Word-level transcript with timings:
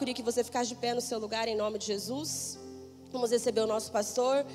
queria 0.00 0.14
que 0.14 0.22
você 0.22 0.42
ficasse 0.42 0.70
de 0.70 0.76
pé 0.76 0.94
no 0.94 1.00
seu 1.02 1.18
lugar 1.18 1.46
em 1.46 1.54
nome 1.54 1.78
de 1.78 1.84
Jesus. 1.84 2.58
Vamos 3.12 3.30
receber 3.30 3.60
o 3.60 3.66
nosso 3.66 3.92
pastor, 3.92 4.46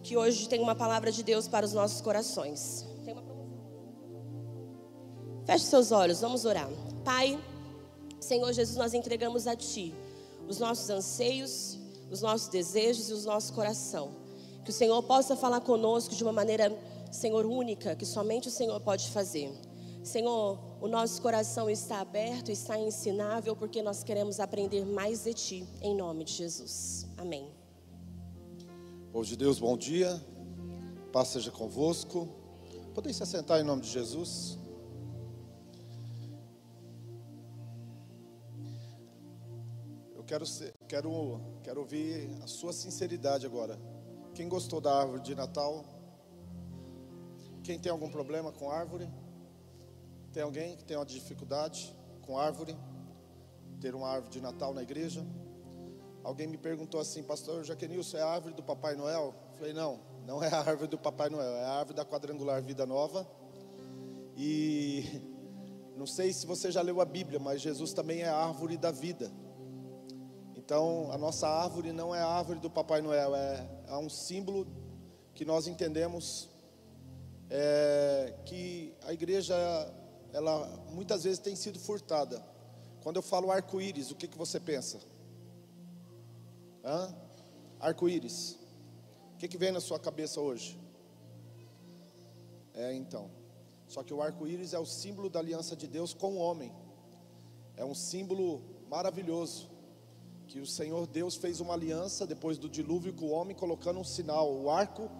que 0.00 0.16
hoje 0.16 0.48
tem 0.48 0.60
uma 0.60 0.76
palavra 0.76 1.10
de 1.10 1.24
Deus 1.24 1.48
para 1.48 1.66
os 1.66 1.72
nossos 1.72 2.00
corações. 2.00 2.86
Feche 5.44 5.64
seus 5.64 5.90
olhos, 5.90 6.20
vamos 6.20 6.44
orar. 6.44 6.70
Pai, 7.04 7.36
Senhor 8.20 8.52
Jesus, 8.52 8.76
nós 8.76 8.94
entregamos 8.94 9.48
a 9.48 9.56
Ti 9.56 9.92
os 10.48 10.60
nossos 10.60 10.88
anseios, 10.88 11.76
os 12.08 12.22
nossos 12.22 12.46
desejos 12.46 13.10
e 13.10 13.12
os 13.12 13.24
nossos 13.24 13.50
coração. 13.50 14.12
Que 14.64 14.70
o 14.70 14.72
Senhor 14.72 15.02
possa 15.02 15.34
falar 15.34 15.62
conosco 15.62 16.14
de 16.14 16.22
uma 16.22 16.32
maneira, 16.32 16.72
Senhor, 17.10 17.44
única, 17.44 17.96
que 17.96 18.06
somente 18.06 18.46
o 18.46 18.52
Senhor 18.52 18.78
pode 18.82 19.10
fazer. 19.10 19.52
Senhor, 20.02 20.58
o 20.80 20.88
nosso 20.88 21.22
coração 21.22 21.70
está 21.70 22.00
aberto, 22.00 22.50
está 22.50 22.76
ensinável, 22.76 23.54
porque 23.54 23.80
nós 23.82 24.02
queremos 24.02 24.40
aprender 24.40 24.84
mais 24.84 25.22
de 25.22 25.32
Ti, 25.32 25.68
em 25.80 25.94
nome 25.94 26.24
de 26.24 26.32
Jesus. 26.32 27.06
Amém. 27.16 27.48
Povo 29.12 29.24
de 29.24 29.36
Deus, 29.36 29.60
bom 29.60 29.76
dia. 29.76 30.20
Paz 31.12 31.28
seja 31.28 31.52
convosco. 31.52 32.28
Podem 32.92 33.12
se 33.12 33.22
assentar 33.22 33.60
em 33.60 33.62
nome 33.62 33.82
de 33.82 33.90
Jesus. 33.90 34.58
Eu 40.16 40.24
quero, 40.24 40.44
ser, 40.44 40.72
quero, 40.88 41.40
quero 41.62 41.78
ouvir 41.78 42.28
a 42.42 42.48
sua 42.48 42.72
sinceridade 42.72 43.46
agora. 43.46 43.78
Quem 44.34 44.48
gostou 44.48 44.80
da 44.80 44.92
árvore 44.98 45.20
de 45.20 45.36
Natal? 45.36 45.84
Quem 47.62 47.78
tem 47.78 47.92
algum 47.92 48.10
problema 48.10 48.50
com 48.50 48.68
árvore? 48.68 49.08
Tem 50.32 50.42
alguém 50.42 50.76
que 50.76 50.84
tem 50.84 50.96
uma 50.96 51.04
dificuldade 51.04 51.94
com 52.22 52.38
árvore? 52.38 52.76
Ter 53.80 53.94
uma 53.94 54.08
árvore 54.08 54.32
de 54.32 54.40
Natal 54.40 54.72
na 54.72 54.82
igreja? 54.82 55.26
Alguém 56.24 56.46
me 56.46 56.56
perguntou 56.56 57.00
assim, 57.00 57.22
pastor 57.22 57.64
Jaquenilson, 57.64 58.16
é 58.16 58.22
a 58.22 58.28
árvore 58.28 58.54
do 58.54 58.62
Papai 58.62 58.94
Noel? 58.94 59.34
Eu 59.50 59.56
falei, 59.56 59.72
não, 59.74 60.00
não 60.26 60.42
é 60.42 60.48
a 60.48 60.58
árvore 60.58 60.88
do 60.88 60.96
Papai 60.96 61.28
Noel, 61.28 61.52
é 61.56 61.64
a 61.64 61.72
árvore 61.72 61.96
da 61.96 62.04
quadrangular 62.04 62.62
Vida 62.62 62.86
Nova. 62.86 63.26
E 64.36 65.04
não 65.96 66.06
sei 66.06 66.32
se 66.32 66.46
você 66.46 66.70
já 66.70 66.80
leu 66.80 67.00
a 67.00 67.04
Bíblia, 67.04 67.38
mas 67.38 67.60
Jesus 67.60 67.92
também 67.92 68.22
é 68.22 68.28
a 68.28 68.36
árvore 68.36 68.78
da 68.78 68.90
vida. 68.90 69.30
Então, 70.56 71.10
a 71.12 71.18
nossa 71.18 71.46
árvore 71.46 71.92
não 71.92 72.14
é 72.14 72.20
a 72.20 72.26
árvore 72.26 72.60
do 72.60 72.70
Papai 72.70 73.02
Noel, 73.02 73.34
é, 73.34 73.68
é 73.88 73.96
um 73.96 74.08
símbolo 74.08 74.66
que 75.34 75.44
nós 75.44 75.66
entendemos 75.66 76.48
é, 77.50 78.32
que 78.46 78.94
a 79.02 79.12
igreja, 79.12 79.54
ela 80.32 80.66
muitas 80.92 81.24
vezes 81.24 81.38
tem 81.38 81.54
sido 81.54 81.78
furtada. 81.78 82.42
Quando 83.02 83.16
eu 83.16 83.22
falo 83.22 83.50
arco-íris, 83.50 84.10
o 84.10 84.14
que, 84.14 84.26
que 84.28 84.38
você 84.38 84.58
pensa? 84.58 84.98
Arco-íris. 87.80 88.58
O 89.34 89.38
que, 89.38 89.48
que 89.48 89.58
vem 89.58 89.72
na 89.72 89.80
sua 89.80 89.98
cabeça 89.98 90.40
hoje? 90.40 90.78
É, 92.74 92.94
então. 92.94 93.30
Só 93.88 94.02
que 94.02 94.14
o 94.14 94.22
arco-íris 94.22 94.72
é 94.72 94.78
o 94.78 94.86
símbolo 94.86 95.28
da 95.28 95.38
aliança 95.38 95.76
de 95.76 95.86
Deus 95.86 96.14
com 96.14 96.34
o 96.34 96.38
homem. 96.38 96.72
É 97.76 97.84
um 97.84 97.94
símbolo 97.94 98.62
maravilhoso 98.88 99.70
que 100.46 100.60
o 100.60 100.66
Senhor 100.66 101.06
Deus 101.06 101.34
fez 101.34 101.60
uma 101.60 101.74
aliança 101.74 102.26
depois 102.26 102.58
do 102.58 102.68
dilúvio 102.68 103.12
com 103.14 103.26
o 103.26 103.30
homem, 103.30 103.56
colocando 103.56 103.98
um 103.98 104.04
sinal, 104.04 104.52
o 104.52 104.70
arco, 104.70 105.10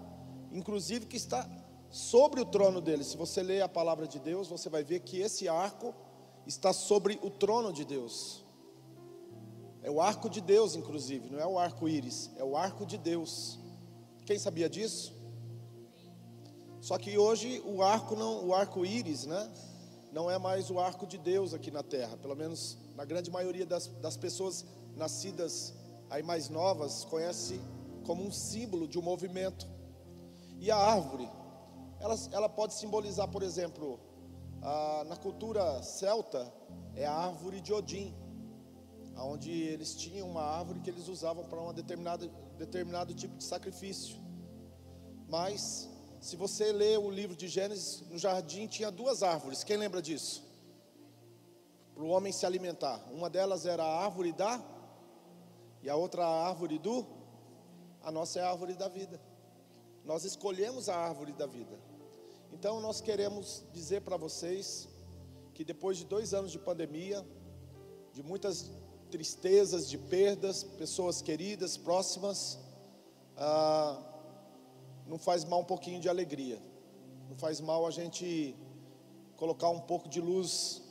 inclusive 0.53 1.07
que 1.07 1.17
está 1.17 1.49
sobre 1.93 2.41
o 2.41 2.47
trono 2.47 2.81
dele. 2.81 3.05
Se 3.05 3.19
você 3.19 3.43
ler 3.43 3.61
a 3.61 3.69
palavra 3.69 4.09
de 4.09 4.19
Deus, 4.19 4.49
você 4.49 4.71
vai 4.71 4.83
ver 4.83 5.01
que 5.01 5.21
esse 5.21 5.47
arco 5.47 5.95
está 6.47 6.73
sobre 6.73 7.21
o 7.23 7.31
trono 7.31 7.71
de 7.71 7.85
Deus. 7.85 8.45
É 9.83 9.91
o 9.91 10.01
arco 10.01 10.31
de 10.31 10.41
Deus, 10.41 10.75
inclusive, 10.75 11.29
não 11.29 11.39
é 11.39 11.47
o 11.47 11.59
arco-íris, 11.59 12.31
é 12.37 12.43
o 12.43 12.57
arco 12.57 12.87
de 12.87 12.97
Deus. 12.97 13.59
Quem 14.25 14.39
sabia 14.39 14.71
disso? 14.71 15.13
Só 16.81 16.97
que 16.97 17.19
hoje 17.19 17.63
o 17.67 17.83
arco 17.83 18.17
não, 18.17 18.47
o 18.47 18.55
arco-íris, 18.55 19.27
né? 19.27 19.53
Não 20.11 20.31
é 20.31 20.39
mais 20.39 20.71
o 20.71 20.81
arco 20.81 21.07
de 21.07 21.19
Deus 21.19 21.53
aqui 21.53 21.71
na 21.71 21.83
terra. 21.83 22.17
Pelo 22.17 22.35
menos 22.35 22.79
na 22.97 23.05
grande 23.05 23.31
maioria 23.31 23.67
das, 23.67 23.87
das 23.87 24.17
pessoas 24.17 24.65
nascidas 24.97 25.75
aí 26.09 26.23
mais 26.23 26.49
novas, 26.49 27.05
conhece 27.05 27.61
como 28.07 28.25
um 28.25 28.33
símbolo 28.33 28.89
de 28.89 28.99
um 28.99 29.03
movimento. 29.03 29.69
E 30.59 30.71
a 30.71 30.77
árvore, 30.77 31.29
ela, 32.03 32.17
ela 32.33 32.49
pode 32.49 32.75
simbolizar, 32.75 33.29
por 33.29 33.43
exemplo, 33.43 33.99
a, 34.61 35.05
na 35.05 35.17
cultura 35.17 35.83
celta, 35.83 36.53
é 36.97 37.07
a 37.07 37.15
árvore 37.15 37.61
de 37.61 37.73
Odin, 37.73 38.15
onde 39.17 39.51
eles 39.51 39.95
tinham 39.95 40.29
uma 40.29 40.43
árvore 40.43 40.81
que 40.81 40.91
eles 40.91 41.07
usavam 41.07 41.45
para 41.45 41.61
um 41.61 41.73
determinado, 41.73 42.29
determinado 42.59 43.15
tipo 43.15 43.37
de 43.37 43.45
sacrifício. 43.45 44.17
Mas, 45.29 45.89
se 46.21 46.35
você 46.35 46.73
ler 46.73 46.99
o 46.99 47.09
livro 47.09 47.37
de 47.37 47.47
Gênesis, 47.47 48.03
no 48.11 48.19
jardim 48.19 48.67
tinha 48.67 48.91
duas 48.91 49.23
árvores, 49.23 49.63
quem 49.63 49.77
lembra 49.77 50.03
disso? 50.03 50.43
Para 51.95 52.03
o 52.03 52.09
homem 52.09 52.33
se 52.33 52.45
alimentar. 52.45 53.01
Uma 53.13 53.31
delas 53.31 53.65
era 53.65 53.85
a 53.85 54.05
árvore 54.05 54.33
da 54.33 54.61
e 55.83 55.89
a 55.89 55.95
outra 55.95 56.27
árvore 56.27 56.79
do? 56.79 57.07
A 58.03 58.11
nossa 58.11 58.41
é 58.41 58.43
a 58.43 58.51
árvore 58.51 58.75
da 58.75 58.89
vida. 58.89 59.21
Nós 60.05 60.25
escolhemos 60.25 60.89
a 60.89 60.97
árvore 60.97 61.33
da 61.33 61.47
vida. 61.47 61.92
Então 62.53 62.81
nós 62.81 63.01
queremos 63.01 63.65
dizer 63.73 64.03
para 64.03 64.17
vocês 64.17 64.89
que 65.55 65.65
depois 65.65 65.97
de 65.97 66.05
dois 66.05 66.33
anos 66.35 66.53
de 66.53 66.59
pandemia, 66.59 67.25
de 68.13 68.23
muitas 68.23 68.71
tristezas, 69.11 69.89
de 69.89 69.99
perdas, 69.99 70.63
pessoas 70.63 71.21
queridas, 71.21 71.77
próximas, 71.77 72.59
ah, 73.37 73.99
não 75.07 75.19
faz 75.19 75.45
mal 75.45 75.61
um 75.61 75.65
pouquinho 75.65 76.01
de 76.01 76.09
alegria. 76.09 76.61
Não 77.29 77.37
faz 77.37 77.61
mal 77.61 77.87
a 77.87 77.91
gente 77.91 78.55
colocar 79.37 79.69
um 79.71 79.81
pouco 79.81 80.09
de 80.09 80.21
luz 80.21 80.83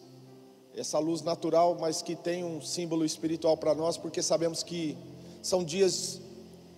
essa 0.74 1.00
luz 1.00 1.22
natural, 1.22 1.78
mas 1.80 2.02
que 2.02 2.16
tem 2.16 2.44
um 2.44 2.62
símbolo 2.62 3.04
espiritual 3.04 3.58
para 3.58 3.76
nós, 3.76 3.98
porque 3.98 4.22
sabemos 4.22 4.64
que 4.64 4.98
são 5.42 5.64
dias 5.64 6.22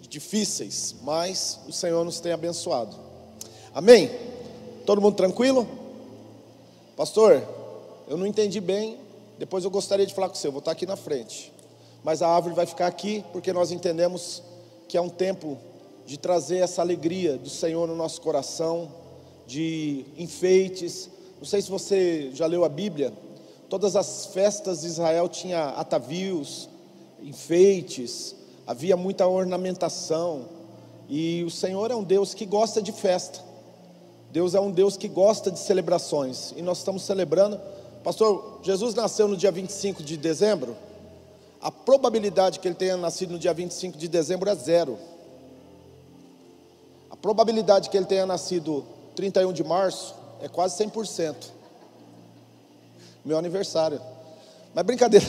difíceis, 0.02 0.96
mas 1.02 1.60
o 1.68 1.72
Senhor 1.72 2.04
nos 2.04 2.20
tem 2.20 2.32
abençoado. 2.32 2.98
Amém? 3.74 4.33
Todo 4.86 5.02
mundo 5.02 5.16
tranquilo? 5.16 5.68
Pastor, 6.96 7.44
eu 8.08 8.18
não 8.18 8.26
entendi 8.26 8.60
bem, 8.60 8.98
depois 9.38 9.64
eu 9.64 9.72
gostaria 9.72 10.06
de 10.06 10.14
falar 10.14 10.30
com 10.30 10.36
você, 10.36 10.48
eu 10.48 10.52
vou 10.52 10.60
estar 10.60 10.72
aqui 10.72 10.86
na 10.86 10.96
frente. 10.96 11.52
Mas 12.04 12.22
a 12.22 12.28
árvore 12.28 12.54
vai 12.54 12.66
ficar 12.66 12.88
aqui, 12.88 13.24
porque 13.32 13.54
nós 13.54 13.72
entendemos 13.72 14.44
que 14.88 14.98
é 14.98 15.02
um 15.02 15.10
tempo 15.10 15.58
de 16.06 16.18
trazer 16.18 16.58
essa 16.58 16.82
alegria 16.82 17.38
do 17.38 17.50
Senhor 17.50 17.88
no 17.88 17.96
nosso 17.96 18.22
coração, 18.22 18.92
de 19.48 20.06
enfeites. 20.18 21.10
Não 21.40 21.46
sei 21.46 21.62
se 21.62 21.70
você 21.70 22.30
já 22.34 22.46
leu 22.46 22.66
a 22.66 22.70
Bíblia, 22.70 23.14
Todas 23.74 23.96
as 23.96 24.28
festas 24.28 24.82
de 24.82 24.86
Israel 24.86 25.28
tinha 25.28 25.70
atavios, 25.70 26.70
enfeites, 27.24 28.36
havia 28.68 28.96
muita 28.96 29.26
ornamentação. 29.26 30.46
E 31.10 31.44
o 31.44 31.50
Senhor 31.50 31.90
é 31.90 31.96
um 31.96 32.04
Deus 32.04 32.36
que 32.36 32.46
gosta 32.46 32.84
de 32.84 32.92
festa. 32.92 33.40
Deus 34.34 34.56
é 34.56 34.60
um 34.60 34.72
Deus 34.72 34.98
que 34.98 35.08
gosta 35.08 35.52
de 35.52 35.60
celebrações. 35.60 36.56
E 36.58 36.64
nós 36.64 36.80
estamos 36.80 37.04
celebrando. 37.04 37.62
Pastor, 38.04 38.62
Jesus 38.64 38.96
nasceu 38.96 39.28
no 39.28 39.38
dia 39.38 39.52
25 39.52 40.02
de 40.02 40.18
dezembro. 40.18 40.76
A 41.62 41.70
probabilidade 41.70 42.60
que 42.60 42.68
ele 42.68 42.74
tenha 42.74 42.98
nascido 42.98 43.34
no 43.34 43.38
dia 43.38 43.54
25 43.54 43.96
de 43.96 44.08
dezembro 44.08 44.50
é 44.50 44.56
zero. 44.56 44.98
A 47.12 47.16
probabilidade 47.16 47.92
que 47.92 47.96
ele 47.96 48.08
tenha 48.08 48.26
nascido 48.26 48.84
31 49.16 49.54
de 49.54 49.64
março 49.64 50.16
é 50.42 50.50
quase 50.50 50.84
100% 50.84 51.36
meu 53.24 53.38
aniversário. 53.38 54.02
Mas 54.74 54.84
brincadeira. 54.84 55.28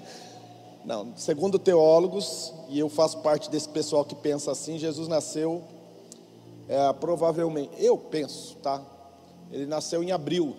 Não, 0.86 1.12
segundo 1.16 1.58
teólogos, 1.58 2.50
e 2.70 2.78
eu 2.78 2.88
faço 2.88 3.18
parte 3.18 3.50
desse 3.50 3.68
pessoal 3.68 4.06
que 4.06 4.14
pensa 4.14 4.50
assim, 4.50 4.78
Jesus 4.78 5.06
nasceu 5.06 5.62
é, 6.68 6.92
provavelmente, 6.92 7.70
eu 7.78 7.96
penso, 7.96 8.56
tá? 8.56 8.82
Ele 9.50 9.66
nasceu 9.66 10.02
em 10.02 10.12
abril, 10.12 10.56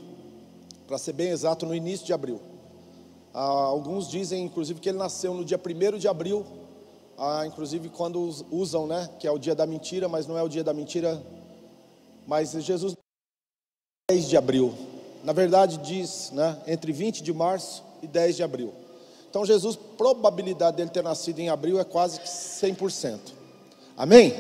para 0.88 0.98
ser 0.98 1.14
bem 1.14 1.30
exato, 1.30 1.66
no 1.66 1.74
início 1.74 2.06
de 2.06 2.14
abril. 2.14 2.40
Ah, 3.34 3.42
alguns 3.42 4.08
dizem, 4.08 4.44
inclusive, 4.44 4.80
que 4.80 4.90
ele 4.90 4.98
nasceu 4.98 5.34
no 5.34 5.44
dia 5.44 5.60
1 5.60 5.98
de 5.98 6.08
abril, 6.08 6.46
ah, 7.18 7.44
inclusive 7.46 7.90
quando 7.90 8.20
usam, 8.52 8.86
né? 8.86 9.10
Que 9.20 9.28
é 9.28 9.32
o 9.32 9.40
dia 9.40 9.56
da 9.56 9.66
mentira, 9.66 10.08
mas 10.08 10.28
não 10.28 10.38
é 10.38 10.44
o 10.44 10.50
dia 10.50 10.64
da 10.64 10.74
mentira. 10.74 11.22
Mas 12.28 12.52
Jesus 12.52 12.96
10 14.10 14.28
de 14.28 14.38
abril, 14.38 14.74
na 15.24 15.34
verdade 15.34 15.78
diz, 15.78 16.30
né, 16.32 16.62
entre 16.68 16.92
20 16.92 17.24
de 17.24 17.34
março 17.34 17.84
e 18.02 18.08
10 18.08 18.36
de 18.36 18.44
abril. 18.44 18.74
Então 19.30 19.46
Jesus, 19.46 19.76
probabilidade 19.76 20.78
dele 20.78 20.90
ter 20.90 21.02
nascido 21.02 21.40
em 21.40 21.50
abril 21.50 21.80
é 21.80 21.84
quase 21.84 22.20
que 22.20 22.28
100%. 22.28 23.20
Amém? 23.98 24.34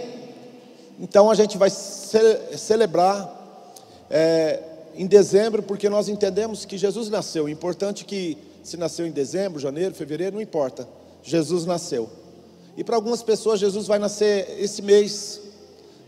Então 1.00 1.30
a 1.30 1.36
gente 1.36 1.58
vai 1.58 1.70
ce 1.70 2.58
celebrar 2.58 3.42
é, 4.10 4.60
em 4.96 5.08
dezembro, 5.08 5.64
porque 5.64 5.90
nós 5.90 6.08
entendemos 6.08 6.66
que 6.66 6.78
Jesus 6.78 7.10
nasceu. 7.10 7.50
Importante 7.50 8.06
que 8.06 8.38
se 8.64 8.78
nasceu 8.78 9.06
em 9.06 9.12
dezembro, 9.12 9.60
janeiro, 9.60 9.94
fevereiro, 9.94 10.36
não 10.36 10.42
importa. 10.42 10.88
Jesus 11.24 11.66
nasceu. 11.66 12.10
E 12.78 12.84
para 12.84 12.96
algumas 12.96 13.22
pessoas, 13.22 13.60
Jesus 13.60 13.88
vai 13.88 14.00
nascer 14.00 14.56
esse 14.60 14.82
mês. 14.82 15.42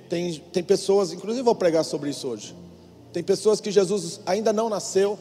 Tem, 0.10 0.34
tem 0.54 0.64
pessoas, 0.64 1.12
inclusive 1.12 1.44
vou 1.44 1.56
pregar 1.56 1.84
sobre 1.84 2.10
isso 2.10 2.28
hoje. 2.28 2.56
Tem 3.12 3.24
pessoas 3.24 3.60
que 3.60 3.72
Jesus 3.72 4.20
ainda 4.26 4.52
não 4.52 4.70
nasceu, 4.70 5.18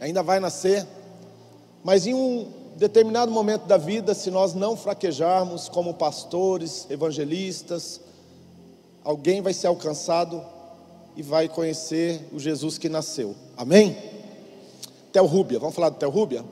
ainda 0.00 0.22
vai 0.22 0.40
nascer, 0.40 0.86
mas 1.84 2.06
em 2.06 2.14
um 2.14 2.48
determinado 2.76 3.30
momento 3.30 3.66
da 3.66 3.76
vida, 3.76 4.14
se 4.14 4.30
nós 4.30 4.54
não 4.54 4.76
fraquejarmos 4.76 5.68
como 5.68 5.94
pastores, 5.94 6.86
evangelistas, 6.88 8.00
alguém 9.08 9.40
vai 9.40 9.54
ser 9.54 9.68
alcançado 9.68 10.44
e 11.16 11.22
vai 11.22 11.48
conhecer 11.48 12.28
o 12.30 12.38
Jesus 12.38 12.76
que 12.76 12.90
nasceu. 12.90 13.34
Amém? 13.56 13.96
Tel 15.10 15.24
Rúbia, 15.24 15.58
vamos 15.58 15.74
falar 15.74 15.88
do 15.88 15.96
Tel 15.96 16.10
Rúbia? 16.10 16.44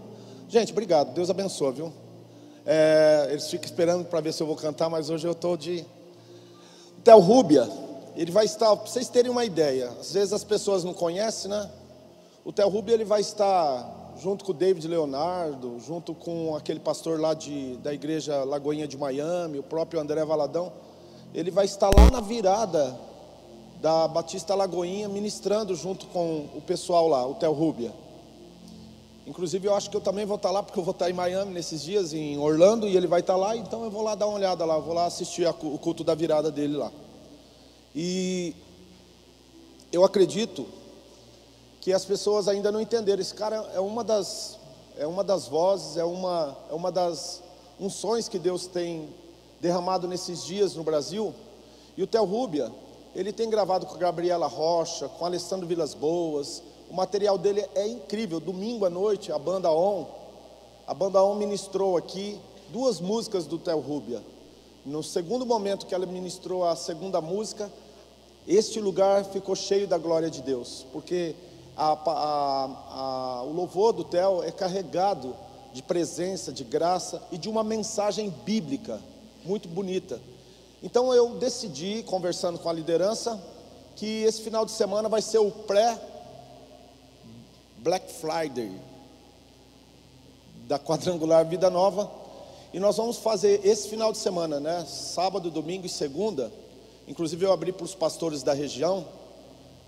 Gente, 0.48 0.72
obrigado, 0.72 1.12
Deus 1.12 1.28
abençoe, 1.28 1.74
viu? 1.74 1.92
É, 2.64 3.28
eles 3.30 3.46
ficam 3.50 3.66
esperando 3.66 4.06
para 4.06 4.22
ver 4.22 4.32
se 4.32 4.42
eu 4.42 4.46
vou 4.46 4.56
cantar, 4.56 4.88
mas 4.88 5.10
hoje 5.10 5.26
eu 5.26 5.32
estou 5.32 5.54
de. 5.54 5.84
Tel 7.04 7.20
Rúbia, 7.20 7.68
ele 8.16 8.32
vai 8.32 8.46
estar, 8.46 8.74
para 8.74 8.90
vocês 8.90 9.10
terem 9.10 9.30
uma 9.30 9.44
ideia, 9.44 9.90
às 10.00 10.14
vezes 10.14 10.32
as 10.32 10.42
pessoas 10.42 10.82
não 10.82 10.94
conhecem, 10.94 11.50
né? 11.50 11.70
O 12.42 12.54
Tel 12.54 12.70
Rúbia 12.70 12.94
ele 12.94 13.04
vai 13.04 13.20
estar 13.20 14.14
junto 14.18 14.46
com 14.46 14.52
o 14.52 14.54
David 14.54 14.88
Leonardo, 14.88 15.78
junto 15.78 16.14
com 16.14 16.56
aquele 16.56 16.80
pastor 16.80 17.20
lá 17.20 17.34
de, 17.34 17.76
da 17.82 17.92
igreja 17.92 18.44
Lagoinha 18.44 18.88
de 18.88 18.96
Miami, 18.96 19.58
o 19.58 19.62
próprio 19.62 20.00
André 20.00 20.24
Valadão. 20.24 20.72
Ele 21.36 21.50
vai 21.50 21.66
estar 21.66 21.90
lá 21.94 22.10
na 22.10 22.18
virada 22.18 22.98
da 23.82 24.08
Batista 24.08 24.54
Lagoinha, 24.54 25.06
ministrando 25.06 25.74
junto 25.74 26.06
com 26.06 26.48
o 26.54 26.62
pessoal 26.62 27.06
lá, 27.06 27.26
o 27.26 27.34
Tel 27.34 27.52
Rúbia. 27.52 27.92
Inclusive, 29.26 29.68
eu 29.68 29.74
acho 29.74 29.90
que 29.90 29.96
eu 29.98 30.00
também 30.00 30.24
vou 30.24 30.36
estar 30.36 30.50
lá, 30.50 30.62
porque 30.62 30.78
eu 30.78 30.82
vou 30.82 30.92
estar 30.92 31.10
em 31.10 31.12
Miami 31.12 31.52
nesses 31.52 31.82
dias, 31.82 32.14
em 32.14 32.38
Orlando, 32.38 32.88
e 32.88 32.96
ele 32.96 33.06
vai 33.06 33.20
estar 33.20 33.36
lá, 33.36 33.54
então 33.54 33.84
eu 33.84 33.90
vou 33.90 34.00
lá 34.00 34.14
dar 34.14 34.26
uma 34.26 34.38
olhada 34.38 34.64
lá, 34.64 34.78
vou 34.78 34.94
lá 34.94 35.04
assistir 35.04 35.46
o 35.46 35.78
culto 35.78 36.02
da 36.02 36.14
virada 36.14 36.50
dele 36.50 36.74
lá. 36.74 36.90
E 37.94 38.56
eu 39.92 40.04
acredito 40.04 40.66
que 41.82 41.92
as 41.92 42.06
pessoas 42.06 42.48
ainda 42.48 42.72
não 42.72 42.80
entenderam. 42.80 43.20
Esse 43.20 43.34
cara 43.34 43.56
é 43.74 43.80
uma 43.80 44.02
das, 44.02 44.58
é 44.96 45.06
uma 45.06 45.22
das 45.22 45.46
vozes, 45.46 45.98
é 45.98 46.04
uma, 46.04 46.56
é 46.70 46.74
uma 46.74 46.90
das 46.90 47.42
unções 47.78 48.26
que 48.26 48.38
Deus 48.38 48.66
tem 48.66 49.10
derramado 49.60 50.06
nesses 50.06 50.44
dias 50.44 50.74
no 50.74 50.82
Brasil. 50.82 51.34
E 51.96 52.02
o 52.02 52.06
Tel 52.06 52.24
Rúbia, 52.24 52.70
ele 53.14 53.32
tem 53.32 53.48
gravado 53.48 53.86
com 53.86 53.94
a 53.94 53.98
Gabriela 53.98 54.46
Rocha, 54.46 55.08
com 55.08 55.24
Alessandro 55.24 55.66
Vilas 55.66 55.94
Boas. 55.94 56.62
O 56.90 56.94
material 56.94 57.38
dele 57.38 57.64
é 57.74 57.86
incrível. 57.86 58.38
Domingo 58.38 58.84
à 58.84 58.90
noite, 58.90 59.32
a 59.32 59.38
banda 59.38 59.72
On, 59.72 60.06
a 60.86 60.92
banda 60.92 61.22
On 61.22 61.34
ministrou 61.34 61.96
aqui 61.96 62.38
duas 62.70 63.00
músicas 63.00 63.46
do 63.46 63.58
Tel 63.58 63.80
Rúbia. 63.80 64.22
No 64.84 65.02
segundo 65.02 65.46
momento 65.46 65.86
que 65.86 65.94
ela 65.94 66.06
ministrou 66.06 66.64
a 66.64 66.76
segunda 66.76 67.20
música, 67.20 67.70
este 68.46 68.80
lugar 68.80 69.24
ficou 69.24 69.56
cheio 69.56 69.88
da 69.88 69.98
glória 69.98 70.30
de 70.30 70.42
Deus, 70.42 70.86
porque 70.92 71.34
a, 71.76 71.92
a, 71.92 72.64
a, 72.90 73.42
o 73.42 73.52
louvor 73.52 73.92
do 73.92 74.04
Theo 74.04 74.42
é 74.42 74.52
carregado 74.52 75.34
de 75.72 75.82
presença, 75.82 76.52
de 76.52 76.62
graça 76.62 77.20
e 77.32 77.38
de 77.38 77.48
uma 77.48 77.64
mensagem 77.64 78.30
bíblica 78.44 79.00
muito 79.46 79.68
bonita. 79.68 80.20
Então 80.82 81.12
eu 81.14 81.36
decidi, 81.36 82.02
conversando 82.02 82.58
com 82.58 82.68
a 82.68 82.72
liderança, 82.72 83.40
que 83.94 84.22
esse 84.24 84.42
final 84.42 84.66
de 84.66 84.72
semana 84.72 85.08
vai 85.08 85.22
ser 85.22 85.38
o 85.38 85.50
pré 85.50 85.98
Black 87.78 88.12
Friday 88.12 88.72
da 90.66 90.78
quadrangular 90.78 91.46
Vida 91.46 91.70
Nova. 91.70 92.10
E 92.74 92.80
nós 92.80 92.96
vamos 92.96 93.16
fazer 93.18 93.64
esse 93.64 93.88
final 93.88 94.12
de 94.12 94.18
semana, 94.18 94.60
né? 94.60 94.84
Sábado, 94.86 95.50
domingo 95.50 95.86
e 95.86 95.88
segunda. 95.88 96.52
Inclusive 97.08 97.46
eu 97.46 97.52
abri 97.52 97.72
para 97.72 97.84
os 97.84 97.94
pastores 97.94 98.42
da 98.42 98.52
região. 98.52 99.06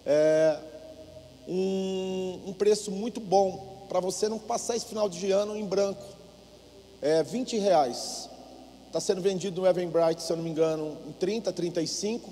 É, 0.06 0.58
um, 1.46 2.40
um 2.46 2.52
preço 2.52 2.90
muito 2.90 3.20
bom 3.20 3.86
para 3.88 4.00
você 4.00 4.28
não 4.28 4.38
passar 4.38 4.76
esse 4.76 4.86
final 4.86 5.08
de 5.08 5.30
ano 5.30 5.56
em 5.56 5.66
branco. 5.66 6.04
É 7.02 7.22
20 7.22 7.58
reais. 7.58 8.30
Está 8.88 9.00
sendo 9.00 9.20
vendido 9.20 9.60
no 9.60 9.66
Eventbrite, 9.66 10.22
se 10.22 10.32
eu 10.32 10.36
não 10.38 10.42
me 10.42 10.48
engano, 10.48 10.96
em 11.06 11.12
30, 11.12 11.52
35. 11.52 12.30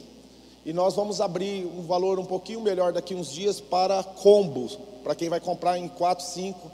E 0.65 0.73
nós 0.73 0.95
vamos 0.95 1.21
abrir 1.21 1.67
um 1.67 1.83
valor 1.83 2.19
um 2.19 2.25
pouquinho 2.25 2.63
melhor 2.63 2.95
daqui 2.95 3.15
uns 3.15 3.31
dias 3.31 3.61
para 3.61 4.03
combos, 4.03 4.79
para 5.05 5.15
quem 5.15 5.29
vai 5.29 5.39
comprar 5.39 5.77
em 5.77 5.87
4, 5.87 6.25
5 6.25 6.73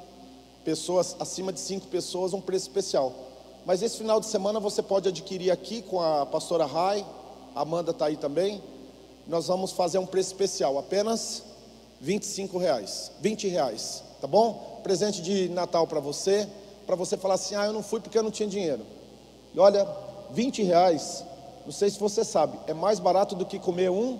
pessoas, 0.64 1.16
acima 1.18 1.52
de 1.52 1.58
5 1.58 1.88
pessoas, 1.88 2.32
um 2.32 2.40
preço 2.40 2.68
especial. 2.68 3.12
Mas 3.66 3.82
esse 3.82 3.98
final 3.98 4.20
de 4.20 4.26
semana 4.26 4.60
você 4.60 4.80
pode 4.82 5.08
adquirir 5.08 5.50
aqui 5.50 5.82
com 5.82 6.00
a 6.00 6.24
pastora 6.26 6.64
Rai, 6.64 7.04
Amanda 7.52 7.90
está 7.90 8.06
aí 8.06 8.16
também. 8.16 8.62
Nós 9.26 9.48
vamos 9.48 9.72
fazer 9.72 9.98
um 9.98 10.06
preço 10.06 10.28
especial, 10.28 10.78
apenas 10.78 11.42
25 12.00 12.56
reais, 12.56 13.10
20 13.20 13.48
reais, 13.48 14.04
tá 14.20 14.28
bom? 14.28 14.80
Presente 14.84 15.20
de 15.20 15.48
Natal 15.48 15.88
para 15.88 15.98
você, 15.98 16.48
para 16.86 16.94
você 16.94 17.16
falar 17.16 17.34
assim, 17.34 17.56
ah, 17.56 17.66
eu 17.66 17.72
não 17.72 17.82
fui 17.82 17.98
porque 17.98 18.16
eu 18.16 18.22
não 18.22 18.30
tinha 18.30 18.48
dinheiro. 18.48 19.01
E 19.54 19.58
olha, 19.58 19.86
20 20.30 20.62
reais, 20.62 21.24
não 21.64 21.72
sei 21.72 21.90
se 21.90 21.98
você 21.98 22.24
sabe, 22.24 22.58
é 22.66 22.74
mais 22.74 22.98
barato 22.98 23.34
do 23.34 23.44
que 23.44 23.58
comer 23.58 23.90
um, 23.90 24.18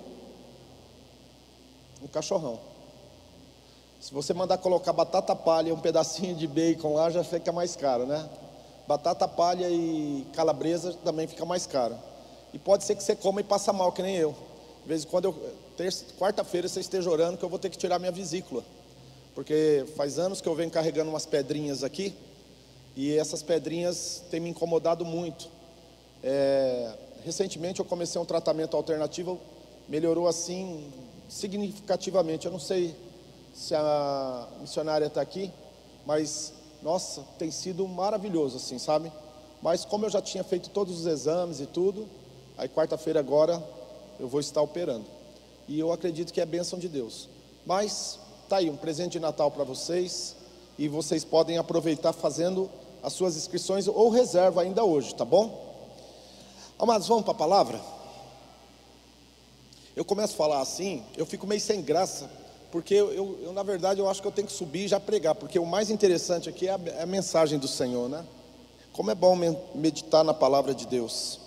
um 2.02 2.06
cachorrão. 2.06 2.58
Se 4.00 4.12
você 4.12 4.34
mandar 4.34 4.58
colocar 4.58 4.93
batata 4.93 5.34
palha 5.34 5.69
e 5.69 5.73
um 5.73 5.79
pedacinho 5.79 6.34
de 6.34 6.46
bacon 6.46 6.94
lá, 6.94 7.08
já 7.08 7.23
fica 7.23 7.52
mais 7.52 7.76
caro, 7.76 8.05
né? 8.05 8.29
Batata 8.87 9.29
palha 9.29 9.70
e 9.70 10.26
calabresa 10.32 10.93
também 11.05 11.26
fica 11.26 11.44
mais 11.44 11.67
caro. 11.67 11.96
E 12.52 12.58
pode 12.58 12.84
ser 12.84 12.96
que 12.96 13.02
você 13.02 13.14
coma 13.14 13.40
e 13.40 13.44
passa 13.44 13.73
mal, 13.73 13.93
que 13.93 14.02
nem 14.02 14.17
eu. 14.17 14.34
De 14.82 14.88
vez 14.88 15.05
em 15.05 15.06
quando 15.06 15.26
eu, 15.26 15.34
quarta-feira 16.19 16.69
você 16.69 16.81
esteja 16.81 17.08
orando 17.08 17.38
que 17.38 17.44
eu 17.44 17.49
vou 17.49 17.58
ter 17.58 17.70
que 17.70 17.79
tirar 17.79 17.99
minha 17.99 18.11
vesícula. 18.11 18.64
Porque 19.34 19.87
faz 19.96 20.19
anos 20.19 20.40
que 20.40 20.49
eu 20.49 20.55
venho 20.55 20.70
carregando 20.70 21.08
umas 21.08 21.25
pedrinhas 21.25 21.84
aqui, 21.84 22.14
e 22.96 23.16
essas 23.16 23.42
pedrinhas 23.42 24.22
têm 24.30 24.40
me 24.40 24.50
incomodado 24.50 25.04
muito. 25.04 25.48
É, 26.22 26.94
recentemente 27.24 27.80
eu 27.80 27.84
comecei 27.84 28.20
um 28.20 28.24
tratamento 28.24 28.76
alternativo, 28.76 29.40
melhorou 29.88 30.28
assim 30.28 30.92
significativamente. 31.28 32.46
Eu 32.46 32.52
não 32.52 32.58
sei 32.58 32.94
se 33.54 33.74
a 33.74 34.48
missionária 34.60 35.06
está 35.06 35.20
aqui, 35.20 35.50
mas 36.06 36.52
nossa, 36.82 37.22
tem 37.38 37.50
sido 37.50 37.86
maravilhoso 37.86 38.56
assim, 38.56 38.78
sabe? 38.78 39.12
Mas 39.62 39.84
como 39.84 40.04
eu 40.04 40.10
já 40.10 40.20
tinha 40.20 40.43
feito 40.43 40.70
todos 40.70 41.00
os 41.00 41.06
exames 41.06 41.60
e 41.60 41.67
tudo, 41.67 42.06
aí 42.58 42.69
quarta-feira 42.69 43.20
agora 43.20 43.62
eu 44.19 44.28
vou 44.28 44.40
estar 44.40 44.60
operando 44.60 45.06
e 45.69 45.78
eu 45.78 45.93
acredito 45.93 46.32
que 46.32 46.40
é 46.40 46.46
bênção 46.46 46.78
de 46.78 46.88
Deus. 46.88 47.28
Mas 47.64 48.19
tá 48.48 48.56
aí 48.56 48.69
um 48.69 48.76
presente 48.76 49.12
de 49.12 49.20
Natal 49.20 49.50
para 49.50 49.64
vocês 49.64 50.36
e 50.78 50.88
vocês 50.88 51.24
podem 51.24 51.58
aproveitar 51.58 52.12
fazendo 52.12 52.69
as 53.02 53.12
suas 53.12 53.36
inscrições 53.36 53.88
ou 53.88 54.08
reserva 54.08 54.62
ainda 54.62 54.84
hoje, 54.84 55.14
tá 55.14 55.24
bom? 55.24 55.72
Amados, 56.78 57.08
vamos 57.08 57.24
para 57.24 57.32
a 57.32 57.36
palavra? 57.36 57.80
Eu 59.94 60.04
começo 60.04 60.34
a 60.34 60.36
falar 60.36 60.60
assim, 60.60 61.02
eu 61.16 61.26
fico 61.26 61.46
meio 61.46 61.60
sem 61.60 61.82
graça, 61.82 62.30
porque 62.70 62.94
eu, 62.94 63.12
eu, 63.12 63.38
eu, 63.42 63.52
na 63.52 63.62
verdade 63.62 64.00
eu 64.00 64.08
acho 64.08 64.22
que 64.22 64.28
eu 64.28 64.32
tenho 64.32 64.46
que 64.46 64.52
subir 64.52 64.84
e 64.84 64.88
já 64.88 65.00
pregar, 65.00 65.34
porque 65.34 65.58
o 65.58 65.66
mais 65.66 65.90
interessante 65.90 66.48
aqui 66.48 66.68
é 66.68 66.72
a, 66.72 66.80
é 66.98 67.02
a 67.02 67.06
mensagem 67.06 67.58
do 67.58 67.68
Senhor, 67.68 68.08
né? 68.08 68.24
Como 68.92 69.10
é 69.10 69.14
bom 69.14 69.36
meditar 69.74 70.22
na 70.22 70.34
palavra 70.34 70.74
de 70.74 70.86
Deus. 70.86 71.40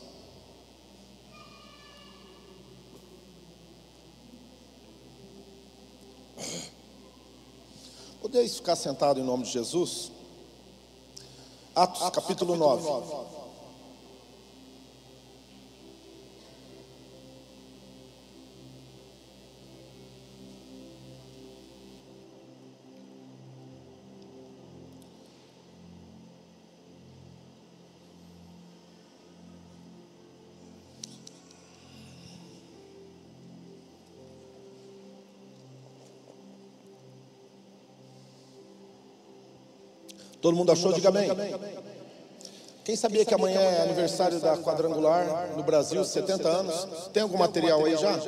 Podeis 8.21 8.55
ficar 8.55 8.75
sentado 8.75 9.19
em 9.19 9.23
nome 9.23 9.43
de 9.43 9.51
Jesus? 9.51 10.11
Atos, 11.75 12.09
capítulo 12.11 12.55
9. 12.55 13.44
Todo 40.41 40.55
mundo 40.55 40.71
achou? 40.71 40.93
Diga 40.93 41.09
amém. 41.09 41.29
Quem 42.83 42.95
sabia 42.95 43.25
que 43.25 43.33
amanhã 43.33 43.59
é 43.59 43.81
aniversário 43.81 44.39
da 44.39 44.55
quadrangular 44.57 45.53
no 45.55 45.63
Brasil, 45.63 46.03
70 46.03 46.47
anos? 46.47 47.09
Tem 47.11 47.23
algum 47.23 47.37
material 47.37 47.83
aí 47.83 47.97
já? 47.97 48.19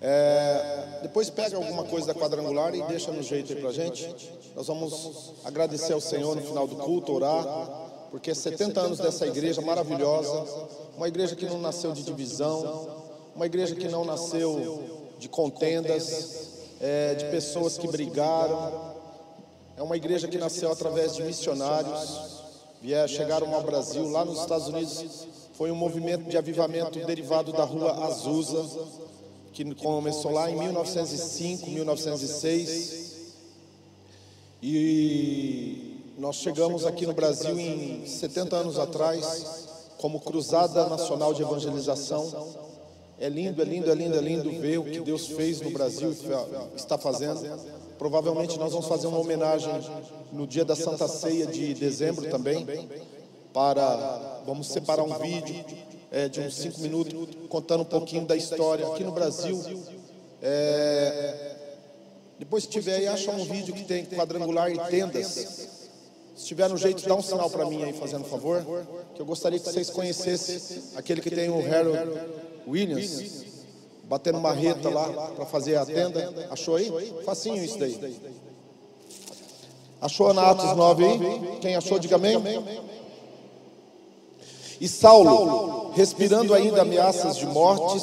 É, 0.00 1.00
depois 1.02 1.28
pega 1.28 1.56
alguma 1.56 1.84
coisa 1.84 2.06
da 2.06 2.14
quadrangular 2.14 2.74
e 2.74 2.82
deixa 2.84 3.10
no 3.10 3.22
jeito 3.22 3.52
aí 3.52 3.60
pra 3.60 3.72
gente. 3.72 4.08
Nós 4.54 4.66
vamos 4.66 5.34
agradecer 5.44 5.92
ao 5.92 6.00
Senhor 6.00 6.36
no 6.36 6.42
final 6.42 6.66
do 6.66 6.76
culto, 6.76 7.12
orar, 7.12 7.44
porque 8.10 8.34
70 8.34 8.80
anos 8.80 8.98
dessa 8.98 9.26
igreja 9.26 9.60
maravilhosa, 9.60 10.44
uma 10.96 11.08
igreja 11.08 11.34
que 11.34 11.46
não 11.46 11.60
nasceu 11.60 11.92
de 11.92 12.02
divisão, 12.02 12.88
uma 13.34 13.46
igreja 13.46 13.74
que 13.74 13.88
não 13.88 14.04
nasceu 14.04 15.04
de 15.18 15.28
contendas, 15.28 16.58
é, 16.80 17.14
de 17.14 17.24
pessoas 17.26 17.76
que 17.76 17.88
brigaram. 17.88 18.87
É 19.78 19.82
uma 19.82 19.96
igreja 19.96 20.26
que 20.26 20.36
nasceu 20.36 20.72
através 20.72 21.14
de 21.14 21.22
missionários, 21.22 22.42
vier, 22.82 23.08
chegaram 23.08 23.54
ao 23.54 23.62
Brasil, 23.62 24.10
lá 24.10 24.24
nos 24.24 24.40
Estados 24.40 24.66
Unidos 24.66 25.28
foi 25.52 25.70
um 25.70 25.76
movimento 25.76 26.28
de 26.28 26.36
avivamento 26.36 26.98
derivado 27.06 27.52
da 27.52 27.62
rua 27.62 27.92
Azusa, 28.06 28.66
que 29.52 29.64
começou 29.76 30.32
lá 30.32 30.50
em 30.50 30.58
1905, 30.58 31.70
1906. 31.70 33.30
E 34.60 36.00
nós 36.18 36.34
chegamos 36.34 36.84
aqui 36.84 37.06
no 37.06 37.12
Brasil 37.12 37.56
em 37.56 38.04
70 38.04 38.56
anos 38.56 38.80
atrás, 38.80 39.68
como 39.98 40.18
Cruzada 40.18 40.88
Nacional 40.88 41.32
de 41.32 41.42
Evangelização. 41.42 42.48
É 43.16 43.28
lindo, 43.28 43.62
é 43.62 43.64
lindo, 43.64 43.92
é 43.92 43.94
lindo, 43.94 44.16
é 44.16 44.20
lindo 44.20 44.50
ver 44.60 44.78
o 44.78 44.84
que 44.84 44.98
Deus 44.98 45.28
fez 45.28 45.60
no 45.60 45.70
Brasil, 45.70 46.12
está 46.74 46.98
fazendo. 46.98 47.87
Provavelmente 47.98 48.58
nós 48.58 48.72
vamos 48.72 48.86
fazer 48.86 49.08
uma 49.08 49.18
homenagem 49.18 49.72
no 50.32 50.46
dia 50.46 50.64
da 50.64 50.76
Santa 50.76 51.08
Ceia 51.08 51.46
de 51.46 51.74
dezembro 51.74 52.30
também, 52.30 52.66
para 53.52 54.42
vamos 54.46 54.68
separar 54.68 55.02
um 55.02 55.18
vídeo 55.18 55.64
é, 56.10 56.28
de 56.28 56.40
uns 56.40 56.54
cinco 56.54 56.80
minutos 56.80 57.12
contando 57.48 57.80
um 57.80 57.86
pouquinho 57.86 58.24
da 58.24 58.36
história 58.36 58.86
aqui 58.86 59.02
no 59.02 59.12
Brasil. 59.12 59.60
É, 60.40 61.56
depois 62.38 62.64
se 62.64 62.70
tiver 62.70 62.98
aí, 62.98 63.08
acha 63.08 63.30
um 63.32 63.44
vídeo 63.44 63.74
que 63.74 63.84
tem 63.84 64.06
quadrangular 64.06 64.70
e 64.70 64.78
tendas. 64.90 65.68
Se 66.36 66.46
tiver 66.46 66.68
no 66.68 66.76
jeito, 66.76 67.06
dá 67.06 67.16
um 67.16 67.22
sinal 67.22 67.50
para 67.50 67.64
mim 67.64 67.82
aí, 67.82 67.92
fazendo 67.92 68.24
favor. 68.24 68.64
Que 69.16 69.20
eu 69.20 69.26
gostaria 69.26 69.58
que 69.58 69.68
vocês 69.68 69.90
conhecessem 69.90 70.82
aquele 70.94 71.20
que 71.20 71.30
tem 71.30 71.50
o 71.50 71.58
Harold 71.58 71.98
Williams, 72.64 73.44
batendo 74.08 74.40
marreta 74.40 74.88
lá 74.88 75.30
para 75.36 75.44
fazer 75.46 75.76
a 75.76 75.84
tenda. 75.84 76.48
Achou 76.50 76.76
aí? 76.76 77.14
Facinho 77.24 77.62
isso 77.62 77.78
daí. 77.78 78.16
Achou 80.00 80.32
na 80.32 80.50
Atos 80.50 80.76
9 80.76 81.04
aí? 81.04 81.58
Quem 81.60 81.76
achou, 81.76 81.98
diga 81.98 82.16
amém. 82.16 82.36
E 84.80 84.88
Saulo, 84.88 85.90
respirando 85.92 86.54
ainda 86.54 86.82
ameaças 86.82 87.36
de 87.36 87.46
mortes 87.46 88.02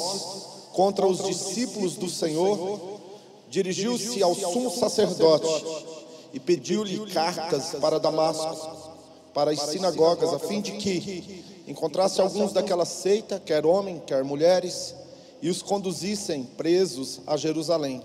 contra 0.72 1.06
os 1.06 1.24
discípulos 1.24 1.96
do 1.96 2.08
Senhor, 2.08 3.00
dirigiu-se 3.48 4.22
ao 4.22 4.34
sumo 4.34 4.70
sacerdote 4.70 5.64
e 6.34 6.38
pediu-lhe 6.38 6.98
cartas 7.12 7.74
para 7.80 7.98
Damasco, 7.98 8.76
para 9.32 9.50
as 9.52 9.60
sinagogas, 9.60 10.34
a 10.34 10.38
fim 10.38 10.60
de 10.60 10.72
que 10.72 11.44
encontrasse 11.66 12.20
alguns 12.20 12.52
daquela 12.52 12.84
seita, 12.84 13.40
quer 13.44 13.64
homem, 13.64 14.02
quer 14.06 14.22
mulheres, 14.22 14.94
e 15.46 15.48
os 15.48 15.62
conduzissem 15.62 16.42
presos 16.42 17.20
a 17.24 17.36
Jerusalém. 17.36 18.02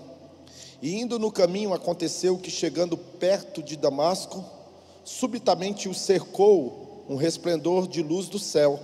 E 0.80 0.94
indo 0.94 1.18
no 1.18 1.28
caminho, 1.28 1.74
aconteceu 1.74 2.38
que, 2.38 2.48
chegando 2.48 2.96
perto 2.96 3.60
de 3.60 3.76
Damasco, 3.76 4.44
subitamente 5.04 5.88
o 5.88 5.94
cercou 5.94 7.04
um 7.08 7.16
resplendor 7.16 7.88
de 7.88 8.00
luz 8.00 8.28
do 8.28 8.38
céu. 8.38 8.78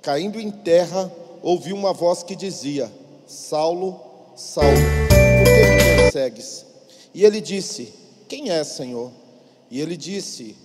Caindo 0.00 0.40
em 0.40 0.50
terra, 0.50 1.12
ouviu 1.42 1.76
uma 1.76 1.92
voz 1.92 2.22
que 2.22 2.34
dizia: 2.34 2.90
Saulo, 3.26 4.00
Saulo, 4.34 4.70
por 4.70 5.44
que 5.44 5.70
me 5.70 6.02
persegues? 6.04 6.64
E 7.12 7.22
ele 7.22 7.38
disse: 7.38 7.92
Quem 8.26 8.48
é, 8.48 8.64
Senhor? 8.64 9.12
E 9.70 9.78
ele 9.78 9.98
disse: 9.98 10.56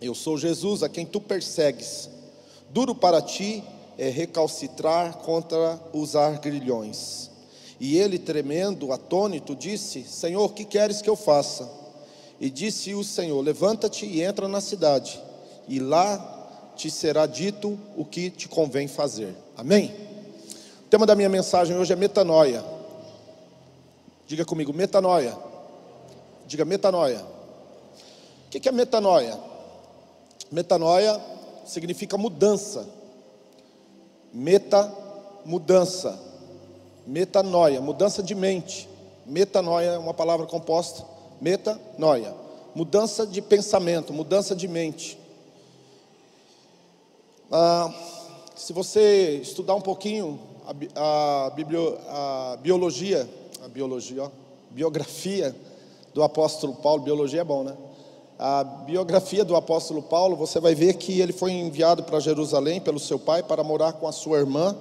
Eu 0.00 0.16
sou 0.16 0.36
Jesus, 0.36 0.82
a 0.82 0.88
quem 0.88 1.06
tu 1.06 1.20
persegues. 1.20 2.10
Duro 2.70 2.92
para 2.92 3.22
ti 3.22 3.62
é 3.98 4.08
recalcitrar 4.08 5.18
contra 5.18 5.80
os 5.92 6.16
arguilhões. 6.16 7.30
E 7.78 7.98
ele, 7.98 8.18
tremendo, 8.18 8.92
atônito, 8.92 9.54
disse: 9.54 10.04
Senhor, 10.04 10.52
que 10.52 10.64
queres 10.64 11.02
que 11.02 11.10
eu 11.10 11.16
faça? 11.16 11.68
E 12.40 12.50
disse 12.50 12.94
o 12.94 13.04
Senhor: 13.04 13.40
Levanta-te 13.40 14.06
e 14.06 14.22
entra 14.22 14.48
na 14.48 14.60
cidade, 14.60 15.20
e 15.68 15.78
lá 15.78 16.72
te 16.76 16.90
será 16.90 17.26
dito 17.26 17.78
o 17.96 18.04
que 18.04 18.30
te 18.30 18.48
convém 18.48 18.88
fazer. 18.88 19.34
Amém? 19.56 19.94
O 20.86 20.88
tema 20.88 21.06
da 21.06 21.14
minha 21.14 21.28
mensagem 21.28 21.76
hoje 21.76 21.92
é 21.92 21.96
metanoia. 21.96 22.64
Diga 24.26 24.44
comigo, 24.44 24.72
metanoia. 24.72 25.36
Diga 26.46 26.64
metanoia. 26.64 27.24
O 28.46 28.50
que 28.50 28.68
é 28.68 28.72
metanoia? 28.72 29.38
Metanoia 30.50 31.20
significa 31.66 32.16
mudança 32.16 32.86
Meta, 34.34 34.92
mudança. 35.44 36.18
Metanoia, 37.06 37.80
mudança 37.80 38.20
de 38.20 38.34
mente. 38.34 38.88
Metanoia 39.24 39.90
é 39.90 39.98
uma 39.98 40.12
palavra 40.12 40.44
composta. 40.44 41.04
Metanoia, 41.40 42.34
mudança 42.74 43.24
de 43.24 43.40
pensamento, 43.40 44.12
mudança 44.12 44.56
de 44.56 44.66
mente. 44.66 45.16
Ah, 47.52 47.94
se 48.56 48.72
você 48.72 49.38
estudar 49.40 49.76
um 49.76 49.80
pouquinho 49.80 50.40
a, 50.96 51.46
a, 51.46 51.50
biblio, 51.50 51.98
a 52.08 52.58
biologia, 52.60 53.28
a 53.64 53.68
biologia, 53.68 54.24
ó, 54.24 54.30
biografia 54.70 55.54
do 56.12 56.24
apóstolo 56.24 56.74
Paulo, 56.74 57.02
biologia 57.02 57.42
é 57.42 57.44
bom, 57.44 57.62
né? 57.62 57.76
A 58.38 58.64
biografia 58.64 59.44
do 59.44 59.54
apóstolo 59.54 60.02
Paulo, 60.02 60.36
você 60.36 60.58
vai 60.58 60.74
ver 60.74 60.94
que 60.94 61.20
ele 61.20 61.32
foi 61.32 61.52
enviado 61.52 62.02
para 62.02 62.18
Jerusalém 62.18 62.80
pelo 62.80 62.98
seu 62.98 63.18
pai 63.18 63.42
para 63.42 63.62
morar 63.62 63.92
com 63.94 64.08
a 64.08 64.12
sua 64.12 64.38
irmã. 64.38 64.76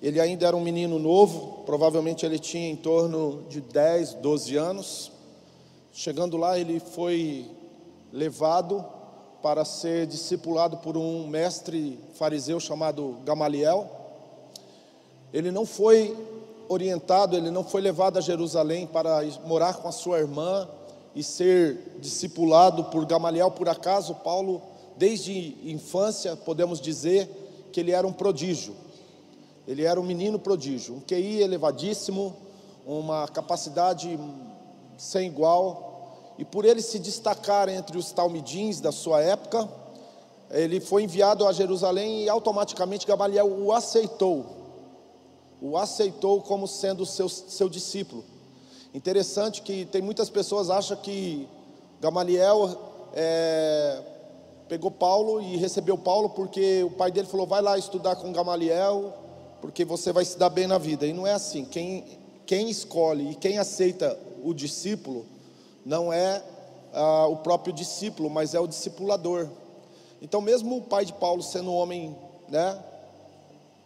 Ele 0.00 0.20
ainda 0.20 0.46
era 0.46 0.56
um 0.56 0.60
menino 0.60 0.98
novo, 0.98 1.64
provavelmente 1.66 2.24
ele 2.24 2.38
tinha 2.38 2.68
em 2.68 2.76
torno 2.76 3.42
de 3.48 3.60
10, 3.60 4.14
12 4.14 4.56
anos. 4.56 5.12
Chegando 5.92 6.36
lá, 6.36 6.58
ele 6.58 6.80
foi 6.80 7.46
levado 8.12 8.84
para 9.42 9.64
ser 9.64 10.06
discipulado 10.06 10.78
por 10.78 10.96
um 10.96 11.26
mestre 11.26 11.98
fariseu 12.14 12.58
chamado 12.58 13.18
Gamaliel. 13.24 13.90
Ele 15.32 15.50
não 15.50 15.66
foi 15.66 16.16
orientado, 16.68 17.36
ele 17.36 17.50
não 17.50 17.64
foi 17.64 17.80
levado 17.80 18.18
a 18.18 18.22
Jerusalém 18.22 18.86
para 18.86 19.22
morar 19.44 19.74
com 19.74 19.88
a 19.88 19.92
sua 19.92 20.18
irmã, 20.18 20.68
e 21.14 21.22
ser 21.22 21.98
discipulado 22.00 22.84
por 22.84 23.04
Gamaliel, 23.06 23.50
por 23.50 23.68
acaso, 23.68 24.14
Paulo, 24.16 24.62
desde 24.96 25.56
infância, 25.64 26.36
podemos 26.36 26.80
dizer 26.80 27.28
que 27.72 27.80
ele 27.80 27.92
era 27.92 28.06
um 28.06 28.12
prodígio. 28.12 28.74
Ele 29.66 29.84
era 29.84 30.00
um 30.00 30.04
menino 30.04 30.38
prodígio, 30.38 30.94
um 30.94 31.00
QI 31.00 31.42
elevadíssimo, 31.42 32.34
uma 32.86 33.28
capacidade 33.28 34.18
sem 34.96 35.26
igual, 35.26 36.34
e 36.38 36.44
por 36.44 36.64
ele 36.64 36.80
se 36.80 36.98
destacar 36.98 37.68
entre 37.68 37.98
os 37.98 38.12
talmidins 38.12 38.80
da 38.80 38.92
sua 38.92 39.20
época, 39.20 39.68
ele 40.50 40.80
foi 40.80 41.02
enviado 41.02 41.46
a 41.46 41.52
Jerusalém 41.52 42.22
e 42.22 42.28
automaticamente 42.28 43.06
Gamaliel 43.06 43.46
o 43.46 43.72
aceitou, 43.72 44.46
o 45.60 45.76
aceitou 45.76 46.40
como 46.40 46.66
sendo 46.66 47.04
seu, 47.04 47.28
seu 47.28 47.68
discípulo. 47.68 48.24
Interessante 48.98 49.62
que 49.62 49.84
tem 49.84 50.02
muitas 50.02 50.28
pessoas 50.28 50.70
acham 50.70 50.96
que 50.96 51.46
Gamaliel 52.00 52.76
é, 53.14 54.02
pegou 54.68 54.90
Paulo 54.90 55.40
e 55.40 55.56
recebeu 55.56 55.96
Paulo 55.96 56.30
porque 56.30 56.82
o 56.82 56.90
pai 56.90 57.12
dele 57.12 57.28
falou: 57.28 57.46
vai 57.46 57.62
lá 57.62 57.78
estudar 57.78 58.16
com 58.16 58.32
Gamaliel, 58.32 59.14
porque 59.60 59.84
você 59.84 60.12
vai 60.12 60.24
se 60.24 60.36
dar 60.36 60.50
bem 60.50 60.66
na 60.66 60.78
vida. 60.78 61.06
E 61.06 61.12
não 61.12 61.24
é 61.24 61.32
assim. 61.32 61.64
Quem, 61.64 62.18
quem 62.44 62.68
escolhe 62.68 63.30
e 63.30 63.34
quem 63.36 63.56
aceita 63.58 64.18
o 64.42 64.52
discípulo 64.52 65.24
não 65.86 66.12
é 66.12 66.42
ah, 66.92 67.28
o 67.28 67.36
próprio 67.36 67.72
discípulo, 67.72 68.28
mas 68.28 68.52
é 68.52 68.58
o 68.58 68.66
discipulador. 68.66 69.48
Então, 70.20 70.40
mesmo 70.40 70.76
o 70.76 70.82
pai 70.82 71.04
de 71.04 71.12
Paulo 71.12 71.40
sendo 71.40 71.70
um 71.70 71.76
homem 71.76 72.16
né, 72.48 72.76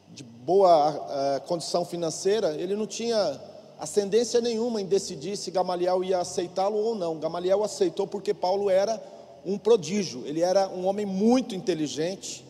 de 0.08 0.22
boa 0.22 0.88
ah, 0.88 1.40
condição 1.40 1.84
financeira, 1.84 2.54
ele 2.54 2.74
não 2.74 2.86
tinha 2.86 3.51
ascendência 3.82 4.40
nenhuma 4.40 4.80
em 4.80 4.86
decidir 4.86 5.36
se 5.36 5.50
Gamaliel 5.50 6.04
ia 6.04 6.20
aceitá-lo 6.20 6.76
ou 6.76 6.94
não. 6.94 7.18
Gamaliel 7.18 7.64
aceitou 7.64 8.06
porque 8.06 8.32
Paulo 8.32 8.70
era 8.70 9.02
um 9.44 9.58
prodígio, 9.58 10.24
ele 10.24 10.40
era 10.40 10.68
um 10.68 10.86
homem 10.86 11.04
muito 11.04 11.52
inteligente, 11.52 12.44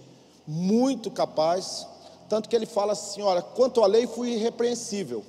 muito 0.46 1.10
capaz, 1.10 1.86
tanto 2.28 2.50
que 2.50 2.54
ele 2.54 2.66
fala 2.66 2.92
assim: 2.92 3.22
olha, 3.22 3.40
quanto 3.40 3.82
à 3.82 3.86
lei 3.86 4.06
fui 4.06 4.34
irrepreensível. 4.34 5.24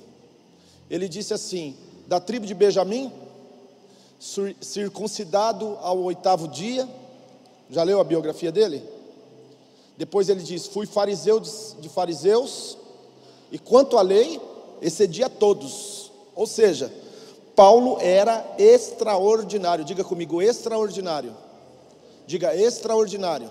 Ele 0.90 1.08
disse 1.08 1.32
assim: 1.32 1.74
da 2.06 2.20
tribo 2.20 2.44
de 2.44 2.52
Benjamim, 2.52 3.10
circuncidado 4.60 5.78
ao 5.80 5.98
oitavo 6.00 6.48
dia, 6.48 6.86
já 7.70 7.82
leu 7.82 7.98
a 7.98 8.04
biografia 8.04 8.52
dele? 8.52 8.84
Depois 9.96 10.28
ele 10.28 10.42
diz: 10.42 10.66
fui 10.66 10.84
fariseu 10.84 11.40
de 11.40 11.88
fariseus, 11.88 12.76
e 13.50 13.58
quanto 13.58 13.96
à 13.96 14.02
lei, 14.02 14.38
excedia 14.84 15.30
todos. 15.30 16.12
Ou 16.34 16.46
seja, 16.46 16.92
Paulo 17.56 17.98
era 18.00 18.54
extraordinário. 18.58 19.84
Diga 19.84 20.04
comigo, 20.04 20.42
extraordinário. 20.42 21.34
Diga 22.26 22.54
extraordinário. 22.54 23.50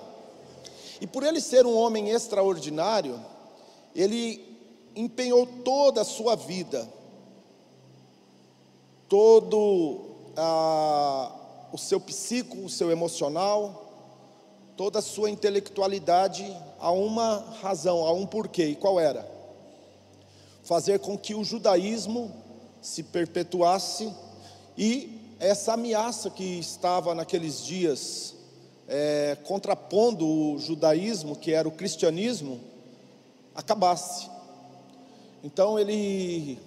E 1.01 1.07
por 1.07 1.23
ele 1.23 1.41
ser 1.41 1.65
um 1.65 1.75
homem 1.75 2.11
extraordinário, 2.11 3.19
ele 3.95 4.57
empenhou 4.95 5.45
toda 5.45 6.01
a 6.01 6.05
sua 6.05 6.35
vida, 6.35 6.87
todo 9.09 10.01
ah, 10.37 11.31
o 11.71 11.77
seu 11.77 11.99
psico, 11.99 12.57
o 12.59 12.69
seu 12.69 12.91
emocional, 12.91 13.91
toda 14.77 14.99
a 14.99 15.01
sua 15.01 15.29
intelectualidade 15.29 16.45
a 16.79 16.91
uma 16.91 17.39
razão, 17.61 18.05
a 18.05 18.13
um 18.13 18.25
porquê. 18.25 18.65
E 18.67 18.75
qual 18.75 18.99
era? 18.99 19.32
Fazer 20.63 20.99
com 20.99 21.17
que 21.17 21.35
o 21.35 21.43
judaísmo 21.43 22.31
se 22.81 23.03
perpetuasse 23.03 24.11
e 24.77 25.19
essa 25.39 25.73
ameaça 25.73 26.29
que 26.29 26.59
estava 26.59 27.13
naqueles 27.13 27.63
dias 27.65 28.33
é, 28.87 29.37
contrapondo 29.43 30.27
o 30.27 30.59
judaísmo, 30.59 31.35
que 31.35 31.51
era 31.51 31.67
o 31.67 31.71
cristianismo, 31.71 32.59
acabasse. 33.55 34.29
Então 35.43 35.77
ele, 35.77 36.57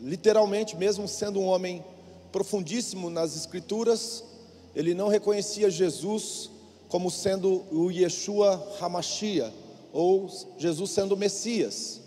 literalmente, 0.00 0.76
mesmo 0.76 1.06
sendo 1.06 1.40
um 1.40 1.46
homem 1.46 1.84
profundíssimo 2.32 3.10
nas 3.10 3.36
escrituras, 3.36 4.24
ele 4.74 4.94
não 4.94 5.08
reconhecia 5.08 5.70
Jesus 5.70 6.50
como 6.88 7.10
sendo 7.10 7.64
o 7.70 7.90
Yeshua 7.90 8.76
Hamashia, 8.80 9.52
ou 9.92 10.28
Jesus 10.58 10.90
sendo 10.90 11.14
o 11.14 11.16
Messias. 11.16 11.99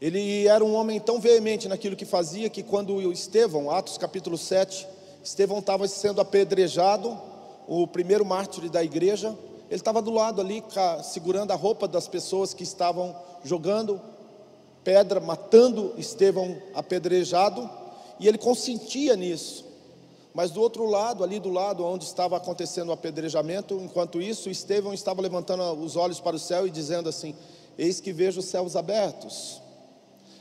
Ele 0.00 0.46
era 0.46 0.64
um 0.64 0.74
homem 0.74 0.98
tão 0.98 1.20
veemente 1.20 1.68
naquilo 1.68 1.94
que 1.94 2.06
fazia 2.06 2.48
que 2.48 2.62
quando 2.62 3.12
Estevão, 3.12 3.70
Atos 3.70 3.98
capítulo 3.98 4.38
7, 4.38 4.88
Estevão 5.22 5.58
estava 5.58 5.86
sendo 5.86 6.22
apedrejado, 6.22 7.18
o 7.68 7.86
primeiro 7.86 8.24
mártir 8.24 8.70
da 8.70 8.82
igreja, 8.82 9.36
ele 9.68 9.78
estava 9.78 10.00
do 10.00 10.10
lado 10.10 10.40
ali, 10.40 10.64
segurando 11.04 11.50
a 11.50 11.54
roupa 11.54 11.86
das 11.86 12.08
pessoas 12.08 12.54
que 12.54 12.62
estavam 12.62 13.14
jogando 13.44 14.00
pedra, 14.82 15.20
matando 15.20 15.92
Estevão 15.98 16.56
apedrejado, 16.74 17.68
e 18.18 18.26
ele 18.26 18.38
consentia 18.38 19.14
nisso. 19.14 19.66
Mas 20.32 20.50
do 20.50 20.62
outro 20.62 20.86
lado, 20.86 21.22
ali 21.22 21.38
do 21.38 21.50
lado 21.50 21.84
onde 21.84 22.04
estava 22.04 22.38
acontecendo 22.38 22.88
o 22.88 22.92
apedrejamento, 22.92 23.74
enquanto 23.74 24.22
isso, 24.22 24.48
Estevão 24.48 24.94
estava 24.94 25.20
levantando 25.20 25.62
os 25.74 25.94
olhos 25.94 26.20
para 26.20 26.36
o 26.36 26.38
céu 26.38 26.66
e 26.66 26.70
dizendo 26.70 27.08
assim: 27.08 27.34
Eis 27.76 28.00
que 28.00 28.12
vejo 28.12 28.40
os 28.40 28.46
céus 28.46 28.76
abertos, 28.76 29.60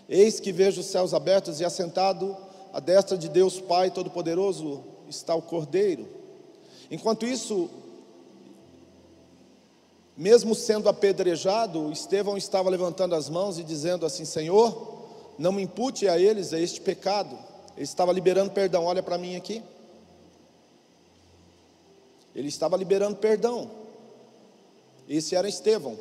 eis 0.10 0.40
que 0.40 0.52
vejo 0.52 0.82
os 0.82 0.88
céus 0.88 1.14
abertos, 1.14 1.62
e 1.62 1.66
assentado 1.66 2.36
à 2.74 2.80
destra 2.80 3.18
de 3.18 3.30
Deus 3.30 3.62
Pai 3.62 3.92
Todo-Poderoso 3.92 4.84
está 5.08 5.36
o 5.36 5.42
Cordeiro. 5.42 6.08
Enquanto 6.90 7.26
isso, 7.26 7.70
mesmo 10.18 10.56
sendo 10.56 10.90
apedrejado, 10.90 11.92
Estevão 11.92 12.36
estava 12.36 12.70
levantando 12.70 13.14
as 13.14 13.30
mãos 13.30 13.60
e 13.60 13.64
dizendo 13.64 14.06
assim: 14.06 14.26
Senhor, 14.26 14.98
não 15.38 15.52
me 15.52 15.62
impute 15.62 16.08
a 16.08 16.20
eles 16.20 16.52
este 16.52 16.82
pecado. 16.82 17.38
Ele 17.76 17.86
estava 17.86 18.12
liberando 18.12 18.52
perdão, 18.52 18.86
olha 18.86 19.04
para 19.04 19.18
mim 19.18 19.36
aqui. 19.36 19.64
Ele 22.36 22.48
estava 22.50 22.76
liberando 22.76 23.18
perdão. 23.18 23.72
Esse 25.08 25.36
era 25.36 25.48
Estevão, 25.48 25.98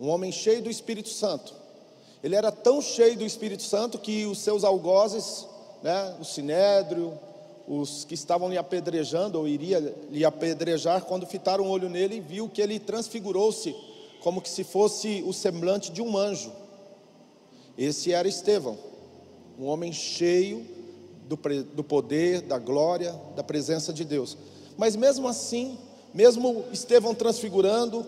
um 0.00 0.08
homem 0.08 0.32
cheio 0.32 0.62
do 0.62 0.70
Espírito 0.70 1.08
Santo. 1.08 1.61
Ele 2.22 2.36
era 2.36 2.52
tão 2.52 2.80
cheio 2.80 3.16
do 3.16 3.24
Espírito 3.24 3.62
Santo 3.62 3.98
que 3.98 4.26
os 4.26 4.38
seus 4.38 4.62
algozes, 4.62 5.46
né, 5.82 6.16
o 6.20 6.24
sinédrio, 6.24 7.18
os 7.66 8.04
que 8.04 8.14
estavam 8.14 8.48
lhe 8.48 8.58
apedrejando, 8.58 9.38
ou 9.38 9.48
iria 9.48 9.94
lhe 10.10 10.24
apedrejar, 10.24 11.04
quando 11.04 11.26
fitaram 11.26 11.64
o 11.64 11.68
olho 11.68 11.88
nele, 11.88 12.20
viu 12.20 12.48
que 12.48 12.60
ele 12.60 12.78
transfigurou-se, 12.78 13.74
como 14.22 14.40
que 14.40 14.48
se 14.48 14.62
fosse 14.62 15.22
o 15.26 15.32
semblante 15.32 15.90
de 15.90 16.00
um 16.00 16.16
anjo. 16.16 16.52
Esse 17.76 18.12
era 18.12 18.28
Estevão, 18.28 18.78
um 19.58 19.66
homem 19.66 19.92
cheio 19.92 20.64
do, 21.24 21.36
do 21.74 21.82
poder, 21.82 22.42
da 22.42 22.58
glória, 22.58 23.18
da 23.34 23.42
presença 23.42 23.92
de 23.92 24.04
Deus. 24.04 24.36
Mas 24.76 24.94
mesmo 24.94 25.26
assim, 25.26 25.78
mesmo 26.12 26.64
Estevão 26.72 27.14
transfigurando, 27.14 28.06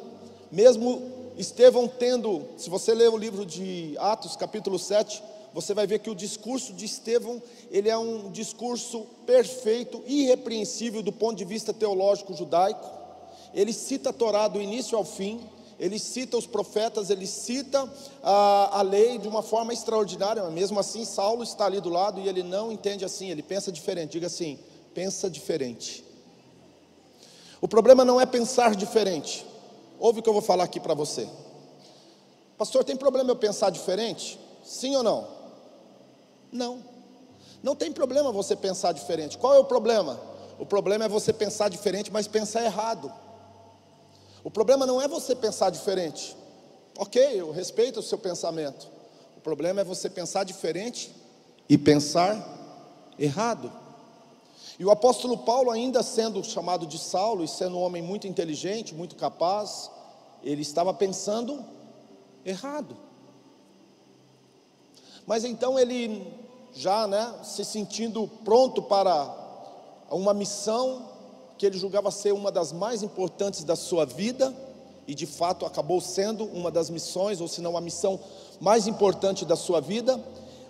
mesmo 0.52 1.02
Estevão 1.36 1.88
tendo, 1.88 2.42
se 2.56 2.70
você 2.70 2.94
ler 2.94 3.10
o 3.10 3.16
livro 3.16 3.44
de 3.44 3.96
Atos, 3.98 4.36
capítulo 4.36 4.78
7, 4.78 5.20
você 5.52 5.74
vai 5.74 5.86
ver 5.86 5.98
que 5.98 6.10
o 6.10 6.14
discurso 6.14 6.72
de 6.72 6.84
Estevão, 6.84 7.42
ele 7.70 7.88
é 7.88 7.96
um 7.96 8.30
discurso 8.30 9.06
perfeito, 9.26 10.02
irrepreensível 10.06 11.02
do 11.02 11.12
ponto 11.12 11.36
de 11.36 11.44
vista 11.44 11.72
teológico 11.72 12.34
judaico. 12.34 12.88
Ele 13.52 13.72
cita 13.72 14.10
a 14.10 14.12
Torá 14.12 14.46
do 14.46 14.60
início 14.60 14.96
ao 14.96 15.04
fim, 15.04 15.40
ele 15.78 15.98
cita 15.98 16.36
os 16.36 16.46
profetas, 16.46 17.10
ele 17.10 17.26
cita 17.26 17.88
a, 18.22 18.78
a 18.78 18.82
lei 18.82 19.18
de 19.18 19.26
uma 19.26 19.42
forma 19.42 19.72
extraordinária, 19.72 20.42
mas 20.42 20.52
mesmo 20.52 20.78
assim 20.78 21.04
Saulo 21.04 21.42
está 21.42 21.66
ali 21.66 21.80
do 21.80 21.88
lado 21.88 22.20
e 22.20 22.28
ele 22.28 22.44
não 22.44 22.70
entende 22.70 23.04
assim, 23.04 23.30
ele 23.30 23.42
pensa 23.42 23.72
diferente. 23.72 24.12
Diga 24.12 24.28
assim: 24.28 24.58
pensa 24.94 25.28
diferente. 25.28 26.04
O 27.60 27.66
problema 27.66 28.04
não 28.04 28.20
é 28.20 28.26
pensar 28.26 28.76
diferente. 28.76 29.44
Ouve 30.04 30.20
o 30.20 30.22
que 30.22 30.28
eu 30.28 30.34
vou 30.34 30.42
falar 30.42 30.64
aqui 30.64 30.78
para 30.78 30.92
você. 30.92 31.26
Pastor, 32.58 32.84
tem 32.84 32.94
problema 32.94 33.30
eu 33.30 33.36
pensar 33.36 33.70
diferente? 33.70 34.38
Sim 34.62 34.94
ou 34.96 35.02
não? 35.02 35.26
Não. 36.52 36.84
Não 37.62 37.74
tem 37.74 37.90
problema 37.90 38.30
você 38.30 38.54
pensar 38.54 38.92
diferente. 38.92 39.38
Qual 39.38 39.54
é 39.54 39.58
o 39.58 39.64
problema? 39.64 40.20
O 40.58 40.66
problema 40.66 41.06
é 41.06 41.08
você 41.08 41.32
pensar 41.32 41.70
diferente, 41.70 42.12
mas 42.12 42.28
pensar 42.28 42.62
errado. 42.62 43.10
O 44.44 44.50
problema 44.50 44.84
não 44.84 45.00
é 45.00 45.08
você 45.08 45.34
pensar 45.34 45.70
diferente. 45.70 46.36
Ok, 46.98 47.40
eu 47.40 47.50
respeito 47.50 48.00
o 48.00 48.02
seu 48.02 48.18
pensamento. 48.18 48.86
O 49.38 49.40
problema 49.40 49.80
é 49.80 49.84
você 49.84 50.10
pensar 50.10 50.44
diferente 50.44 51.16
e 51.66 51.78
pensar 51.78 52.46
errado. 53.18 53.72
E 54.78 54.84
o 54.84 54.90
apóstolo 54.90 55.38
Paulo, 55.38 55.70
ainda 55.70 56.02
sendo 56.02 56.42
chamado 56.42 56.86
de 56.86 56.98
Saulo 56.98 57.44
e 57.44 57.48
sendo 57.48 57.76
um 57.76 57.82
homem 57.82 58.02
muito 58.02 58.26
inteligente, 58.26 58.94
muito 58.94 59.14
capaz, 59.14 59.90
ele 60.42 60.62
estava 60.62 60.92
pensando 60.92 61.64
errado. 62.44 62.96
Mas 65.26 65.44
então 65.44 65.78
ele 65.78 66.26
já 66.74 67.06
né, 67.06 67.34
se 67.44 67.64
sentindo 67.64 68.28
pronto 68.44 68.82
para 68.82 69.42
uma 70.10 70.34
missão 70.34 71.08
que 71.56 71.64
ele 71.64 71.78
julgava 71.78 72.10
ser 72.10 72.32
uma 72.32 72.50
das 72.50 72.72
mais 72.72 73.02
importantes 73.02 73.62
da 73.62 73.76
sua 73.76 74.04
vida, 74.04 74.54
e 75.06 75.14
de 75.14 75.26
fato 75.26 75.64
acabou 75.66 76.00
sendo 76.00 76.44
uma 76.44 76.70
das 76.70 76.90
missões, 76.90 77.40
ou 77.40 77.46
se 77.46 77.60
não 77.60 77.76
a 77.76 77.80
missão 77.80 78.18
mais 78.60 78.86
importante 78.86 79.44
da 79.44 79.54
sua 79.54 79.80
vida. 79.80 80.22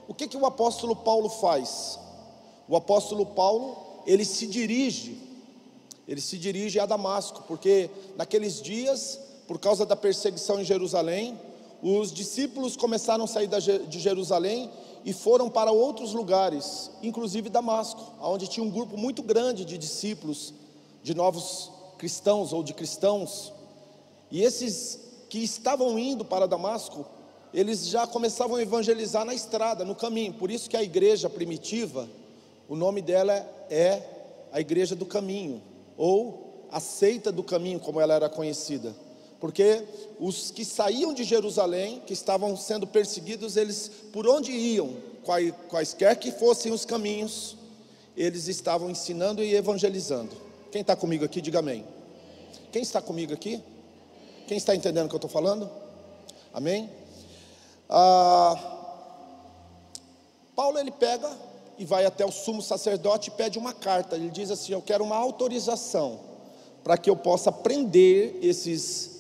O 0.07 0.13
que, 0.13 0.29
que 0.29 0.37
o 0.37 0.45
apóstolo 0.45 0.95
Paulo 0.95 1.29
faz? 1.29 1.99
O 2.69 2.77
apóstolo 2.77 3.25
Paulo, 3.27 3.77
ele 4.07 4.25
se 4.25 4.47
dirige, 4.47 5.19
ele 6.07 6.21
se 6.21 6.37
dirige 6.39 6.79
a 6.79 6.87
Damasco, 6.87 7.45
porque 7.47 7.91
naqueles 8.17 8.61
dias, 8.61 9.19
por 9.47 9.59
causa 9.59 9.87
da 9.87 9.97
perseguição 9.97 10.61
em 10.61 10.65
Jerusalém, 10.65 11.39
os 11.83 12.13
discípulos 12.13 12.77
começaram 12.77 13.25
a 13.25 13.27
sair 13.27 13.49
de 13.89 14.01
Jerusalém 14.01 14.71
e 15.05 15.13
foram 15.13 15.51
para 15.51 15.71
outros 15.71 16.15
lugares, 16.15 16.91
inclusive 17.03 17.51
Damasco, 17.51 18.15
onde 18.21 18.49
tinha 18.49 18.65
um 18.65 18.71
grupo 18.71 18.97
muito 18.97 19.23
grande 19.23 19.65
de 19.65 19.77
discípulos, 19.77 20.55
de 21.03 21.15
novos 21.15 21.71
cristãos 21.99 22.53
ou 22.53 22.63
de 22.63 22.73
cristãos. 22.73 23.53
E 24.31 24.43
esses 24.43 24.99
que 25.29 25.39
estavam 25.41 25.99
indo 25.99 26.25
para 26.25 26.47
Damasco, 26.47 27.05
eles 27.53 27.87
já 27.87 28.07
começavam 28.07 28.57
a 28.57 28.63
evangelizar 28.63 29.25
na 29.25 29.35
estrada, 29.35 29.85
no 29.85 29.95
caminho. 29.95 30.33
Por 30.33 30.51
isso 30.51 30.69
que 30.71 30.77
a 30.77 30.83
igreja 30.83 31.29
primitiva, 31.29 32.09
o 32.69 32.77
nome 32.77 33.03
dela 33.03 33.35
é 33.71 34.03
a 34.53 34.61
igreja 34.61 34.95
do 34.95 35.07
caminho, 35.07 35.63
ou 35.97 36.67
a 36.71 36.81
seita 36.81 37.31
do 37.31 37.43
caminho, 37.43 37.81
como 37.81 38.01
ela 38.01 38.15
era 38.15 38.29
conhecida 38.29 38.95
porque 39.45 39.85
os 40.19 40.51
que 40.51 40.65
saíam 40.65 41.13
de 41.13 41.23
Jerusalém, 41.23 42.01
que 42.07 42.15
estavam 42.15 42.57
sendo 42.57 42.87
perseguidos, 42.87 43.59
eles 43.59 43.91
por 44.11 44.27
onde 44.27 44.51
iam, 44.51 44.97
quaisquer 45.69 46.17
que 46.17 46.33
fossem 46.33 46.73
os 46.73 46.87
caminhos, 46.87 47.55
eles 48.17 48.49
estavam 48.49 48.89
ensinando 48.89 49.43
e 49.43 49.55
evangelizando. 49.55 50.35
Quem 50.73 50.81
está 50.81 50.97
comigo 50.97 51.27
aqui, 51.27 51.43
diga 51.43 51.59
amém. 51.59 51.85
Quem 52.73 52.81
está 52.81 53.03
comigo 53.03 53.35
aqui? 53.35 53.63
Quem 54.49 54.57
está 54.57 54.75
entendendo 54.75 55.05
o 55.05 55.09
que 55.11 55.15
eu 55.15 55.19
estou 55.19 55.31
falando? 55.31 55.71
Amém? 56.51 56.89
Ah, 57.87 58.57
Paulo 60.57 60.79
ele 60.79 60.91
pega 60.91 61.31
e 61.79 61.85
vai 61.85 62.05
até 62.05 62.25
o 62.25 62.31
sumo 62.31 62.63
sacerdote 62.63 63.29
e 63.29 63.33
pede 63.33 63.59
uma 63.59 63.73
carta. 63.73 64.17
Ele 64.17 64.31
diz 64.31 64.51
assim: 64.51 64.73
Eu 64.73 64.83
quero 64.83 65.05
uma 65.05 65.17
autorização 65.17 66.21
para 66.83 66.99
que 66.99 67.09
eu 67.09 67.17
possa 67.17 67.51
prender 67.51 68.39
esses 68.43 69.11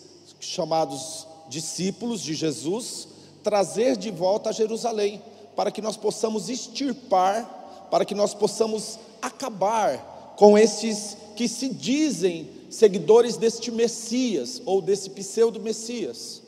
chamados 0.40 1.27
discípulos 1.49 2.21
de 2.21 2.35
Jesus, 2.35 3.09
trazer 3.43 3.97
de 3.97 4.11
volta 4.11 4.51
a 4.51 4.53
Jerusalém, 4.53 5.23
para 5.57 5.71
que 5.71 5.81
nós 5.81 5.97
possamos 5.97 6.49
extirpar, 6.49 7.88
para 7.90 8.05
que 8.05 8.14
nós 8.14 8.35
possamos 8.35 8.99
acabar 9.23 10.35
com 10.37 10.59
esses 10.59 11.17
que 11.37 11.49
se 11.49 11.69
dizem 11.69 12.51
seguidores 12.71 13.37
deste 13.37 13.71
Messias 13.71 14.61
ou 14.67 14.83
desse 14.83 15.11
pseudo-Messias. 15.11 16.43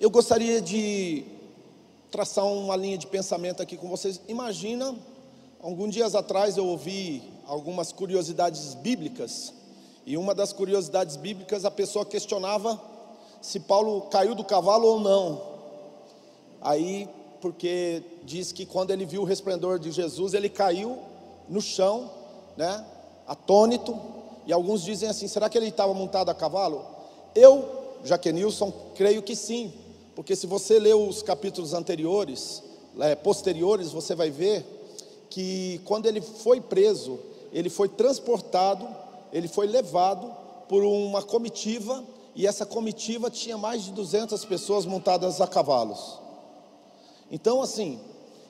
Eu 0.00 0.10
gostaria 0.10 0.60
de 0.60 1.24
traçar 2.14 2.46
uma 2.46 2.76
linha 2.76 2.96
de 2.96 3.08
pensamento 3.08 3.60
aqui 3.60 3.76
com 3.76 3.88
vocês. 3.88 4.20
Imagina, 4.28 4.94
alguns 5.60 5.92
dias 5.92 6.14
atrás 6.14 6.56
eu 6.56 6.64
ouvi 6.64 7.24
algumas 7.44 7.90
curiosidades 7.90 8.72
bíblicas, 8.74 9.52
e 10.06 10.16
uma 10.16 10.32
das 10.32 10.52
curiosidades 10.52 11.16
bíblicas 11.16 11.64
a 11.64 11.72
pessoa 11.72 12.04
questionava 12.06 12.80
se 13.42 13.58
Paulo 13.58 14.02
caiu 14.02 14.32
do 14.36 14.44
cavalo 14.44 14.86
ou 14.86 15.00
não. 15.00 15.42
Aí, 16.60 17.08
porque 17.40 18.04
diz 18.22 18.52
que 18.52 18.64
quando 18.64 18.92
ele 18.92 19.04
viu 19.04 19.22
o 19.22 19.24
resplendor 19.24 19.80
de 19.80 19.90
Jesus, 19.90 20.34
ele 20.34 20.48
caiu 20.48 21.00
no 21.48 21.60
chão, 21.60 22.12
né, 22.56 22.86
atônito, 23.26 23.98
e 24.46 24.52
alguns 24.52 24.84
dizem 24.84 25.08
assim: 25.08 25.26
será 25.26 25.48
que 25.48 25.58
ele 25.58 25.66
estava 25.66 25.92
montado 25.92 26.28
a 26.28 26.34
cavalo? 26.34 26.86
Eu, 27.34 27.96
Jaquenilson, 28.04 28.72
creio 28.94 29.20
que 29.20 29.34
sim, 29.34 29.72
porque 30.14 30.36
se 30.36 30.46
você 30.46 30.78
ler 30.78 30.94
os 30.94 31.22
capítulos 31.22 31.74
anteriores, 31.74 32.62
é, 33.00 33.14
posteriores, 33.14 33.90
você 33.90 34.14
vai 34.14 34.30
ver 34.30 34.64
que 35.28 35.80
quando 35.84 36.06
ele 36.06 36.20
foi 36.20 36.60
preso, 36.60 37.18
ele 37.52 37.68
foi 37.68 37.88
transportado, 37.88 38.86
ele 39.32 39.48
foi 39.48 39.66
levado 39.66 40.32
por 40.68 40.84
uma 40.84 41.22
comitiva, 41.22 42.04
e 42.36 42.46
essa 42.46 42.64
comitiva 42.64 43.30
tinha 43.30 43.58
mais 43.58 43.82
de 43.82 43.92
200 43.92 44.44
pessoas 44.44 44.86
montadas 44.86 45.40
a 45.40 45.46
cavalos. 45.46 46.18
Então, 47.30 47.60
assim, 47.60 47.98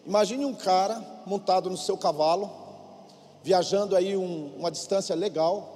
imagine 0.07 0.45
um 0.45 0.55
cara 0.55 1.03
montado 1.27 1.71
no 1.71 1.77
seu 1.77 1.97
cavalo, 1.97 2.51
viajando 3.43 3.97
aí 3.97 4.17
um, 4.17 4.53
uma 4.59 4.71
distância 4.71 5.15
legal, 5.15 5.71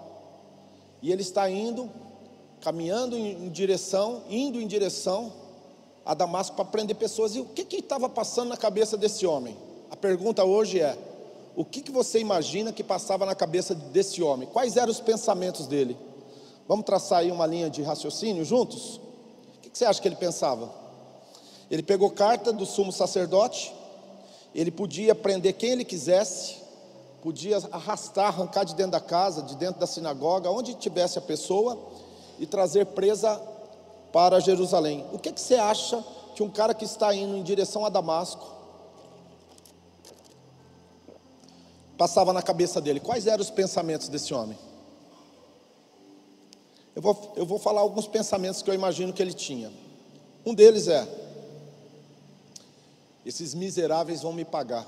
e 1.01 1.11
ele 1.11 1.22
está 1.22 1.48
indo, 1.48 1.88
caminhando 2.61 3.16
em, 3.16 3.46
em 3.46 3.48
direção, 3.48 4.22
indo 4.29 4.61
em 4.61 4.66
direção 4.66 5.33
a 6.09 6.14
Damasco 6.14 6.57
para 6.57 6.64
prender 6.64 6.97
pessoas. 6.97 7.37
E 7.37 7.40
o 7.40 7.44
que 7.44 7.77
estava 7.77 8.09
passando 8.09 8.49
na 8.49 8.57
cabeça 8.57 8.97
desse 8.97 9.27
homem? 9.27 9.55
A 9.90 9.97
pergunta 9.97 10.42
hoje 10.42 10.81
é: 10.81 10.97
o 11.55 11.66
que, 11.66 11.83
que 11.83 11.92
você 11.92 12.18
imagina 12.18 12.73
que 12.73 12.83
passava 12.83 13.27
na 13.27 13.35
cabeça 13.35 13.75
desse 13.75 14.23
homem? 14.23 14.49
Quais 14.51 14.79
eram 14.79 14.90
os 14.90 15.01
pensamentos 15.01 15.66
dele? 15.66 15.99
Vamos 16.66 16.87
traçar 16.87 17.18
aí 17.18 17.31
uma 17.31 17.47
linha 17.47 17.68
de 17.68 17.83
raciocínio 17.83 18.42
juntos? 18.42 18.97
O 18.97 19.61
que, 19.61 19.68
que 19.68 19.77
você 19.77 19.85
acha 19.85 20.01
que 20.01 20.09
ele 20.09 20.16
pensava? 20.16 20.73
Ele 21.71 21.83
pegou 21.83 22.11
carta 22.11 22.55
do 22.55 22.64
sumo 22.64 22.90
sacerdote, 22.90 23.75
ele 24.55 24.71
podia 24.71 25.14
prender 25.14 25.53
quem 25.53 25.73
ele 25.73 25.85
quisesse, 25.85 26.57
podia 27.23 27.59
arrastar, 27.71 28.29
arrancar 28.29 28.64
de 28.64 28.75
dentro 28.75 28.92
da 28.92 29.01
casa, 29.01 29.42
de 29.42 29.55
dentro 29.57 29.79
da 29.79 29.87
sinagoga, 29.87 30.51
onde 30.51 30.73
tivesse 30.73 31.18
a 31.18 31.23
pessoa, 31.23 31.79
e 32.38 32.47
trazer 32.47 32.87
presa 32.87 33.38
para 34.12 34.40
Jerusalém. 34.40 35.07
O 35.12 35.18
que, 35.18 35.33
que 35.33 35.40
você 35.40 35.55
acha 35.55 36.05
que 36.35 36.42
um 36.42 36.51
cara 36.51 36.75
que 36.75 36.85
está 36.85 37.14
indo 37.14 37.37
em 37.37 37.42
direção 37.42 37.85
a 37.85 37.88
Damasco 37.88 38.57
passava 41.97 42.33
na 42.33 42.42
cabeça 42.42 42.81
dele? 42.81 43.01
Quais 43.01 43.27
eram 43.27 43.42
os 43.42 43.51
pensamentos 43.51 44.09
desse 44.09 44.33
homem? 44.33 44.59
Eu 46.94 47.03
vou, 47.03 47.33
eu 47.37 47.47
vou 47.47 47.59
falar 47.59 47.81
alguns 47.81 48.07
pensamentos 48.07 48.62
que 48.62 48.71
eu 48.71 48.75
imagino 48.75 49.12
que 49.12 49.23
ele 49.23 49.33
tinha. 49.33 49.71
Um 50.44 50.55
deles 50.55 50.88
é: 50.88 51.07
esses 53.25 53.55
miseráveis 53.55 54.23
vão 54.23 54.33
me 54.33 54.44
pagar. 54.44 54.87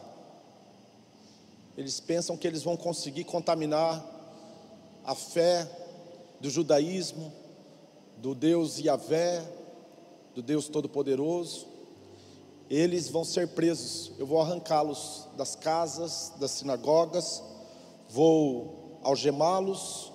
Eles 1.76 2.00
pensam 2.00 2.37
que 2.37 2.46
eles 2.46 2.62
vão 2.62 2.76
conseguir 2.76 3.24
contaminar 3.24 4.04
a 5.04 5.14
fé 5.14 5.68
do 6.40 6.50
judaísmo, 6.50 7.33
do 8.20 8.35
Deus 8.35 8.78
Yahvé, 8.78 9.42
do 10.35 10.42
Deus 10.42 10.68
Todo-Poderoso, 10.68 11.66
eles 12.68 13.09
vão 13.09 13.24
ser 13.24 13.48
presos. 13.48 14.12
Eu 14.18 14.26
vou 14.26 14.40
arrancá-los 14.40 15.26
das 15.37 15.56
casas, 15.56 16.33
das 16.38 16.50
sinagogas, 16.52 17.42
vou 18.11 18.98
algemá-los 19.02 20.12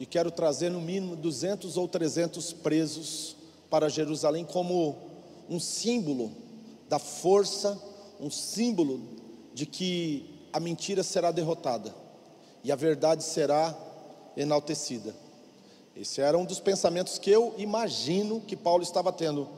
e 0.00 0.04
quero 0.04 0.30
trazer 0.30 0.70
no 0.70 0.80
mínimo 0.80 1.14
200 1.14 1.76
ou 1.76 1.86
300 1.86 2.52
presos 2.54 3.36
para 3.70 3.88
Jerusalém 3.88 4.44
como 4.44 4.96
um 5.48 5.60
símbolo 5.60 6.32
da 6.88 6.98
força, 6.98 7.80
um 8.20 8.30
símbolo 8.30 9.00
de 9.54 9.64
que 9.64 10.48
a 10.52 10.58
mentira 10.58 11.02
será 11.02 11.30
derrotada 11.30 11.94
e 12.64 12.72
a 12.72 12.76
verdade 12.76 13.22
será 13.22 13.76
enaltecida. 14.36 15.27
Esse 16.00 16.20
era 16.20 16.38
um 16.38 16.44
dos 16.44 16.60
pensamentos 16.60 17.18
que 17.18 17.28
eu 17.28 17.52
imagino 17.58 18.40
que 18.40 18.54
Paulo 18.54 18.84
estava 18.84 19.12
tendo. 19.12 19.48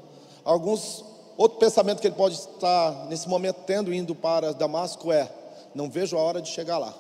Alguns 0.43 1.05
outro 1.37 1.59
pensamento 1.59 2.01
que 2.01 2.07
ele 2.07 2.17
pode 2.17 2.37
estar 2.37 3.07
nesse 3.11 3.29
momento 3.29 3.59
tendo 3.67 3.93
indo 3.93 4.15
para 4.15 4.55
Damasco 4.55 5.13
é: 5.13 5.31
não 5.75 5.91
vejo 5.91 6.17
a 6.17 6.21
hora 6.21 6.41
de 6.41 6.49
chegar 6.49 6.79
lá. 6.79 6.95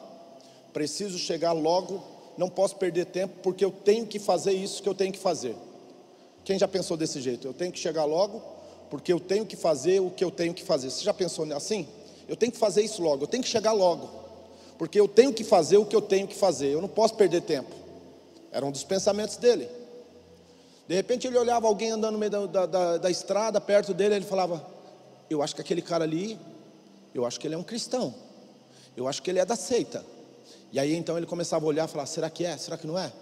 Preciso 0.74 1.18
chegar 1.18 1.52
logo, 1.52 2.02
não 2.36 2.50
posso 2.50 2.76
perder 2.76 3.06
tempo 3.06 3.38
porque 3.42 3.64
eu 3.64 3.70
tenho 3.70 4.06
que 4.06 4.18
fazer 4.18 4.52
isso 4.52 4.82
que 4.82 4.88
eu 4.88 4.94
tenho 4.94 5.10
que 5.10 5.18
fazer. 5.18 5.56
Quem 6.44 6.58
já 6.58 6.68
pensou 6.68 6.94
desse 6.94 7.18
jeito? 7.18 7.46
Eu 7.46 7.54
tenho 7.54 7.72
que 7.72 7.78
chegar 7.78 8.04
logo 8.04 8.42
porque 8.90 9.10
eu 9.10 9.18
tenho 9.18 9.46
que 9.46 9.56
fazer 9.56 10.00
o 10.00 10.10
que 10.10 10.22
eu 10.22 10.30
tenho 10.30 10.52
que 10.52 10.62
fazer. 10.62 10.90
Você 10.90 11.02
já 11.02 11.14
pensou 11.14 11.50
assim? 11.54 11.88
Eu 12.28 12.36
tenho 12.36 12.52
que 12.52 12.58
fazer 12.58 12.82
isso 12.82 13.02
logo, 13.02 13.22
eu 13.22 13.26
tenho 13.26 13.42
que 13.42 13.48
chegar 13.48 13.72
logo, 13.72 14.10
porque 14.76 15.00
eu 15.00 15.08
tenho 15.08 15.32
que 15.32 15.44
fazer 15.44 15.78
o 15.78 15.86
que 15.86 15.96
eu 15.96 16.02
tenho 16.02 16.28
que 16.28 16.34
fazer. 16.34 16.68
Eu 16.68 16.82
não 16.82 16.88
posso 16.88 17.14
perder 17.14 17.40
tempo. 17.40 17.79
Era 18.52 18.64
um 18.64 18.70
dos 18.70 18.84
pensamentos 18.84 19.36
dele. 19.36 19.68
De 20.88 20.94
repente 20.94 21.26
ele 21.26 21.38
olhava 21.38 21.66
alguém 21.68 21.92
andando 21.92 22.14
no 22.14 22.18
meio 22.18 22.30
da, 22.30 22.46
da, 22.46 22.66
da, 22.66 22.98
da 22.98 23.10
estrada, 23.10 23.60
perto 23.60 23.94
dele, 23.94 24.16
ele 24.16 24.24
falava: 24.24 24.66
Eu 25.28 25.42
acho 25.42 25.54
que 25.54 25.60
aquele 25.60 25.80
cara 25.80 26.04
ali, 26.04 26.38
eu 27.14 27.24
acho 27.24 27.38
que 27.38 27.46
ele 27.46 27.54
é 27.54 27.58
um 27.58 27.62
cristão. 27.62 28.14
Eu 28.96 29.06
acho 29.06 29.22
que 29.22 29.30
ele 29.30 29.38
é 29.38 29.44
da 29.44 29.54
seita. 29.54 30.04
E 30.72 30.80
aí 30.80 30.94
então 30.94 31.16
ele 31.16 31.26
começava 31.26 31.64
a 31.64 31.68
olhar 31.68 31.88
e 31.88 31.90
falar: 31.90 32.06
Será 32.06 32.28
que 32.28 32.44
é? 32.44 32.56
Será 32.56 32.76
que 32.76 32.86
não 32.86 32.98
é? 32.98 33.12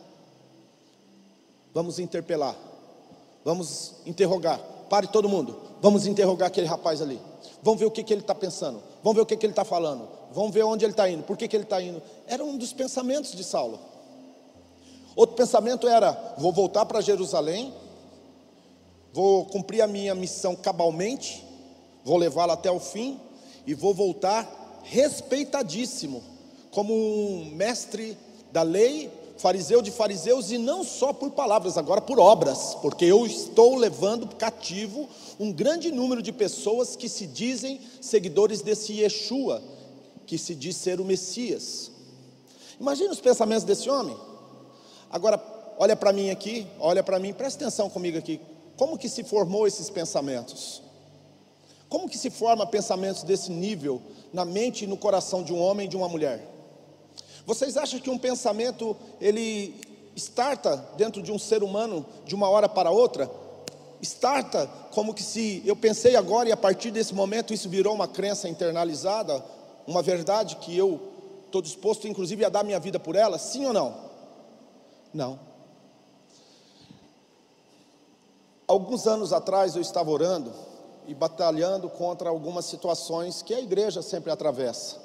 Vamos 1.74 1.98
interpelar. 1.98 2.56
Vamos 3.44 3.94
interrogar. 4.06 4.58
Pare 4.88 5.06
todo 5.06 5.28
mundo. 5.28 5.60
Vamos 5.80 6.06
interrogar 6.06 6.48
aquele 6.48 6.66
rapaz 6.66 7.02
ali. 7.02 7.20
Vamos 7.62 7.80
ver 7.80 7.86
o 7.86 7.90
que, 7.90 8.02
que 8.02 8.12
ele 8.12 8.22
está 8.22 8.34
pensando. 8.34 8.82
Vamos 9.02 9.16
ver 9.16 9.22
o 9.22 9.26
que, 9.26 9.36
que 9.36 9.44
ele 9.44 9.52
está 9.52 9.64
falando. 9.64 10.08
Vamos 10.32 10.52
ver 10.52 10.64
onde 10.64 10.84
ele 10.84 10.92
está 10.92 11.08
indo. 11.08 11.22
Por 11.22 11.36
que, 11.36 11.46
que 11.46 11.56
ele 11.56 11.64
está 11.64 11.80
indo. 11.82 12.02
Era 12.26 12.42
um 12.44 12.56
dos 12.56 12.72
pensamentos 12.72 13.32
de 13.32 13.44
Saulo. 13.44 13.78
Outro 15.18 15.34
pensamento 15.34 15.88
era: 15.88 16.12
vou 16.38 16.52
voltar 16.52 16.86
para 16.86 17.00
Jerusalém, 17.00 17.74
vou 19.12 19.46
cumprir 19.46 19.80
a 19.80 19.86
minha 19.88 20.14
missão 20.14 20.54
cabalmente, 20.54 21.44
vou 22.04 22.16
levá-la 22.16 22.52
até 22.52 22.70
o 22.70 22.78
fim 22.78 23.18
e 23.66 23.74
vou 23.74 23.92
voltar 23.92 24.80
respeitadíssimo, 24.84 26.22
como 26.70 26.94
um 26.94 27.46
mestre 27.46 28.16
da 28.52 28.62
lei, 28.62 29.10
fariseu 29.38 29.82
de 29.82 29.90
fariseus, 29.90 30.52
e 30.52 30.56
não 30.56 30.84
só 30.84 31.12
por 31.12 31.32
palavras, 31.32 31.76
agora 31.76 32.00
por 32.00 32.20
obras, 32.20 32.76
porque 32.80 33.04
eu 33.04 33.26
estou 33.26 33.74
levando 33.74 34.36
cativo 34.36 35.08
um 35.40 35.50
grande 35.50 35.90
número 35.90 36.22
de 36.22 36.30
pessoas 36.30 36.94
que 36.94 37.08
se 37.08 37.26
dizem 37.26 37.80
seguidores 38.00 38.62
desse 38.62 38.92
Yeshua, 38.92 39.60
que 40.28 40.38
se 40.38 40.54
diz 40.54 40.76
ser 40.76 41.00
o 41.00 41.04
Messias. 41.04 41.90
Imagina 42.78 43.10
os 43.10 43.20
pensamentos 43.20 43.64
desse 43.64 43.90
homem. 43.90 44.27
Agora, 45.10 45.42
olha 45.78 45.96
para 45.96 46.12
mim 46.12 46.30
aqui, 46.30 46.66
olha 46.78 47.02
para 47.02 47.18
mim, 47.18 47.32
presta 47.32 47.64
atenção 47.64 47.88
comigo 47.88 48.18
aqui. 48.18 48.40
Como 48.76 48.98
que 48.98 49.08
se 49.08 49.24
formou 49.24 49.66
esses 49.66 49.90
pensamentos? 49.90 50.82
Como 51.88 52.08
que 52.08 52.18
se 52.18 52.30
forma 52.30 52.66
pensamentos 52.66 53.22
desse 53.22 53.50
nível 53.50 54.00
na 54.32 54.44
mente 54.44 54.84
e 54.84 54.86
no 54.86 54.96
coração 54.96 55.42
de 55.42 55.52
um 55.52 55.60
homem 55.60 55.86
e 55.86 55.88
de 55.88 55.96
uma 55.96 56.08
mulher? 56.08 56.46
Vocês 57.46 57.76
acham 57.78 57.98
que 57.98 58.10
um 58.10 58.18
pensamento 58.18 58.94
ele 59.20 59.74
starta 60.14 60.76
dentro 60.96 61.22
de 61.22 61.32
um 61.32 61.38
ser 61.38 61.62
humano 61.62 62.04
de 62.26 62.34
uma 62.34 62.48
hora 62.48 62.68
para 62.68 62.90
outra? 62.90 63.30
Starta 64.02 64.66
como 64.92 65.14
que 65.14 65.22
se 65.22 65.62
eu 65.64 65.74
pensei 65.74 66.14
agora 66.14 66.48
e 66.48 66.52
a 66.52 66.56
partir 66.56 66.90
desse 66.90 67.14
momento 67.14 67.54
isso 67.54 67.68
virou 67.68 67.94
uma 67.94 68.06
crença 68.06 68.48
internalizada, 68.48 69.42
uma 69.86 70.02
verdade 70.02 70.56
que 70.56 70.76
eu 70.76 71.00
estou 71.46 71.62
disposto 71.62 72.06
inclusive 72.06 72.44
a 72.44 72.50
dar 72.50 72.62
minha 72.62 72.78
vida 72.78 73.00
por 73.00 73.16
ela? 73.16 73.38
Sim 73.38 73.64
ou 73.66 73.72
não? 73.72 74.07
Não. 75.12 75.38
Alguns 78.66 79.06
anos 79.06 79.32
atrás 79.32 79.74
eu 79.76 79.82
estava 79.82 80.10
orando 80.10 80.52
e 81.06 81.14
batalhando 81.14 81.88
contra 81.88 82.28
algumas 82.28 82.66
situações 82.66 83.40
que 83.40 83.54
a 83.54 83.60
igreja 83.60 84.02
sempre 84.02 84.30
atravessa. 84.30 84.96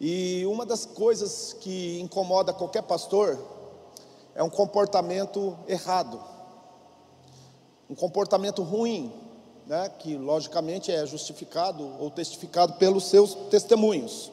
E 0.00 0.46
uma 0.46 0.64
das 0.64 0.86
coisas 0.86 1.52
que 1.60 2.00
incomoda 2.00 2.52
qualquer 2.52 2.82
pastor 2.82 3.38
é 4.34 4.42
um 4.42 4.48
comportamento 4.48 5.58
errado, 5.66 6.22
um 7.90 7.94
comportamento 7.94 8.62
ruim, 8.62 9.12
né, 9.66 9.90
que 9.98 10.16
logicamente 10.16 10.90
é 10.90 11.04
justificado 11.04 11.84
ou 12.00 12.10
testificado 12.10 12.74
pelos 12.74 13.04
seus 13.04 13.34
testemunhos. 13.50 14.32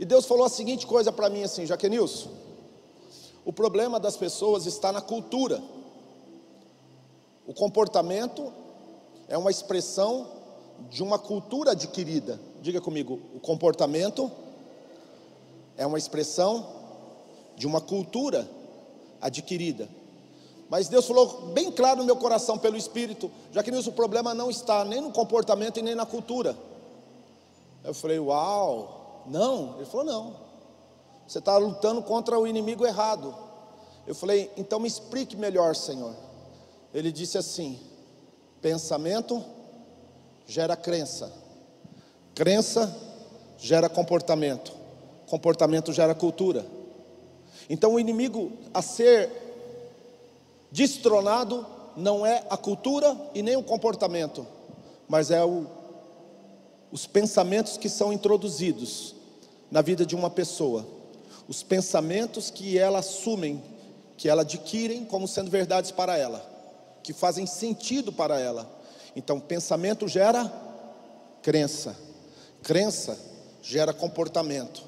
E 0.00 0.04
Deus 0.04 0.24
falou 0.24 0.44
a 0.44 0.48
seguinte 0.48 0.86
coisa 0.86 1.12
para 1.12 1.30
mim 1.30 1.44
assim, 1.44 1.66
Jaquenilson, 1.66 2.30
o 3.48 3.52
problema 3.52 3.98
das 3.98 4.14
pessoas 4.14 4.66
está 4.66 4.92
na 4.92 5.00
cultura. 5.00 5.62
O 7.46 7.54
comportamento 7.54 8.52
é 9.26 9.38
uma 9.38 9.50
expressão 9.50 10.26
de 10.90 11.02
uma 11.02 11.18
cultura 11.18 11.70
adquirida. 11.70 12.38
Diga 12.60 12.78
comigo, 12.78 13.18
o 13.34 13.40
comportamento 13.40 14.30
é 15.78 15.86
uma 15.86 15.96
expressão 15.96 16.66
de 17.56 17.66
uma 17.66 17.80
cultura 17.80 18.46
adquirida. 19.18 19.88
Mas 20.68 20.90
Deus 20.90 21.06
falou 21.06 21.46
bem 21.54 21.72
claro 21.72 22.00
no 22.00 22.04
meu 22.04 22.16
coração 22.16 22.58
pelo 22.58 22.76
Espírito, 22.76 23.30
já 23.50 23.62
que 23.62 23.70
o 23.70 23.92
problema 23.92 24.34
não 24.34 24.50
está 24.50 24.84
nem 24.84 25.00
no 25.00 25.10
comportamento 25.10 25.78
e 25.78 25.82
nem 25.82 25.94
na 25.94 26.04
cultura. 26.04 26.54
Eu 27.82 27.94
falei, 27.94 28.18
uau, 28.18 29.22
não. 29.26 29.76
Ele 29.76 29.86
falou, 29.86 30.04
não. 30.04 30.47
Você 31.28 31.40
está 31.40 31.58
lutando 31.58 32.00
contra 32.00 32.38
o 32.38 32.46
inimigo 32.46 32.86
errado. 32.86 33.34
Eu 34.06 34.14
falei, 34.14 34.50
então 34.56 34.80
me 34.80 34.88
explique 34.88 35.36
melhor, 35.36 35.76
Senhor. 35.76 36.14
Ele 36.94 37.12
disse 37.12 37.36
assim: 37.36 37.78
pensamento 38.62 39.44
gera 40.46 40.74
crença, 40.74 41.30
crença 42.34 42.96
gera 43.58 43.90
comportamento, 43.90 44.72
comportamento 45.26 45.92
gera 45.92 46.14
cultura. 46.14 46.64
Então 47.68 47.94
o 47.94 48.00
inimigo 48.00 48.50
a 48.72 48.80
ser 48.80 49.30
destronado 50.72 51.66
não 51.94 52.24
é 52.24 52.42
a 52.48 52.56
cultura 52.56 53.14
e 53.34 53.42
nem 53.42 53.54
o 53.54 53.62
comportamento, 53.62 54.46
mas 55.06 55.30
é 55.30 55.44
o, 55.44 55.66
os 56.90 57.06
pensamentos 57.06 57.76
que 57.76 57.90
são 57.90 58.14
introduzidos 58.14 59.14
na 59.70 59.82
vida 59.82 60.06
de 60.06 60.16
uma 60.16 60.30
pessoa, 60.30 60.96
os 61.48 61.62
pensamentos 61.62 62.50
que 62.50 62.78
ela 62.78 62.98
assumem, 62.98 63.62
que 64.16 64.28
ela 64.28 64.42
adquirem 64.42 65.04
como 65.06 65.26
sendo 65.26 65.50
verdades 65.50 65.90
para 65.90 66.16
ela, 66.16 66.44
que 67.02 67.14
fazem 67.14 67.46
sentido 67.46 68.12
para 68.12 68.38
ela. 68.38 68.68
Então, 69.16 69.40
pensamento 69.40 70.06
gera 70.06 70.52
crença, 71.42 71.96
crença 72.62 73.18
gera 73.62 73.92
comportamento, 73.94 74.84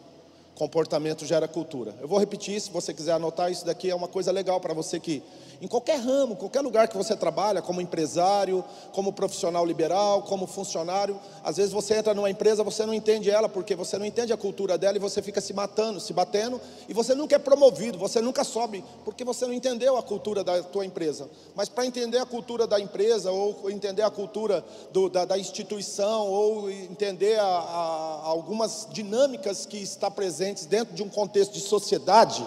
comportamento 0.55 1.25
gera 1.25 1.49
cultura. 1.49 1.94
Eu 2.01 2.07
vou 2.07 2.18
repetir, 2.18 2.61
se 2.61 2.70
você 2.70 2.92
quiser 2.92 3.12
anotar, 3.12 3.51
isso 3.51 3.64
daqui 3.64 3.90
é 3.90 3.94
uma 3.94 4.09
coisa 4.09 4.31
legal 4.31 4.61
para 4.61 4.75
você 4.75 5.01
que 5.01 5.23
em 5.61 5.68
qualquer 5.68 6.01
ramo, 6.01 6.37
qualquer 6.37 6.62
lugar 6.62 6.88
que 6.88 6.96
você 6.96 7.14
trabalha, 7.14 7.61
como 7.61 7.81
empresário, 7.81 8.64
como 8.92 9.12
profissional 9.12 9.66
liberal, 9.66 10.23
como 10.23 10.46
funcionário, 10.46 11.20
às 11.44 11.59
vezes 11.59 11.73
você 11.73 11.96
entra 11.96 12.14
numa 12.14 12.31
empresa, 12.31 12.64
você 12.64 12.87
não 12.87 12.94
entende 12.94 13.31
ela, 13.31 13.49
porque 13.49 13.77
você 13.77 13.99
não 13.99 14.07
entende 14.07 14.33
a 14.33 14.38
cultura 14.38 14.79
dela 14.79 14.96
e 14.96 15.01
você 15.01 15.20
fica 15.20 15.40
se 15.40 15.53
matando, 15.53 16.01
se 16.01 16.14
batendo, 16.14 16.59
e 16.88 16.94
você 16.94 17.14
nunca 17.14 17.37
é 17.37 17.38
promovido, 17.38 17.99
você 17.99 18.23
nunca 18.23 18.42
sobe, 18.42 18.83
porque 19.05 19.23
você 19.23 19.46
não 19.46 19.53
entendeu 19.53 19.99
a 19.99 20.03
cultura 20.03 20.42
da 20.42 20.62
tua 20.62 20.87
empresa. 20.87 21.29
Mas 21.55 21.68
para 21.68 21.85
entender 21.85 22.18
a 22.18 22.27
cultura 22.27 22.66
da 22.66 22.81
empresa, 22.81 23.31
ou 23.31 23.70
entender 23.70 24.03
a 24.03 24.11
cultura 24.11 24.64
do, 24.90 25.11
da, 25.11 25.27
da, 25.27 25.38
instituição, 25.38 26.27
ou 26.27 26.70
entender 26.70 27.38
a, 27.38 27.44
a, 27.44 28.20
algumas 28.25 28.88
dinâmicas 28.90 29.66
que 29.66 29.77
está 29.77 30.11
presentes 30.11 30.64
dentro 30.64 30.94
de 30.94 31.03
um 31.03 31.09
contexto 31.09 31.53
de 31.53 31.61
sociedade, 31.61 32.46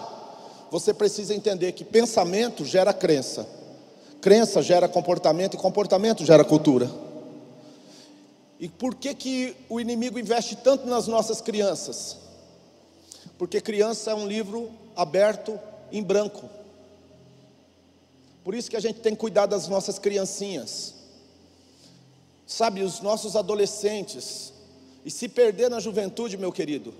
você 0.70 0.92
precisa 0.92 1.34
entender 1.34 1.72
que 1.72 1.84
pensamento 1.84 2.64
gera 2.64 2.92
crença, 2.92 3.46
crença 4.20 4.62
gera 4.62 4.88
comportamento 4.88 5.54
e 5.54 5.58
comportamento 5.58 6.24
gera 6.24 6.44
cultura. 6.44 6.90
E 8.58 8.68
por 8.68 8.94
que, 8.94 9.14
que 9.14 9.56
o 9.68 9.80
inimigo 9.80 10.18
investe 10.18 10.56
tanto 10.56 10.86
nas 10.86 11.06
nossas 11.06 11.40
crianças? 11.40 12.16
Porque 13.36 13.60
criança 13.60 14.12
é 14.12 14.14
um 14.14 14.26
livro 14.26 14.70
aberto 14.96 15.58
em 15.92 16.02
branco. 16.02 16.48
Por 18.42 18.54
isso 18.54 18.70
que 18.70 18.76
a 18.76 18.80
gente 18.80 19.00
tem 19.00 19.14
que 19.14 19.20
cuidar 19.20 19.46
das 19.46 19.68
nossas 19.68 19.98
criancinhas. 19.98 20.94
Sabe, 22.46 22.82
os 22.82 23.00
nossos 23.00 23.36
adolescentes. 23.36 24.52
E 25.04 25.10
se 25.10 25.28
perder 25.28 25.68
na 25.68 25.80
juventude, 25.80 26.36
meu 26.36 26.52
querido, 26.52 26.94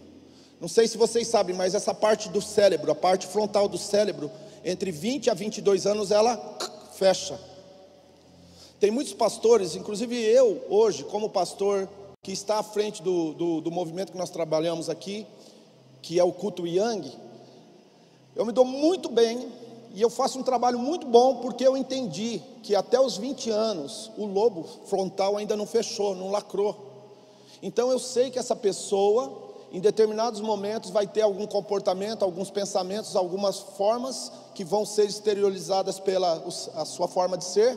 não 0.65 0.69
sei 0.69 0.89
se 0.89 0.97
vocês 0.97 1.29
sabem, 1.29 1.55
mas 1.55 1.75
essa 1.75 1.93
parte 1.93 2.31
do 2.31 2.41
cérebro, 2.41 2.91
a 2.91 2.95
parte 2.95 3.27
frontal 3.27 3.69
do 3.69 3.77
cérebro, 3.77 4.31
entre 4.65 4.91
20 4.91 5.29
a 5.29 5.35
22 5.35 5.87
anos, 5.87 6.11
ela 6.11 6.39
fecha. 6.95 7.39
Tem 8.81 8.91
muitos 8.91 9.13
pastores, 9.13 9.77
inclusive 9.77 10.17
eu, 10.17 10.65
hoje, 10.71 11.05
como 11.05 11.29
pastor, 11.29 11.87
que 12.23 12.33
está 12.33 12.61
à 12.61 12.63
frente 12.63 13.03
do, 13.03 13.35
do, 13.35 13.61
do 13.61 13.71
movimento 13.71 14.13
que 14.13 14.17
nós 14.17 14.31
trabalhamos 14.31 14.89
aqui, 14.89 15.27
que 16.01 16.19
é 16.19 16.25
o 16.25 16.33
culto 16.33 16.67
Yang, 16.67 17.13
eu 18.35 18.47
me 18.47 18.51
dou 18.53 18.65
muito 18.65 19.11
bem 19.11 19.53
e 19.93 20.01
eu 20.01 20.09
faço 20.09 20.39
um 20.39 20.43
trabalho 20.43 20.79
muito 20.79 21.07
bom 21.07 21.43
porque 21.43 21.67
eu 21.67 21.77
entendi 21.77 22.41
que 22.63 22.75
até 22.75 22.99
os 22.99 23.19
20 23.19 23.51
anos 23.51 24.11
o 24.17 24.25
lobo 24.25 24.67
frontal 24.87 25.37
ainda 25.37 25.59
não 25.59 25.67
fechou, 25.67 26.17
não 26.17 26.31
lacrou. 26.31 26.75
Então 27.63 27.91
eu 27.91 27.99
sei 27.99 28.31
que 28.31 28.39
essa 28.39 28.57
pessoa 28.57 29.44
em 29.75 29.81
determinados 29.81 30.41
momentos 30.41 30.91
vai 30.91 31.05
ter 31.05 31.23
algum 31.23 31.49
comportamento, 31.49 32.25
alguns 32.25 32.49
pensamentos, 32.49 33.17
algumas 33.17 33.59
formas 33.59 34.31
que 34.55 34.63
vão 34.63 34.87
ser 34.87 35.05
exteriorizadas 35.05 35.99
pela 35.99 36.45
a 36.77 36.85
sua 36.85 37.09
forma 37.09 37.37
de 37.37 37.45
ser, 37.45 37.77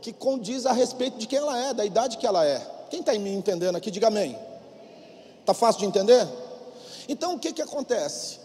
que 0.00 0.12
condiz 0.12 0.66
a 0.66 0.72
respeito 0.72 1.18
de 1.18 1.26
quem 1.26 1.40
ela 1.40 1.58
é, 1.58 1.74
da 1.74 1.84
idade 1.84 2.16
que 2.16 2.28
ela 2.28 2.46
é. 2.46 2.64
Quem 2.90 3.00
está 3.00 3.12
me 3.14 3.32
entendendo 3.32 3.74
aqui, 3.74 3.90
diga 3.90 4.06
amém. 4.06 4.38
Está 5.40 5.52
fácil 5.52 5.80
de 5.80 5.86
entender? 5.86 6.28
Então 7.08 7.34
o 7.34 7.38
que, 7.40 7.52
que 7.52 7.60
acontece? 7.60 8.38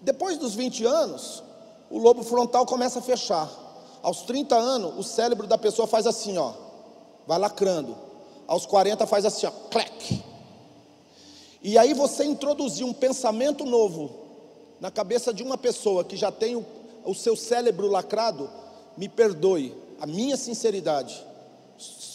Depois 0.00 0.38
dos 0.38 0.54
20 0.54 0.84
anos, 0.84 1.42
o 1.90 1.98
lobo 1.98 2.22
frontal 2.22 2.64
começa 2.64 3.00
a 3.00 3.02
fechar. 3.02 3.50
Aos 4.00 4.22
30 4.22 4.54
anos, 4.54 4.96
o 4.96 5.02
cérebro 5.02 5.48
da 5.48 5.58
pessoa 5.58 5.88
faz 5.88 6.06
assim, 6.06 6.38
ó, 6.38 6.52
vai 7.26 7.40
lacrando. 7.40 7.96
Aos 8.46 8.64
40 8.64 9.08
faz 9.08 9.24
assim, 9.24 9.44
ó, 9.44 9.50
clec 9.72 10.22
e 11.62 11.78
aí 11.78 11.94
você 11.94 12.24
introduzir 12.24 12.84
um 12.84 12.92
pensamento 12.92 13.64
novo 13.64 14.10
na 14.80 14.90
cabeça 14.90 15.32
de 15.32 15.42
uma 15.42 15.56
pessoa 15.56 16.02
que 16.02 16.16
já 16.16 16.32
tem 16.32 16.56
o, 16.56 16.64
o 17.04 17.14
seu 17.14 17.36
cérebro 17.36 17.86
lacrado, 17.86 18.50
me 18.96 19.08
perdoe, 19.08 19.74
a 20.00 20.06
minha 20.06 20.36
sinceridade, 20.36 21.24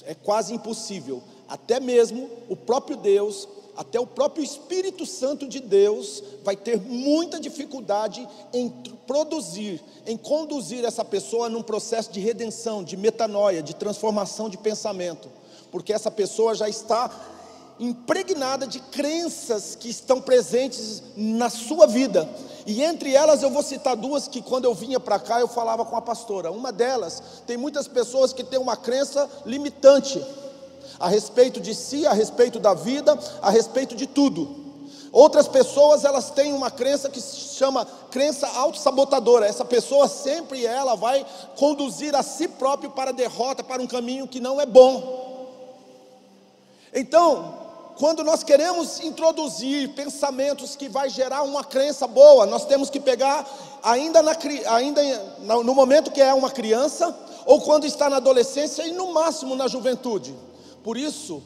é 0.05 0.13
quase 0.13 0.53
impossível. 0.53 1.23
Até 1.47 1.79
mesmo 1.79 2.29
o 2.49 2.55
próprio 2.55 2.97
Deus, 2.97 3.47
até 3.77 3.99
o 3.99 4.05
próprio 4.05 4.43
Espírito 4.43 5.05
Santo 5.05 5.47
de 5.47 5.61
Deus 5.61 6.23
vai 6.43 6.55
ter 6.55 6.81
muita 6.81 7.39
dificuldade 7.39 8.27
em 8.51 8.69
produzir, 9.05 9.81
em 10.05 10.17
conduzir 10.17 10.83
essa 10.83 11.05
pessoa 11.05 11.47
num 11.47 11.61
processo 11.61 12.11
de 12.11 12.19
redenção, 12.19 12.83
de 12.83 12.97
metanoia, 12.97 13.63
de 13.63 13.75
transformação 13.75 14.49
de 14.49 14.57
pensamento, 14.57 15.29
porque 15.71 15.93
essa 15.93 16.11
pessoa 16.11 16.53
já 16.55 16.67
está 16.67 17.36
impregnada 17.79 18.65
de 18.65 18.79
crenças 18.79 19.75
que 19.75 19.89
estão 19.89 20.21
presentes 20.21 21.03
na 21.15 21.49
sua 21.49 21.87
vida. 21.87 22.27
E 22.65 22.83
entre 22.83 23.13
elas 23.13 23.41
eu 23.43 23.49
vou 23.49 23.63
citar 23.63 23.95
duas 23.95 24.27
que 24.27 24.41
quando 24.41 24.65
eu 24.65 24.73
vinha 24.73 24.99
para 24.99 25.19
cá 25.19 25.39
eu 25.39 25.47
falava 25.47 25.85
com 25.85 25.95
a 25.95 26.01
pastora. 26.01 26.51
Uma 26.51 26.71
delas, 26.71 27.21
tem 27.45 27.55
muitas 27.55 27.87
pessoas 27.87 28.33
que 28.33 28.43
têm 28.43 28.59
uma 28.59 28.75
crença 28.75 29.29
limitante 29.45 30.23
a 30.99 31.07
respeito 31.07 31.59
de 31.59 31.73
si, 31.73 32.05
a 32.05 32.13
respeito 32.13 32.59
da 32.59 32.73
vida, 32.73 33.17
a 33.41 33.49
respeito 33.49 33.95
de 33.95 34.07
tudo. 34.07 34.67
Outras 35.11 35.47
pessoas, 35.47 36.03
elas 36.03 36.29
têm 36.29 36.53
uma 36.53 36.69
crença 36.69 37.09
que 37.09 37.21
se 37.21 37.55
chama 37.55 37.85
crença 38.11 38.47
autossabotadora. 38.47 39.47
Essa 39.47 39.63
pessoa 39.63 40.07
sempre 40.07 40.65
ela 40.65 40.95
vai 40.95 41.25
conduzir 41.55 42.15
a 42.15 42.21
si 42.21 42.47
próprio 42.47 42.91
para 42.91 43.11
a 43.11 43.13
derrota, 43.13 43.63
para 43.63 43.81
um 43.81 43.87
caminho 43.87 44.27
que 44.27 44.39
não 44.39 44.59
é 44.59 44.65
bom. 44.65 45.25
Então, 46.93 47.66
quando 47.97 48.23
nós 48.23 48.43
queremos 48.43 48.99
introduzir 48.99 49.89
pensamentos 49.89 50.75
que 50.75 50.87
vai 50.87 51.09
gerar 51.09 51.41
uma 51.41 51.63
crença 51.63 52.05
boa, 52.05 52.45
nós 52.45 52.65
temos 52.65 52.89
que 52.89 52.99
pegar 52.99 53.45
ainda, 53.81 54.21
na, 54.21 54.37
ainda 54.67 55.01
no 55.63 55.73
momento 55.73 56.11
que 56.11 56.21
é 56.21 56.33
uma 56.33 56.51
criança, 56.51 57.15
ou 57.45 57.61
quando 57.61 57.85
está 57.85 58.09
na 58.09 58.17
adolescência 58.17 58.85
e 58.85 58.91
no 58.91 59.13
máximo 59.13 59.55
na 59.55 59.67
juventude. 59.67 60.35
Por 60.83 60.95
isso 60.95 61.41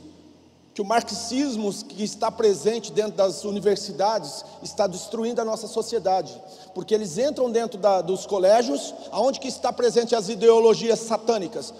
que 0.73 0.81
o 0.81 0.85
marxismo 0.85 1.73
que 1.73 2.03
está 2.03 2.29
presente 2.29 2.91
dentro 2.91 3.13
das 3.13 3.43
universidades 3.45 4.43
está 4.61 4.87
destruindo 4.87 5.41
a 5.41 5.45
nossa 5.45 5.67
sociedade, 5.67 6.37
porque 6.73 6.93
eles 6.93 7.17
entram 7.17 7.49
dentro 7.49 7.79
da, 7.79 8.01
dos 8.01 8.25
colégios, 8.25 8.93
aonde 9.11 9.39
que 9.39 9.47
está 9.47 9.71
presente 9.71 10.15
as 10.15 10.27
ideologias 10.27 10.99
satânicas? 10.99 11.73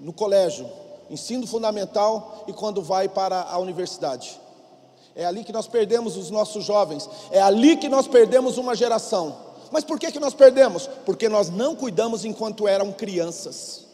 No 0.00 0.12
colégio 0.12 0.66
ensino 1.10 1.46
fundamental 1.46 2.44
e 2.46 2.52
quando 2.52 2.82
vai 2.82 3.08
para 3.08 3.42
a 3.42 3.58
universidade. 3.58 4.38
É 5.14 5.24
ali 5.24 5.42
que 5.42 5.52
nós 5.52 5.66
perdemos 5.66 6.16
os 6.16 6.30
nossos 6.30 6.64
jovens, 6.64 7.08
é 7.30 7.40
ali 7.40 7.76
que 7.76 7.88
nós 7.88 8.06
perdemos 8.06 8.56
uma 8.56 8.74
geração. 8.74 9.36
Mas 9.70 9.84
por 9.84 9.98
que, 9.98 10.12
que 10.12 10.20
nós 10.20 10.32
perdemos? 10.32 10.88
Porque 11.04 11.28
nós 11.28 11.50
não 11.50 11.74
cuidamos 11.74 12.24
enquanto 12.24 12.68
eram 12.68 12.92
crianças. 12.92 13.86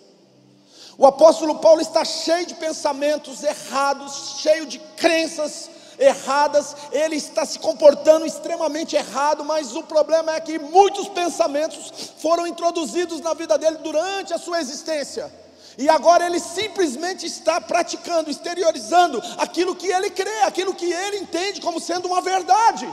O 0.97 1.07
apóstolo 1.07 1.57
Paulo 1.57 1.81
está 1.81 2.05
cheio 2.05 2.47
de 2.47 2.55
pensamentos 2.55 3.43
errados, 3.43 4.37
cheio 4.41 4.67
de 4.67 4.79
crenças 4.79 5.71
erradas, 5.99 6.77
ele 6.93 7.17
está 7.17 7.45
se 7.45 7.59
comportando 7.59 8.27
extremamente 8.27 8.97
errado, 8.97 9.45
mas 9.45 9.75
o 9.75 9.83
problema 9.83 10.35
é 10.35 10.41
que 10.41 10.59
muitos 10.59 11.09
pensamentos 11.09 12.13
foram 12.19 12.47
introduzidos 12.47 13.21
na 13.21 13.35
vida 13.35 13.57
dele 13.57 13.79
durante 13.79 14.33
a 14.33 14.39
sua 14.39 14.61
existência. 14.61 15.33
E 15.77 15.89
agora 15.89 16.27
ele 16.27 16.39
simplesmente 16.39 17.27
está 17.27 17.61
praticando, 17.61 18.31
exteriorizando 18.31 19.23
aquilo 19.39 19.75
que 19.75 19.89
ele 19.89 20.11
crê, 20.11 20.41
aquilo 20.43 20.75
que 20.75 20.93
ele 20.93 21.19
entende 21.19 21.61
como 21.61 21.81
sendo 21.81 22.07
uma 22.07 22.21
verdade. 22.21 22.89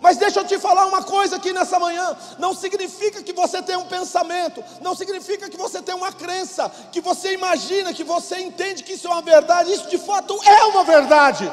Mas 0.00 0.16
deixa 0.16 0.40
eu 0.40 0.46
te 0.46 0.58
falar 0.58 0.86
uma 0.86 1.02
coisa 1.02 1.36
aqui 1.36 1.52
nessa 1.52 1.78
manhã: 1.78 2.16
não 2.38 2.54
significa 2.54 3.22
que 3.22 3.32
você 3.32 3.62
tem 3.62 3.76
um 3.76 3.86
pensamento, 3.86 4.62
não 4.80 4.94
significa 4.94 5.48
que 5.48 5.56
você 5.56 5.82
tem 5.82 5.94
uma 5.94 6.12
crença, 6.12 6.70
que 6.92 7.00
você 7.00 7.32
imagina, 7.32 7.94
que 7.94 8.04
você 8.04 8.38
entende 8.38 8.82
que 8.82 8.92
isso 8.92 9.06
é 9.06 9.10
uma 9.10 9.22
verdade, 9.22 9.72
isso 9.72 9.88
de 9.88 9.98
fato 9.98 10.38
é 10.44 10.64
uma 10.64 10.84
verdade. 10.84 11.50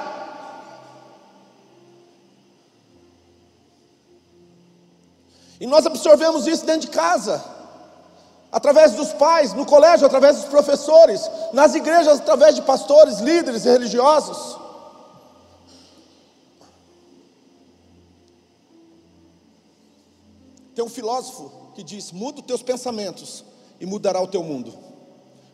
E 5.60 5.66
nós 5.66 5.86
absorvemos 5.86 6.46
isso 6.46 6.66
dentro 6.66 6.82
de 6.82 6.88
casa, 6.90 7.42
através 8.54 8.92
dos 8.92 9.12
pais, 9.14 9.52
no 9.52 9.66
colégio, 9.66 10.06
através 10.06 10.38
dos 10.38 10.46
professores, 10.46 11.28
nas 11.52 11.74
igrejas, 11.74 12.20
através 12.20 12.54
de 12.54 12.62
pastores, 12.62 13.20
líderes 13.20 13.64
religiosos. 13.64 14.60
Tem 20.76 20.86
um 20.86 20.90
filósofo 20.90 21.52
que 21.74 21.84
diz: 21.84 22.12
muda 22.12 22.42
os 22.42 22.46
teus 22.46 22.62
pensamentos 22.62 23.44
e 23.80 23.88
mudará 23.88 24.22
o 24.22 24.28
teu 24.28 24.44
mundo. 24.44 24.72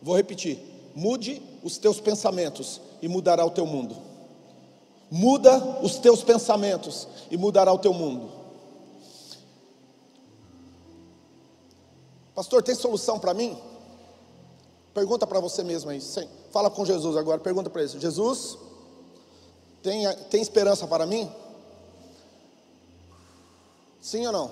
Vou 0.02 0.14
repetir: 0.14 0.58
mude 0.94 1.42
os 1.62 1.78
teus 1.78 1.98
pensamentos 2.00 2.82
e 3.00 3.08
mudará 3.08 3.44
o 3.46 3.50
teu 3.50 3.64
mundo. 3.64 3.96
Muda 5.10 5.56
os 5.82 5.96
teus 5.96 6.22
pensamentos 6.22 7.08
e 7.30 7.36
mudará 7.38 7.72
o 7.72 7.78
teu 7.78 7.94
mundo. 7.94 8.39
Pastor, 12.34 12.62
tem 12.62 12.74
solução 12.74 13.18
para 13.18 13.34
mim? 13.34 13.60
Pergunta 14.94 15.26
para 15.26 15.40
você 15.40 15.62
mesmo 15.62 15.90
aí. 15.90 16.00
Fala 16.50 16.70
com 16.70 16.84
Jesus 16.84 17.16
agora, 17.16 17.40
pergunta 17.40 17.70
para 17.70 17.82
ele: 17.82 18.00
Jesus, 18.00 18.58
tem, 19.82 20.04
tem 20.30 20.42
esperança 20.42 20.86
para 20.86 21.06
mim? 21.06 21.30
Sim 24.00 24.26
ou 24.26 24.32
não? 24.32 24.50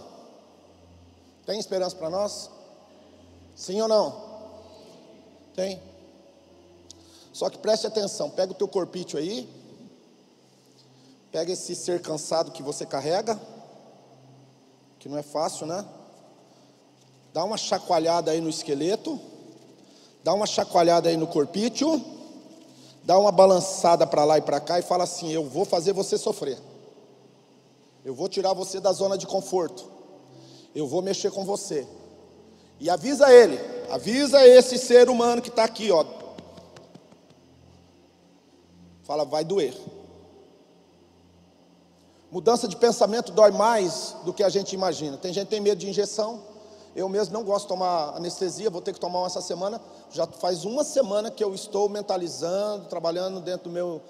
Tem 1.47 1.59
esperança 1.59 1.97
para 1.97 2.11
nós? 2.11 2.51
Sim 3.57 3.81
ou 3.81 3.89
não? 3.89 4.29
Tem. 5.55 5.83
Só 7.33 7.49
que 7.49 7.59
preste 7.59 7.87
atenção, 7.87 8.31
pega 8.31 8.53
o 8.53 8.55
teu 8.55 8.69
corpício 8.69 9.19
aí, 9.19 9.49
pega 11.33 11.53
esse 11.53 11.75
ser 11.75 12.03
cansado 12.03 12.53
que 12.53 12.63
você 12.63 12.85
carrega, 12.85 13.41
que 14.99 15.09
não 15.09 15.17
é 15.17 15.23
fácil, 15.23 15.67
né? 15.67 15.85
Dá 17.33 17.45
uma 17.45 17.57
chacoalhada 17.57 18.31
aí 18.31 18.41
no 18.41 18.49
esqueleto, 18.49 19.21
dá 20.25 20.33
uma 20.35 20.47
chacoalhada 20.47 21.09
aí 21.09 21.17
no 21.17 21.27
corpício, 21.27 22.03
dá 23.05 23.19
uma 23.19 23.31
balançada 23.31 24.07
para 24.07 24.25
lá 24.25 24.39
e 24.39 24.43
para 24.43 24.61
cá 24.61 24.79
e 24.79 24.83
fala 24.83 25.05
assim: 25.05 25.31
Eu 25.31 25.45
vou 25.45 25.65
fazer 25.65 25.93
você 25.93 26.17
sofrer, 26.19 26.59
eu 28.05 28.15
vou 28.15 28.29
tirar 28.29 28.53
você 28.55 28.81
da 28.81 28.93
zona 28.93 29.17
de 29.17 29.27
conforto 29.27 29.99
eu 30.75 30.87
vou 30.87 31.03
mexer 31.03 31.31
com 31.31 31.45
você. 31.45 31.87
E 32.81 32.89
avisa 32.89 33.33
ele, 33.33 33.59
avisa 33.91 34.47
esse 34.47 34.79
ser 34.79 35.09
humano 35.09 35.43
que 35.43 35.49
está 35.49 35.65
aqui, 35.65 35.91
ó. 35.91 36.05
Fala, 39.03 39.25
vai 39.25 39.45
doer. 39.45 39.75
Mudança 42.31 42.69
de 42.69 42.77
pensamento 42.77 43.33
dói 43.33 43.51
mais 43.51 44.15
do 44.25 44.33
que 44.33 44.43
a 44.43 44.49
gente 44.49 44.75
imagina. 44.75 45.17
Tem 45.17 45.33
gente 45.33 45.47
que 45.47 45.51
tem 45.51 45.61
medo 45.61 45.79
de 45.79 45.89
injeção. 45.89 46.43
Eu 46.97 47.09
mesmo 47.09 47.35
não 47.35 47.45
gosto 47.45 47.65
de 47.65 47.69
tomar 47.69 48.17
anestesia, 48.17 48.71
vou 48.71 48.81
ter 48.81 48.93
que 48.93 49.01
tomar 49.01 49.21
uma 49.21 49.27
essa 49.27 49.41
semana. 49.41 49.81
Já 50.11 50.27
faz 50.27 50.65
uma 50.65 50.83
semana 50.83 51.31
que 51.31 51.43
eu 51.43 51.55
estou 51.55 51.89
mentalizando, 51.89 52.87
trabalhando 52.87 53.41
dentro 53.41 53.65
do 53.65 53.71
meu 53.71 54.03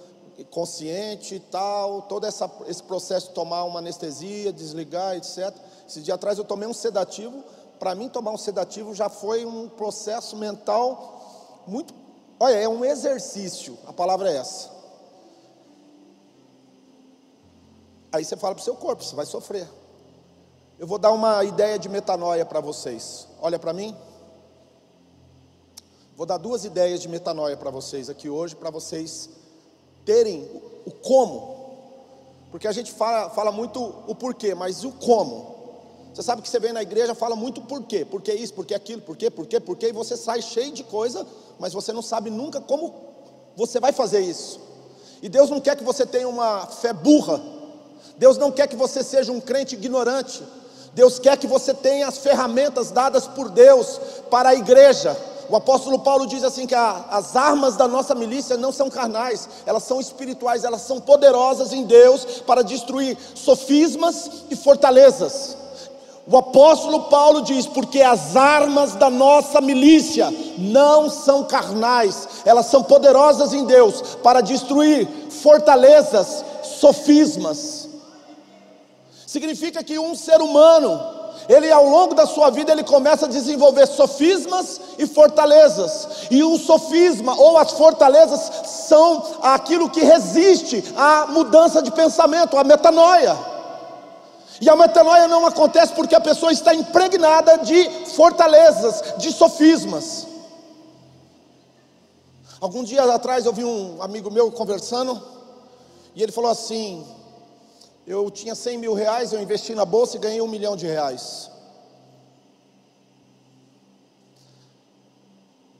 consciente 0.51 1.35
e 1.35 1.41
tal, 1.41 2.03
todo 2.03 2.25
essa, 2.25 2.51
esse 2.67 2.83
processo 2.83 3.29
de 3.29 3.35
tomar 3.35 3.64
uma 3.64 3.81
anestesia, 3.81 4.53
desligar, 4.53 5.17
etc. 5.17 5.55
Esse 5.87 6.01
dia 6.01 6.14
atrás 6.14 6.38
eu 6.38 6.45
tomei 6.45 6.69
um 6.69 6.75
sedativo. 6.75 7.43
Para 7.79 7.95
mim, 7.95 8.09
tomar 8.09 8.33
um 8.33 8.37
sedativo 8.37 8.95
já 8.95 9.09
foi 9.09 9.45
um 9.45 9.69
processo 9.69 10.37
mental 10.37 11.62
muito. 11.67 11.95
Olha, 12.41 12.55
é 12.55 12.69
um 12.69 12.85
exercício, 12.85 13.77
a 13.87 13.93
palavra 13.93 14.31
é 14.31 14.37
essa. 14.37 14.71
Aí 18.12 18.25
você 18.25 18.37
fala 18.37 18.55
para 18.55 18.62
o 18.62 18.64
seu 18.64 18.77
corpo, 18.77 19.05
você 19.05 19.14
vai 19.14 19.27
sofrer. 19.27 19.69
Eu 20.79 20.87
vou 20.87 20.97
dar 20.99 21.11
uma 21.11 21.43
ideia 21.43 21.77
de 21.77 21.88
metanoia 21.88 22.47
para 22.47 22.61
vocês. 22.61 23.27
Olha 23.41 23.59
para 23.59 23.73
mim. 23.73 23.97
Vou 26.17 26.25
dar 26.25 26.37
duas 26.37 26.64
ideias 26.64 27.01
de 27.01 27.09
metanoia 27.09 27.57
para 27.57 27.69
vocês 27.69 28.09
aqui 28.09 28.31
hoje, 28.31 28.55
para 28.55 28.71
vocês 28.71 29.29
terem 30.05 30.49
o 30.87 30.93
como. 30.93 31.59
Porque 32.53 32.69
a 32.69 32.73
gente 32.73 32.93
fala, 32.93 33.29
fala 33.31 33.51
muito 33.51 33.83
o 34.07 34.14
porquê, 34.14 34.55
mas 34.55 34.85
o 34.85 34.93
como. 34.93 35.57
Você 36.14 36.23
sabe 36.23 36.43
que 36.43 36.49
você 36.49 36.61
vem 36.61 36.73
na 36.73 36.83
igreja, 36.83 37.12
fala 37.12 37.35
muito 37.35 37.61
por 37.62 37.83
quê, 37.83 38.05
por 38.05 38.23
que 38.23 38.33
isso, 38.33 38.55
por 38.55 38.64
que 38.64 38.75
aquilo, 38.75 39.03
por 39.03 39.17
quê, 39.17 39.31
por 39.31 39.47
quê, 39.47 39.61
por 39.61 39.77
quê, 39.77 39.88
e 39.88 39.93
você 39.93 40.17
sai 40.17 40.41
cheio 40.41 40.73
de 40.73 40.83
coisa, 40.85 41.27
mas 41.59 41.73
você 41.73 41.93
não 41.93 42.03
sabe 42.03 42.31
nunca 42.31 42.61
como 42.61 42.95
você 43.57 43.81
vai 43.81 43.93
fazer 43.93 44.21
isso. 44.21 44.61
E 45.21 45.29
Deus 45.29 45.51
não 45.51 45.61
quer 45.61 45.77
que 45.77 45.85
você 45.85 46.07
tenha 46.07 46.29
uma 46.29 46.67
fé 46.67 46.93
burra. 46.93 47.41
Deus 48.17 48.38
não 48.38 48.53
quer 48.53 48.69
que 48.69 48.77
você 48.77 49.03
seja 49.03 49.33
um 49.33 49.41
crente 49.41 49.75
ignorante. 49.75 50.43
Deus 50.99 51.21
quer 51.21 51.37
que 51.37 51.47
você 51.47 51.73
tenha 51.73 52.09
as 52.09 52.19
ferramentas 52.19 52.91
dadas 52.91 53.29
por 53.29 53.49
Deus 53.51 54.01
para 54.29 54.49
a 54.49 54.55
igreja. 54.57 55.17
O 55.49 55.55
apóstolo 55.55 56.01
Paulo 56.01 56.27
diz 56.27 56.43
assim 56.43 56.67
que 56.67 56.75
a, 56.75 57.05
as 57.09 57.37
armas 57.37 57.77
da 57.77 57.87
nossa 57.87 58.17
milícia 58.17 58.57
não 58.57 58.73
são 58.73 58.91
carnais, 58.91 59.49
elas 59.65 59.85
são 59.85 60.01
espirituais, 60.01 60.65
elas 60.65 60.81
são 60.81 61.01
poderosas 61.01 61.73
em 61.73 61.85
Deus 61.85 62.43
para 62.45 62.63
destruir 62.65 63.17
sofismas 63.37 64.29
e 64.51 64.57
fortalezas. 64.57 65.57
O 66.27 66.37
apóstolo 66.37 67.03
Paulo 67.05 67.43
diz: 67.43 67.65
porque 67.65 68.03
as 68.03 68.35
armas 68.35 68.97
da 68.97 69.09
nossa 69.09 69.61
milícia 69.61 70.35
não 70.59 71.09
são 71.09 71.45
carnais, 71.45 72.27
elas 72.45 72.67
são 72.67 72.83
poderosas 72.83 73.53
em 73.55 73.65
Deus 73.65 74.17
para 74.21 74.41
destruir 74.41 75.07
fortalezas, 75.31 76.45
sofismas. 76.65 77.88
Significa 79.29 79.85
que 79.85 79.99
um 79.99 80.14
ser 80.14 80.41
humano, 80.41 80.99
ele 81.51 81.71
ao 81.71 81.85
longo 81.85 82.14
da 82.14 82.25
sua 82.25 82.49
vida 82.49 82.73
ele 82.73 82.83
começa 82.83 83.27
a 83.27 83.29
desenvolver 83.29 83.87
sofismas 83.87 84.81
e 84.97 85.07
fortalezas. 85.07 86.27
E 86.31 86.43
o 86.43 86.57
sofisma 86.57 87.38
ou 87.38 87.59
as 87.59 87.73
fortalezas 87.73 88.41
são 88.88 89.23
aquilo 89.43 89.91
que 89.91 90.01
resiste 90.01 90.83
à 90.97 91.27
mudança 91.27 91.83
de 91.83 91.91
pensamento, 91.91 92.57
à 92.57 92.64
metanoia. 92.64 93.37
E 94.62 94.71
a 94.71 94.75
metanoia 94.75 95.29
não 95.29 95.45
acontece 95.45 95.93
porque 95.93 96.14
a 96.14 96.23
pessoa 96.23 96.51
está 96.51 96.75
impregnada 96.75 97.59
de 97.59 98.07
fortalezas, 98.17 99.19
de 99.19 99.31
sofismas. 99.31 100.27
Algum 102.62 102.83
dia 102.83 103.03
atrás 103.12 103.45
eu 103.45 103.53
vi 103.53 103.62
um 103.62 104.03
amigo 104.03 104.31
meu 104.31 104.51
conversando, 104.51 105.23
e 106.14 106.23
ele 106.23 106.33
falou 106.33 106.51
assim: 106.51 107.07
Eu 108.09 108.31
tinha 108.31 108.55
100 108.55 108.79
mil 108.79 108.94
reais, 108.94 109.35
eu 109.35 109.42
investi 109.42 109.75
na 109.75 109.85
bolsa 109.85 110.16
e 110.16 110.18
ganhei 110.18 110.40
um 110.40 110.49
milhão 110.49 110.75
de 110.75 110.87
reais. 110.87 111.51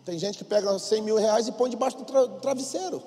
Tem 0.04 0.18
gente 0.18 0.36
que 0.36 0.44
pega 0.44 0.78
100 0.78 1.00
mil 1.00 1.16
reais 1.16 1.48
e 1.48 1.52
põe 1.52 1.70
debaixo 1.70 1.96
do 1.96 2.04
tra 2.04 2.28
travesseiro. 2.28 3.02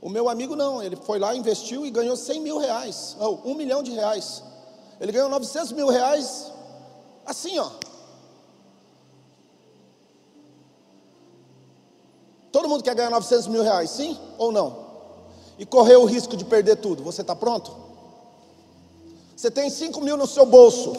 O 0.00 0.08
meu 0.08 0.30
amigo 0.30 0.56
não, 0.56 0.82
ele 0.82 0.96
foi 0.96 1.18
lá, 1.18 1.34
investiu 1.36 1.84
e 1.84 1.90
ganhou 1.90 2.16
100 2.16 2.40
mil 2.40 2.56
reais, 2.56 3.16
ou 3.20 3.42
um 3.44 3.54
milhão 3.54 3.82
de 3.82 3.90
reais. 3.90 4.42
Ele 4.98 5.12
ganhou 5.12 5.28
900 5.28 5.72
mil 5.72 5.88
reais, 5.88 6.50
assim 7.26 7.58
ó. 7.58 7.70
Todo 12.50 12.66
mundo 12.66 12.82
quer 12.82 12.94
ganhar 12.94 13.10
900 13.10 13.46
mil 13.48 13.62
reais, 13.62 13.90
sim 13.90 14.18
ou 14.38 14.50
não? 14.50 14.86
E 15.58 15.66
correr 15.66 15.96
o 15.96 16.06
risco 16.06 16.34
de 16.34 16.46
perder 16.46 16.76
tudo, 16.76 17.02
você 17.02 17.20
está 17.20 17.36
pronto? 17.36 17.89
Você 19.40 19.50
tem 19.50 19.70
5 19.70 20.02
mil 20.02 20.18
no 20.18 20.26
seu 20.26 20.44
bolso, 20.44 20.92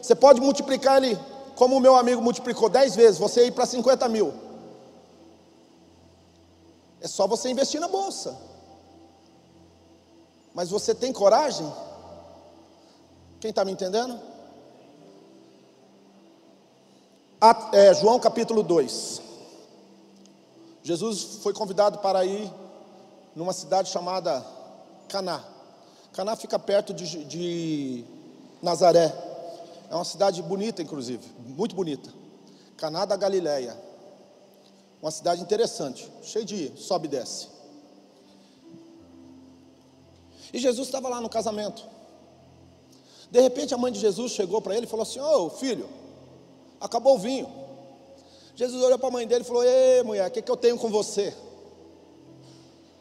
você 0.00 0.14
pode 0.14 0.40
multiplicar 0.40 1.02
ele, 1.02 1.18
como 1.56 1.74
o 1.74 1.80
meu 1.80 1.96
amigo 1.96 2.22
multiplicou 2.22 2.68
10 2.68 2.94
vezes, 2.94 3.18
você 3.18 3.46
ir 3.46 3.50
para 3.50 3.66
50 3.66 4.08
mil. 4.08 4.32
É 7.00 7.08
só 7.08 7.26
você 7.26 7.50
investir 7.50 7.80
na 7.80 7.88
bolsa. 7.88 8.38
Mas 10.54 10.70
você 10.70 10.94
tem 10.94 11.12
coragem? 11.12 11.66
Quem 13.40 13.50
está 13.50 13.64
me 13.64 13.72
entendendo? 13.72 14.20
É, 17.72 17.92
João 17.94 18.20
capítulo 18.20 18.62
2. 18.62 19.20
Jesus 20.80 21.40
foi 21.42 21.52
convidado 21.52 21.98
para 21.98 22.24
ir 22.24 22.48
numa 23.34 23.52
cidade 23.52 23.90
chamada 23.90 24.46
Caná. 25.08 25.53
Caná 26.14 26.36
fica 26.36 26.58
perto 26.60 26.94
de, 26.94 27.24
de 27.24 28.04
Nazaré. 28.62 29.12
É 29.90 29.94
uma 29.94 30.04
cidade 30.04 30.40
bonita, 30.42 30.80
inclusive, 30.80 31.28
muito 31.40 31.74
bonita. 31.74 32.12
Caná 32.76 33.04
da 33.04 33.16
Galileia. 33.16 33.76
Uma 35.02 35.10
cidade 35.10 35.42
interessante, 35.42 36.10
cheia 36.22 36.44
de 36.44 36.72
sobe 36.76 37.06
e 37.06 37.10
desce. 37.10 37.48
E 40.52 40.58
Jesus 40.58 40.86
estava 40.86 41.08
lá 41.08 41.20
no 41.20 41.28
casamento. 41.28 41.84
De 43.30 43.40
repente 43.40 43.74
a 43.74 43.76
mãe 43.76 43.92
de 43.92 43.98
Jesus 43.98 44.32
chegou 44.32 44.62
para 44.62 44.76
ele 44.76 44.86
e 44.86 44.88
falou 44.88 45.02
assim: 45.02 45.18
Ô 45.18 45.46
oh, 45.46 45.50
filho, 45.50 45.88
acabou 46.80 47.16
o 47.16 47.18
vinho. 47.18 47.52
Jesus 48.54 48.80
olhou 48.82 48.98
para 48.98 49.08
a 49.08 49.12
mãe 49.12 49.26
dele 49.26 49.42
e 49.42 49.46
falou: 49.46 49.64
Ei 49.64 50.02
mulher, 50.04 50.28
o 50.28 50.30
que, 50.30 50.40
que 50.40 50.50
eu 50.50 50.56
tenho 50.56 50.78
com 50.78 50.88
você? 50.88 51.34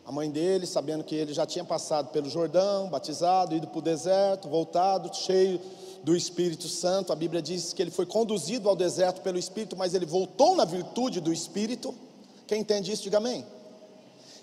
A 0.05 0.11
mãe 0.11 0.29
dele, 0.29 0.65
sabendo 0.65 1.03
que 1.03 1.15
ele 1.15 1.33
já 1.33 1.45
tinha 1.45 1.63
passado 1.63 2.09
pelo 2.09 2.29
Jordão, 2.29 2.89
batizado, 2.89 3.55
ido 3.55 3.67
para 3.67 3.79
o 3.79 3.81
deserto, 3.81 4.49
voltado, 4.49 5.09
cheio 5.15 5.61
do 6.03 6.15
Espírito 6.15 6.67
Santo. 6.67 7.13
A 7.13 7.15
Bíblia 7.15 7.41
diz 7.41 7.71
que 7.71 7.81
ele 7.81 7.91
foi 7.91 8.05
conduzido 8.05 8.67
ao 8.67 8.75
deserto 8.75 9.21
pelo 9.21 9.39
Espírito, 9.39 9.77
mas 9.77 9.93
ele 9.93 10.05
voltou 10.05 10.55
na 10.55 10.65
virtude 10.65 11.21
do 11.21 11.31
Espírito. 11.31 11.95
Quem 12.45 12.59
entende 12.59 12.91
isso, 12.91 13.03
diga 13.03 13.17
amém. 13.17 13.45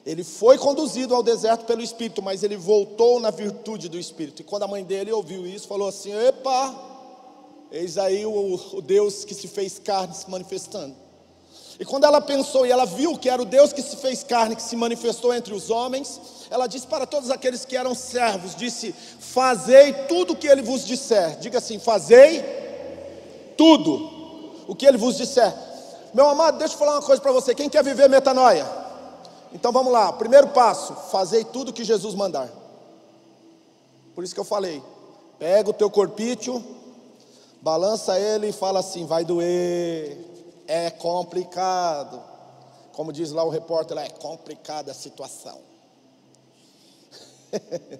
Ele 0.06 0.24
foi 0.24 0.56
conduzido 0.56 1.14
ao 1.14 1.22
deserto 1.22 1.66
pelo 1.66 1.82
Espírito, 1.82 2.22
mas 2.22 2.42
ele 2.42 2.56
voltou 2.56 3.20
na 3.20 3.30
virtude 3.30 3.86
do 3.90 3.98
Espírito. 3.98 4.40
E 4.40 4.44
quando 4.44 4.62
a 4.62 4.68
mãe 4.68 4.82
dele 4.82 5.12
ouviu 5.12 5.46
isso, 5.46 5.68
falou 5.68 5.88
assim: 5.88 6.10
Epa, 6.10 6.74
eis 7.70 7.98
aí 7.98 8.24
o, 8.24 8.58
o 8.72 8.80
Deus 8.80 9.26
que 9.26 9.34
se 9.34 9.46
fez 9.46 9.78
carne 9.78 10.14
se 10.14 10.28
manifestando. 10.30 10.94
E 11.80 11.84
quando 11.86 12.04
ela 12.04 12.20
pensou 12.20 12.66
e 12.66 12.70
ela 12.70 12.84
viu 12.84 13.16
que 13.16 13.30
era 13.30 13.40
o 13.40 13.46
Deus 13.46 13.72
que 13.72 13.80
se 13.80 13.96
fez 13.96 14.22
carne, 14.22 14.54
que 14.54 14.62
se 14.62 14.76
manifestou 14.76 15.32
entre 15.32 15.54
os 15.54 15.70
homens, 15.70 16.20
ela 16.50 16.66
disse 16.66 16.86
para 16.86 17.06
todos 17.06 17.30
aqueles 17.30 17.64
que 17.64 17.74
eram 17.74 17.94
servos: 17.94 18.54
disse, 18.54 18.92
fazei 18.92 19.94
tudo 20.06 20.34
o 20.34 20.36
que 20.36 20.46
ele 20.46 20.60
vos 20.60 20.84
disser. 20.84 21.38
Diga 21.38 21.56
assim: 21.56 21.78
fazei 21.78 22.44
tudo 23.56 24.10
o 24.68 24.74
que 24.74 24.84
ele 24.84 24.98
vos 24.98 25.16
disser. 25.16 25.54
Meu 26.12 26.28
amado, 26.28 26.58
deixa 26.58 26.74
eu 26.74 26.78
falar 26.78 26.96
uma 26.96 27.02
coisa 27.02 27.22
para 27.22 27.32
você: 27.32 27.54
quem 27.54 27.70
quer 27.70 27.82
viver 27.82 28.10
metanoia? 28.10 28.68
Então 29.50 29.72
vamos 29.72 29.90
lá, 29.90 30.12
primeiro 30.12 30.48
passo: 30.48 30.94
fazei 31.10 31.44
tudo 31.44 31.70
o 31.70 31.72
que 31.72 31.82
Jesus 31.82 32.14
mandar. 32.14 32.50
Por 34.14 34.22
isso 34.22 34.34
que 34.34 34.40
eu 34.40 34.44
falei: 34.44 34.82
pega 35.38 35.70
o 35.70 35.72
teu 35.72 35.88
corpício, 35.88 36.62
balança 37.62 38.20
ele 38.20 38.48
e 38.48 38.52
fala 38.52 38.80
assim: 38.80 39.06
vai 39.06 39.24
doer 39.24 40.29
é 40.70 40.88
complicado. 40.88 42.22
Como 42.92 43.12
diz 43.12 43.32
lá 43.32 43.42
o 43.42 43.48
repórter, 43.48 43.98
é 43.98 44.08
complicada 44.08 44.92
a 44.92 44.94
situação. 44.94 45.60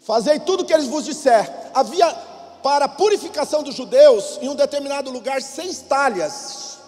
Fazei 0.00 0.40
tudo 0.40 0.64
o 0.64 0.66
que 0.66 0.74
eles 0.74 0.88
vos 0.88 1.04
disser. 1.04 1.48
Havia 1.72 2.12
para 2.64 2.86
a 2.86 2.88
purificação 2.88 3.62
dos 3.62 3.76
judeus, 3.76 4.38
em 4.42 4.48
um 4.48 4.56
determinado 4.56 5.08
lugar, 5.10 5.40
seis 5.40 5.80
talhas 5.82 6.78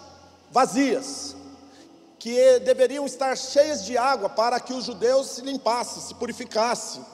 vazias, 0.51 1.35
que 2.19 2.59
deveriam 2.59 3.05
estar 3.05 3.37
cheias 3.37 3.85
de 3.85 3.97
água 3.97 4.27
para 4.27 4.59
que 4.59 4.73
os 4.73 4.83
judeus 4.83 5.27
se 5.27 5.41
limpassem, 5.41 6.01
se 6.01 6.15
purificassem, 6.15 7.05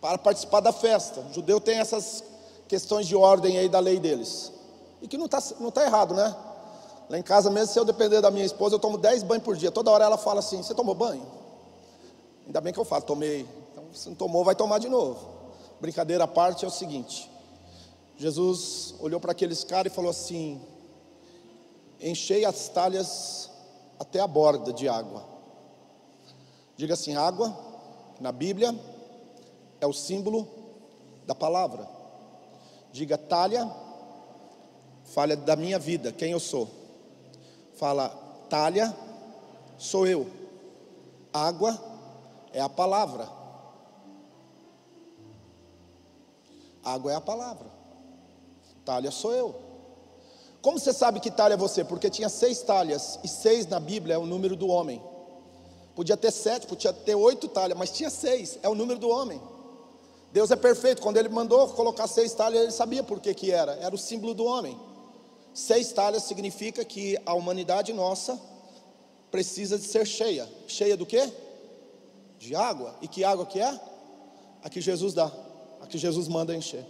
para 0.00 0.18
participar 0.18 0.60
da 0.60 0.72
festa. 0.72 1.20
O 1.20 1.32
judeu 1.32 1.60
tem 1.60 1.78
essas 1.78 2.24
questões 2.66 3.06
de 3.06 3.14
ordem 3.14 3.56
aí 3.56 3.68
da 3.68 3.78
lei 3.78 4.00
deles. 4.00 4.52
E 5.00 5.06
que 5.06 5.16
não 5.16 5.26
está 5.26 5.40
não 5.60 5.70
tá 5.70 5.84
errado, 5.84 6.12
né? 6.14 6.34
Lá 7.08 7.18
em 7.18 7.22
casa 7.22 7.50
mesmo, 7.50 7.72
se 7.72 7.78
eu 7.78 7.84
depender 7.84 8.20
da 8.20 8.30
minha 8.30 8.44
esposa, 8.44 8.74
eu 8.74 8.78
tomo 8.78 8.98
10 8.98 9.22
banhos 9.22 9.44
por 9.44 9.56
dia. 9.56 9.70
Toda 9.70 9.90
hora 9.90 10.04
ela 10.04 10.18
fala 10.18 10.40
assim: 10.40 10.62
Você 10.62 10.74
tomou 10.74 10.94
banho? 10.94 11.26
Ainda 12.46 12.60
bem 12.60 12.72
que 12.72 12.78
eu 12.78 12.84
falo, 12.84 13.02
tomei. 13.02 13.46
Então, 13.72 13.84
se 13.92 14.08
não 14.08 14.16
tomou, 14.16 14.44
vai 14.44 14.54
tomar 14.54 14.78
de 14.78 14.88
novo. 14.88 15.28
Brincadeira 15.80 16.24
à 16.24 16.28
parte 16.28 16.64
é 16.64 16.68
o 16.68 16.70
seguinte: 16.70 17.30
Jesus 18.16 18.94
olhou 18.98 19.20
para 19.20 19.32
aqueles 19.32 19.62
caras 19.62 19.92
e 19.92 19.94
falou 19.94 20.10
assim: 20.10 20.60
Enchei 22.00 22.44
as 22.44 22.68
talhas 22.68 23.50
até 24.00 24.18
a 24.18 24.26
borda 24.26 24.72
de 24.72 24.88
água. 24.88 25.24
Diga 26.76 26.94
assim: 26.94 27.14
água, 27.14 27.56
na 28.20 28.32
Bíblia, 28.32 28.74
é 29.80 29.86
o 29.86 29.92
símbolo 29.92 30.48
da 31.24 31.36
palavra. 31.36 31.88
Diga 32.90 33.16
talha, 33.16 33.70
falha 35.04 35.36
da 35.36 35.54
minha 35.54 35.78
vida, 35.78 36.10
quem 36.10 36.32
eu 36.32 36.40
sou 36.40 36.85
fala 37.76 38.08
talha, 38.48 38.94
sou 39.78 40.06
eu. 40.06 40.26
Água 41.32 41.78
é 42.52 42.60
a 42.60 42.68
palavra. 42.68 43.28
Água 46.82 47.12
é 47.12 47.14
a 47.14 47.20
palavra. 47.20 47.66
Talha 48.84 49.10
sou 49.10 49.32
eu. 49.32 49.54
Como 50.62 50.78
você 50.78 50.92
sabe 50.92 51.20
que 51.20 51.30
talha 51.30 51.54
é 51.54 51.56
você? 51.56 51.84
Porque 51.84 52.08
tinha 52.10 52.28
seis 52.28 52.62
talhas, 52.62 53.18
e 53.22 53.28
seis 53.28 53.66
na 53.66 53.78
Bíblia 53.78 54.14
é 54.14 54.18
o 54.18 54.26
número 54.26 54.56
do 54.56 54.68
homem. 54.68 55.02
Podia 55.94 56.16
ter 56.16 56.30
sete, 56.30 56.66
podia 56.66 56.92
ter 56.92 57.14
oito 57.14 57.48
talhas, 57.48 57.76
mas 57.76 57.90
tinha 57.90 58.10
seis, 58.10 58.58
é 58.62 58.68
o 58.68 58.74
número 58.74 58.98
do 58.98 59.08
homem. 59.08 59.40
Deus 60.32 60.50
é 60.50 60.56
perfeito, 60.56 61.00
quando 61.00 61.16
Ele 61.16 61.28
mandou 61.28 61.68
colocar 61.68 62.06
seis 62.06 62.34
talhas, 62.34 62.62
Ele 62.62 62.72
sabia 62.72 63.02
por 63.02 63.20
que, 63.20 63.32
que 63.32 63.50
era, 63.50 63.72
era 63.76 63.94
o 63.94 63.98
símbolo 63.98 64.34
do 64.34 64.44
homem. 64.44 64.78
Seis 65.56 65.90
talhas 65.90 66.24
significa 66.24 66.84
que 66.84 67.18
a 67.24 67.32
humanidade 67.32 67.90
nossa 67.90 68.38
precisa 69.30 69.78
de 69.78 69.86
ser 69.86 70.06
cheia. 70.06 70.46
Cheia 70.68 70.98
do 70.98 71.06
quê? 71.06 71.32
De 72.38 72.54
água. 72.54 72.94
E 73.00 73.08
que 73.08 73.24
água 73.24 73.46
que 73.46 73.58
é? 73.58 73.80
A 74.62 74.68
que 74.68 74.82
Jesus 74.82 75.14
dá, 75.14 75.32
a 75.80 75.86
que 75.86 75.96
Jesus 75.96 76.28
manda 76.28 76.54
encher. 76.54 76.84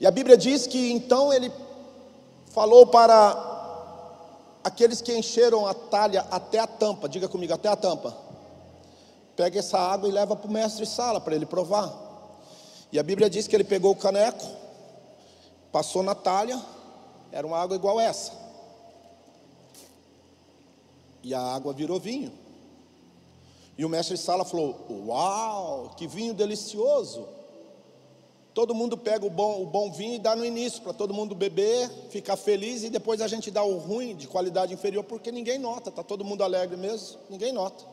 E 0.00 0.08
a 0.08 0.10
Bíblia 0.10 0.36
diz 0.36 0.66
que 0.66 0.90
então 0.90 1.32
ele 1.32 1.52
falou 2.46 2.84
para 2.88 4.58
aqueles 4.64 5.00
que 5.00 5.16
encheram 5.16 5.64
a 5.64 5.72
talha 5.72 6.26
até 6.32 6.58
a 6.58 6.66
tampa, 6.66 7.08
diga 7.08 7.28
comigo, 7.28 7.54
até 7.54 7.68
a 7.68 7.76
tampa. 7.76 8.12
Pega 9.36 9.60
essa 9.60 9.78
água 9.78 10.08
e 10.08 10.12
leva 10.12 10.34
para 10.34 10.48
o 10.50 10.52
mestre 10.52 10.84
sala 10.84 11.20
para 11.20 11.36
ele 11.36 11.46
provar. 11.46 11.94
E 12.90 12.98
a 12.98 13.04
Bíblia 13.04 13.30
diz 13.30 13.46
que 13.46 13.54
ele 13.54 13.62
pegou 13.62 13.92
o 13.92 13.96
caneco, 13.96 14.44
passou 15.70 16.02
na 16.02 16.16
talha, 16.16 16.60
era 17.34 17.44
uma 17.44 17.58
água 17.58 17.74
igual 17.74 17.98
essa. 17.98 18.32
E 21.20 21.34
a 21.34 21.40
água 21.40 21.72
virou 21.72 21.98
vinho. 21.98 22.32
E 23.76 23.84
o 23.84 23.88
mestre 23.88 24.16
Sala 24.16 24.44
falou: 24.44 24.86
Uau, 25.08 25.90
que 25.96 26.06
vinho 26.06 26.32
delicioso! 26.32 27.26
Todo 28.54 28.72
mundo 28.72 28.96
pega 28.96 29.26
o 29.26 29.30
bom, 29.30 29.62
o 29.62 29.66
bom 29.66 29.90
vinho 29.90 30.14
e 30.14 30.18
dá 30.20 30.36
no 30.36 30.44
início, 30.44 30.80
para 30.80 30.92
todo 30.92 31.12
mundo 31.12 31.34
beber, 31.34 31.90
ficar 32.08 32.36
feliz, 32.36 32.84
e 32.84 32.88
depois 32.88 33.20
a 33.20 33.26
gente 33.26 33.50
dá 33.50 33.64
o 33.64 33.78
ruim, 33.78 34.14
de 34.14 34.28
qualidade 34.28 34.72
inferior, 34.72 35.02
porque 35.02 35.32
ninguém 35.32 35.58
nota, 35.58 35.90
está 35.90 36.04
todo 36.04 36.24
mundo 36.24 36.44
alegre 36.44 36.76
mesmo, 36.76 37.18
ninguém 37.28 37.52
nota. 37.52 37.84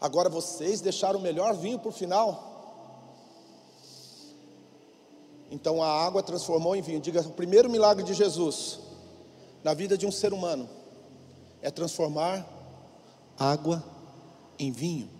Agora 0.00 0.28
vocês 0.28 0.80
deixaram 0.80 1.20
o 1.20 1.22
melhor 1.22 1.54
vinho 1.54 1.78
por 1.78 1.92
final. 1.92 2.49
Então 5.50 5.82
a 5.82 5.88
água 5.88 6.22
transformou 6.22 6.76
em 6.76 6.82
vinho. 6.82 7.00
Diga, 7.00 7.20
o 7.22 7.32
primeiro 7.32 7.68
milagre 7.68 8.04
de 8.04 8.14
Jesus 8.14 8.78
na 9.64 9.74
vida 9.74 9.98
de 9.98 10.06
um 10.06 10.12
ser 10.12 10.32
humano 10.32 10.68
é 11.60 11.70
transformar 11.70 12.46
água 13.36 13.84
em 14.58 14.70
vinho. 14.70 15.10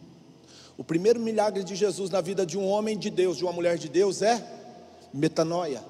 O 0.78 0.84
primeiro 0.84 1.20
milagre 1.20 1.64
de 1.64 1.74
Jesus 1.74 2.10
na 2.10 2.20
vida 2.20 2.46
de 2.46 2.56
um 2.56 2.66
homem 2.66 2.96
de 2.96 3.10
Deus, 3.10 3.36
de 3.36 3.44
uma 3.44 3.52
mulher 3.52 3.76
de 3.76 3.88
Deus, 3.88 4.22
é 4.22 4.42
metanoia. 5.12 5.82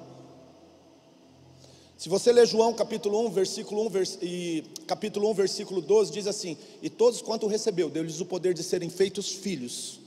Se 1.97 2.09
você 2.09 2.31
ler 2.31 2.47
João 2.47 2.73
capítulo 2.73 3.25
1, 3.27 3.29
versículo 3.29 3.85
1 3.85 3.89
vers 3.89 4.17
e 4.23 4.63
capítulo 4.87 5.29
1, 5.29 5.33
versículo 5.35 5.81
12, 5.81 6.11
diz 6.11 6.25
assim: 6.25 6.57
E 6.81 6.89
todos 6.89 7.21
quanto 7.21 7.45
recebeu, 7.45 7.89
deu-lhes 7.89 8.19
o 8.19 8.25
poder 8.25 8.55
de 8.55 8.63
serem 8.63 8.89
feitos 8.89 9.29
filhos. 9.31 9.99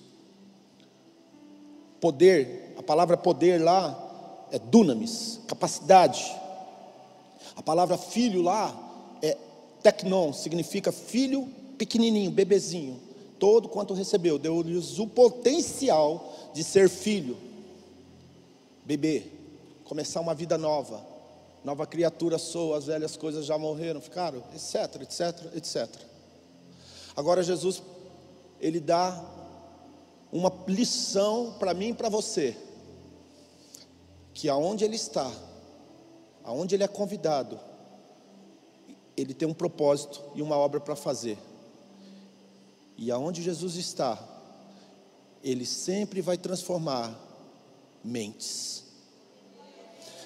Poder, 2.01 2.75
a 2.77 2.83
palavra 2.83 3.17
poder 3.17 3.63
lá 3.63 4.04
é 4.55 4.59
dunamis, 4.61 5.41
capacidade. 5.49 6.33
A 7.57 7.63
palavra 7.63 7.99
filho 7.99 8.41
lá 8.41 8.73
é 9.21 9.37
tecnon, 9.83 10.33
significa 10.33 10.93
filho 10.93 11.49
pequenininho, 11.77 12.31
bebezinho. 12.31 13.01
Todo 13.37 13.69
quanto 13.69 13.95
recebeu, 13.95 14.39
deu-lhes 14.39 15.01
o 15.01 15.09
potencial 15.09 16.33
de 16.55 16.63
ser 16.63 16.89
filho, 16.89 17.37
bebê, 18.85 19.25
começar 19.87 20.21
uma 20.21 20.37
vida 20.37 20.57
nova. 20.57 21.05
Nova 21.65 21.85
criatura 21.85 22.39
sou, 22.39 22.77
as 22.77 22.87
velhas 22.87 23.17
coisas 23.17 23.45
já 23.47 23.59
morreram, 23.59 24.01
ficaram, 24.01 24.41
etc, 24.55 25.03
etc, 25.03 25.57
etc. 25.57 25.89
Agora 27.17 27.43
Jesus, 27.43 27.83
ele 28.61 28.79
dá 28.79 29.21
uma 30.31 30.53
lição 30.69 31.57
para 31.59 31.75
mim 31.75 31.89
e 31.89 31.95
para 31.95 32.09
você 32.09 32.57
que 34.35 34.49
aonde 34.49 34.85
ele 34.85 34.97
está, 34.97 35.31
aonde 36.43 36.75
ele 36.75 36.83
é 36.83 36.89
convidado, 36.89 37.59
ele 39.17 39.33
tem 39.33 39.47
um 39.47 39.55
propósito 39.55 40.21
e 40.35 40.43
uma 40.43 40.57
obra 40.57 40.81
para 40.81 40.97
fazer. 40.97 41.39
E 42.99 43.13
aonde 43.13 43.43
Jesus 43.43 43.77
está, 43.77 44.23
ele 45.43 45.65
sempre 45.65 46.21
vai 46.21 46.37
transformar 46.37 47.17
mentes. 48.03 48.83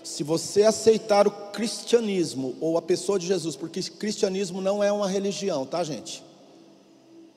Se 0.02 0.22
você 0.22 0.62
aceitar 0.62 1.28
o 1.28 1.30
cristianismo 1.52 2.56
ou 2.62 2.78
a 2.78 2.82
pessoa 2.82 3.18
de 3.18 3.26
Jesus, 3.26 3.56
porque 3.56 3.82
cristianismo 3.82 4.62
não 4.62 4.82
é 4.82 4.90
uma 4.90 5.06
religião, 5.06 5.66
tá, 5.66 5.84
gente? 5.84 6.24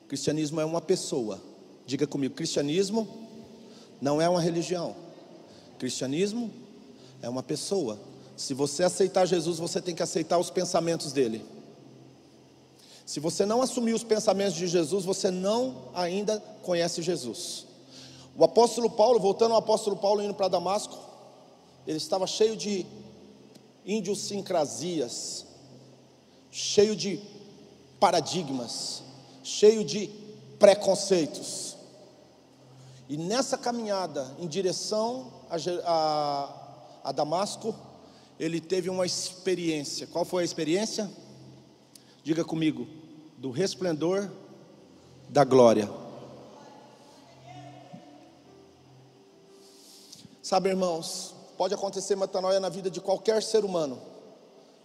Cristianismo 0.08 0.58
é 0.58 0.64
uma 0.64 0.80
pessoa. 0.80 1.38
Diga 1.84 2.06
comigo, 2.06 2.34
cristianismo 2.34 3.06
não 4.00 4.22
é 4.22 4.28
uma 4.28 4.40
religião. 4.40 4.96
Cristianismo 5.78 6.61
é 7.22 7.28
uma 7.28 7.42
pessoa. 7.42 7.98
Se 8.36 8.52
você 8.52 8.82
aceitar 8.82 9.24
Jesus, 9.24 9.58
você 9.58 9.80
tem 9.80 9.94
que 9.94 10.02
aceitar 10.02 10.38
os 10.38 10.50
pensamentos 10.50 11.12
dele. 11.12 11.44
Se 13.06 13.20
você 13.20 13.46
não 13.46 13.62
assumir 13.62 13.94
os 13.94 14.04
pensamentos 14.04 14.54
de 14.54 14.66
Jesus, 14.66 15.04
você 15.04 15.30
não 15.30 15.88
ainda 15.94 16.40
conhece 16.62 17.00
Jesus. 17.00 17.66
O 18.36 18.44
apóstolo 18.44 18.90
Paulo, 18.90 19.20
voltando 19.20 19.52
ao 19.52 19.58
apóstolo 19.58 19.96
Paulo 19.96 20.22
indo 20.22 20.34
para 20.34 20.48
Damasco, 20.48 20.98
ele 21.86 21.98
estava 21.98 22.26
cheio 22.26 22.56
de 22.56 22.86
idiosincrasias, 23.84 25.46
cheio 26.50 26.96
de 26.96 27.20
paradigmas, 28.00 29.02
cheio 29.42 29.84
de 29.84 30.10
preconceitos. 30.58 31.76
E 33.08 33.16
nessa 33.16 33.58
caminhada 33.58 34.34
em 34.38 34.46
direção 34.46 35.26
a, 35.50 35.56
a, 35.84 36.61
a 37.02 37.12
Damasco, 37.12 37.74
ele 38.38 38.60
teve 38.60 38.88
uma 38.90 39.06
experiência. 39.06 40.06
Qual 40.06 40.24
foi 40.24 40.42
a 40.42 40.44
experiência? 40.44 41.10
Diga 42.22 42.44
comigo, 42.44 42.86
do 43.36 43.50
resplendor 43.50 44.30
da 45.28 45.44
glória. 45.44 45.88
Sabe, 50.42 50.68
irmãos, 50.68 51.34
pode 51.56 51.72
acontecer 51.72 52.16
metanoia 52.16 52.60
na 52.60 52.68
vida 52.68 52.90
de 52.90 53.00
qualquer 53.00 53.42
ser 53.42 53.64
humano, 53.64 54.00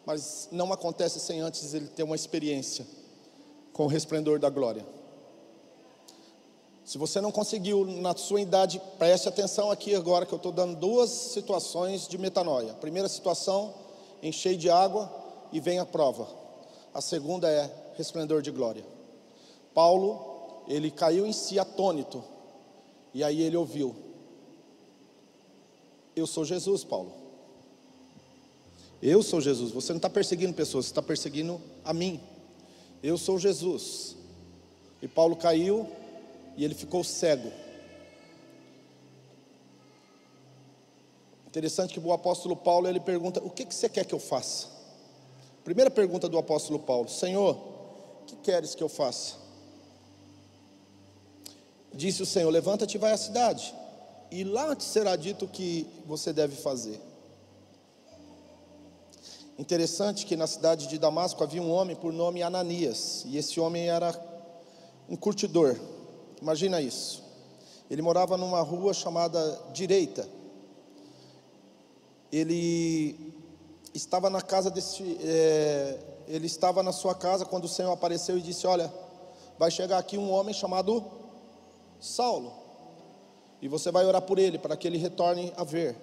mas 0.06 0.48
não 0.52 0.72
acontece 0.72 1.20
sem 1.20 1.42
antes 1.42 1.74
ele 1.74 1.88
ter 1.88 2.04
uma 2.04 2.16
experiência 2.16 2.88
com 3.74 3.86
o 3.86 3.88
resplendor 3.88 4.40
da 4.40 4.50
glória. 4.50 4.86
Se 6.88 6.98
você 6.98 7.20
não 7.20 7.34
conseguiu 7.34 7.84
na 7.84 8.16
sua 8.16 8.40
idade, 8.40 8.82
preste 8.98 9.28
atenção 9.28 9.70
aqui 9.70 9.94
agora 9.94 10.26
que 10.26 10.32
eu 10.32 10.38
estou 10.38 10.54
dando 10.54 10.74
duas 10.74 11.10
situações 11.10 12.08
de 12.08 12.18
metanoia. 12.18 12.74
primeira 12.76 13.10
situação, 13.10 13.74
enchei 14.24 14.56
de 14.56 14.70
água 14.70 15.12
e 15.52 15.60
vem 15.60 15.80
a 15.80 15.86
prova. 15.86 16.30
A 16.94 17.02
segunda 17.02 17.52
é 17.52 17.70
resplendor 17.98 18.42
de 18.42 18.52
glória. 18.52 18.86
Paulo, 19.74 20.64
ele 20.66 20.90
caiu 20.90 21.28
em 21.28 21.34
si 21.34 21.60
atônito. 21.60 22.24
E 23.14 23.22
aí 23.22 23.42
ele 23.42 23.58
ouviu: 23.58 23.94
Eu 26.16 26.26
sou 26.26 26.46
Jesus, 26.46 26.86
Paulo. 26.86 27.12
Eu 29.02 29.22
sou 29.22 29.42
Jesus. 29.42 29.72
Você 29.72 29.92
não 29.92 29.98
está 29.98 30.10
perseguindo 30.10 30.54
pessoas, 30.54 30.86
você 30.86 30.92
está 30.92 31.02
perseguindo 31.02 31.62
a 31.84 31.94
mim. 31.94 32.22
Eu 33.04 33.18
sou 33.18 33.38
Jesus. 33.38 34.16
E 35.02 35.08
Paulo 35.10 35.36
caiu 35.36 35.86
e 36.58 36.66
ele 36.66 36.74
ficou 36.74 37.04
cego. 37.04 37.52
Interessante 41.46 41.94
que 41.94 42.00
o 42.00 42.12
apóstolo 42.12 42.56
Paulo 42.56 42.88
ele 42.88 43.00
pergunta: 43.00 43.42
O 43.44 43.50
que, 43.50 43.66
que 43.66 43.74
você 43.74 43.88
quer 43.88 44.06
que 44.06 44.14
eu 44.14 44.20
faça? 44.20 44.68
Primeira 45.64 45.92
pergunta 45.92 46.28
do 46.28 46.38
apóstolo 46.38 46.80
Paulo: 46.80 47.08
Senhor, 47.08 47.56
o 48.22 48.26
que 48.26 48.36
queres 48.38 48.76
que 48.76 48.84
eu 48.84 48.90
faça? 48.90 49.36
Disse 51.94 52.22
o 52.24 52.26
Senhor: 52.26 52.50
Levanta-te 52.50 52.96
e 52.96 52.98
vai 52.98 53.12
à 53.12 53.18
cidade, 53.18 53.74
e 54.32 54.44
lá 54.44 54.76
te 54.76 54.84
será 54.84 55.16
dito 55.16 55.46
o 55.46 55.48
que 55.48 55.88
você 56.06 56.34
deve 56.34 56.56
fazer. 56.56 57.00
Interessante 59.58 60.26
que 60.26 60.36
na 60.36 60.46
cidade 60.46 60.88
de 60.88 61.00
Damasco 61.00 61.44
havia 61.44 61.62
um 61.62 61.72
homem 61.72 61.96
por 61.96 62.14
nome 62.14 62.44
Ananias, 62.44 63.24
e 63.26 63.38
esse 63.38 63.60
homem 63.60 63.90
era 63.90 64.14
um 65.10 65.16
curtidor. 65.16 65.80
Imagina 66.42 66.82
isso. 66.82 67.24
Ele 67.90 68.02
morava 68.02 68.38
numa 68.38 68.62
rua 68.62 68.94
chamada 68.94 69.40
Direita. 69.74 70.28
Ele 72.32 73.34
estava 73.94 74.30
na 74.30 74.42
casa 74.42 74.70
desse. 74.70 75.18
É, 75.22 75.98
ele 76.28 76.46
estava 76.46 76.84
na 76.84 76.92
sua 76.92 77.16
casa 77.16 77.46
quando 77.46 77.66
o 77.66 77.70
Senhor 77.70 77.92
apareceu 77.92 78.38
e 78.38 78.42
disse: 78.42 78.68
Olha, 78.68 78.94
vai 79.58 79.72
chegar 79.72 79.98
aqui 79.98 80.18
um 80.18 80.32
homem 80.32 80.54
chamado 80.54 81.04
Saulo, 82.00 82.54
e 83.62 83.68
você 83.68 83.92
vai 83.92 84.06
orar 84.06 84.22
por 84.22 84.38
ele 84.38 84.60
para 84.60 84.78
que 84.78 84.88
ele 84.88 84.98
retorne 84.98 85.54
a 85.56 85.64
ver. 85.64 85.96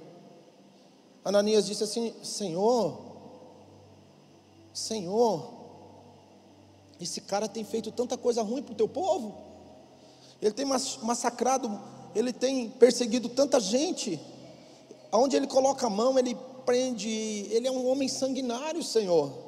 Ananias 1.25 1.67
disse 1.67 1.85
assim: 1.85 2.15
Senhor, 2.23 2.99
Senhor, 4.73 5.53
esse 7.01 7.21
cara 7.21 7.47
tem 7.47 7.65
feito 7.65 7.93
tanta 7.93 8.17
coisa 8.17 8.43
ruim 8.43 8.63
para 8.63 8.73
o 8.73 8.77
teu 8.77 8.89
povo, 8.89 9.44
ele 10.41 10.53
tem 10.53 10.65
massacrado, 10.65 11.81
ele 12.15 12.33
tem 12.33 12.71
perseguido 12.71 13.29
tanta 13.29 13.59
gente, 13.59 14.21
aonde 15.11 15.37
ele 15.37 15.47
coloca 15.47 15.87
a 15.87 15.91
mão, 15.91 16.19
ele 16.19 16.37
prende, 16.65 17.09
ele 17.51 17.67
é 17.67 17.71
um 17.71 17.87
homem 17.87 18.09
sanguinário, 18.09 18.83
Senhor. 18.83 19.45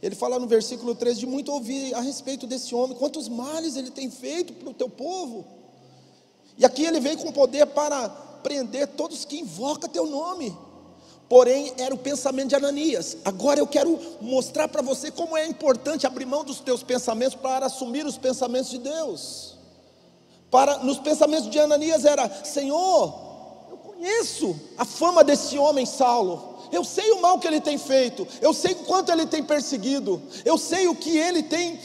Ele 0.00 0.14
fala 0.14 0.38
no 0.38 0.46
versículo 0.46 0.94
3 0.94 1.18
de 1.18 1.26
muito 1.26 1.52
ouvir 1.52 1.94
a 1.94 2.00
respeito 2.00 2.46
desse 2.46 2.74
homem, 2.74 2.96
quantos 2.96 3.28
males 3.28 3.76
ele 3.76 3.90
tem 3.90 4.10
feito 4.10 4.52
para 4.52 4.70
o 4.70 4.74
teu 4.74 4.88
povo. 4.88 5.44
E 6.56 6.64
aqui 6.64 6.84
ele 6.84 7.00
veio 7.00 7.18
com 7.18 7.32
poder 7.32 7.66
para 7.66 8.08
prender 8.42 8.88
todos 8.88 9.24
que 9.24 9.38
invocam 9.38 9.88
teu 9.88 10.06
nome. 10.06 10.56
Porém, 11.28 11.74
era 11.76 11.94
o 11.94 11.98
pensamento 11.98 12.48
de 12.48 12.54
Ananias. 12.54 13.18
Agora 13.24 13.60
eu 13.60 13.66
quero 13.66 13.98
mostrar 14.20 14.66
para 14.66 14.80
você 14.80 15.10
como 15.10 15.36
é 15.36 15.46
importante 15.46 16.06
abrir 16.06 16.24
mão 16.24 16.42
dos 16.42 16.60
teus 16.60 16.82
pensamentos 16.82 17.34
para 17.34 17.66
assumir 17.66 18.06
os 18.06 18.16
pensamentos 18.16 18.70
de 18.70 18.78
Deus. 18.78 19.58
Para 20.50 20.78
nos 20.78 20.98
pensamentos 20.98 21.50
de 21.50 21.58
Ananias 21.58 22.06
era: 22.06 22.28
Senhor, 22.44 23.14
eu 23.70 23.76
conheço 23.76 24.58
a 24.78 24.86
fama 24.86 25.22
desse 25.22 25.58
homem 25.58 25.84
Saulo. 25.84 26.56
Eu 26.72 26.82
sei 26.82 27.10
o 27.12 27.20
mal 27.20 27.38
que 27.38 27.46
ele 27.46 27.60
tem 27.60 27.78
feito, 27.78 28.26
eu 28.40 28.52
sei 28.52 28.72
o 28.72 28.84
quanto 28.84 29.10
ele 29.10 29.26
tem 29.26 29.42
perseguido, 29.42 30.20
eu 30.44 30.58
sei 30.58 30.86
o 30.86 30.94
que 30.94 31.16
ele 31.16 31.42
tem 31.42 31.78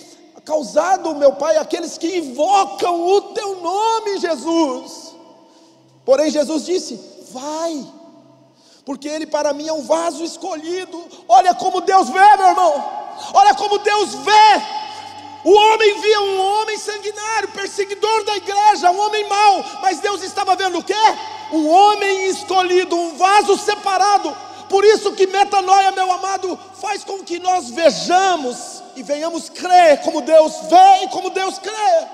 causado, 0.44 1.16
meu 1.16 1.34
Pai, 1.34 1.58
aqueles 1.58 1.98
que 1.98 2.18
invocam 2.18 3.06
o 3.08 3.22
teu 3.34 3.62
nome, 3.62 4.20
Jesus. 4.20 5.16
Porém, 6.06 6.30
Jesus 6.30 6.66
disse: 6.66 7.00
Vai, 7.32 7.86
porque 8.86 9.08
ele 9.08 9.26
para 9.26 9.54
mim 9.54 9.68
é 9.68 9.74
um 9.74 9.84
vaso 9.84 10.24
escolhido. 10.24 11.08
Olha 11.28 11.54
como 11.54 11.82
Deus 11.82 12.10
vê, 12.10 12.38
meu 12.38 12.48
irmão. 12.48 13.04
Olha 13.34 13.54
como 13.56 13.78
Deus 13.80 14.14
vê. 14.16 14.62
O 15.44 15.54
homem 15.54 16.00
via 16.00 16.22
um 16.22 16.42
homem 16.42 16.78
sanguinário, 16.78 17.50
perseguidor 17.50 18.24
da 18.24 18.38
igreja, 18.38 18.92
um 18.92 19.00
homem 19.00 19.28
mau, 19.28 19.66
mas 19.82 20.00
Deus 20.00 20.24
estava 20.24 20.56
vendo 20.56 20.80
o 20.80 20.84
quê? 20.84 20.94
Um 21.52 21.70
homem 21.70 22.28
escolhido, 22.28 22.96
um 22.96 23.18
vaso 23.18 23.58
separado. 23.58 24.36
Por 24.70 24.86
isso 24.86 25.12
que 25.12 25.28
metanoia, 25.28 25.92
meu 25.92 26.10
amado, 26.12 26.58
faz 26.82 27.04
com 27.04 27.20
que 27.20 27.40
nós 27.40 27.70
vejamos 27.70 28.82
e 28.96 29.04
venhamos 29.04 29.50
crer 29.50 30.02
como 30.02 30.22
Deus 30.22 30.54
vê 30.70 31.04
e 31.04 31.10
como 31.10 31.30
Deus 31.30 31.60
crê. 31.60 32.08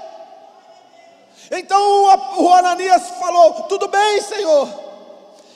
Então 1.51 2.03
o 2.37 2.53
Ananias 2.53 3.09
falou: 3.19 3.63
Tudo 3.63 3.87
bem, 3.87 4.21
Senhor, 4.21 4.67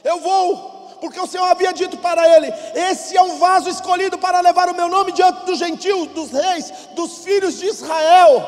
eu 0.04 0.20
vou 0.20 0.73
porque 1.04 1.20
o 1.20 1.28
Senhor 1.28 1.44
havia 1.48 1.74
dito 1.74 1.98
para 1.98 2.34
ele: 2.34 2.48
Esse 2.74 3.18
é 3.18 3.22
um 3.22 3.38
vaso 3.38 3.68
escolhido 3.68 4.18
para 4.18 4.40
levar 4.40 4.70
o 4.70 4.74
meu 4.74 4.88
nome 4.88 5.12
diante 5.12 5.46
dos 5.46 5.60
gentios, 5.60 6.08
dos 6.12 6.32
reis, 6.32 6.72
dos 6.96 7.26
filhos 7.26 7.60
de 7.60 7.66
Israel. 7.66 8.42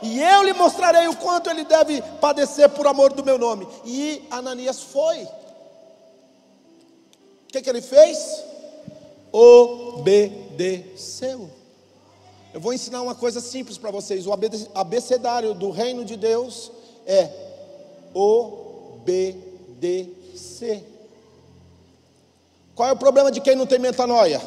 E 0.00 0.18
eu 0.18 0.42
lhe 0.42 0.54
mostrarei 0.54 1.06
o 1.08 1.16
quanto 1.16 1.50
ele 1.50 1.62
deve 1.62 2.00
padecer 2.18 2.70
por 2.70 2.86
amor 2.86 3.12
do 3.12 3.22
meu 3.22 3.36
nome. 3.36 3.68
E 3.84 4.26
Ananias 4.30 4.80
foi. 4.82 5.24
O 5.24 5.28
que, 7.48 7.60
que 7.60 7.68
ele 7.68 7.82
fez? 7.82 8.44
Obedeceu. 9.30 10.30
Eu 12.54 12.62
vou 12.62 12.72
ensinar 12.72 13.02
uma 13.02 13.14
coisa 13.14 13.42
simples 13.42 13.76
para 13.76 13.90
vocês. 13.90 14.26
O 14.26 14.32
abecedário 14.74 15.52
do 15.52 15.68
reino 15.68 16.02
de 16.02 16.16
Deus 16.16 16.72
é 17.06 17.30
obedecer. 18.14 19.30
Qual 22.80 22.88
é 22.88 22.92
o 22.92 22.96
problema 22.96 23.30
de 23.30 23.42
quem 23.42 23.54
não 23.54 23.66
tem 23.66 23.78
metanoia? 23.78 24.40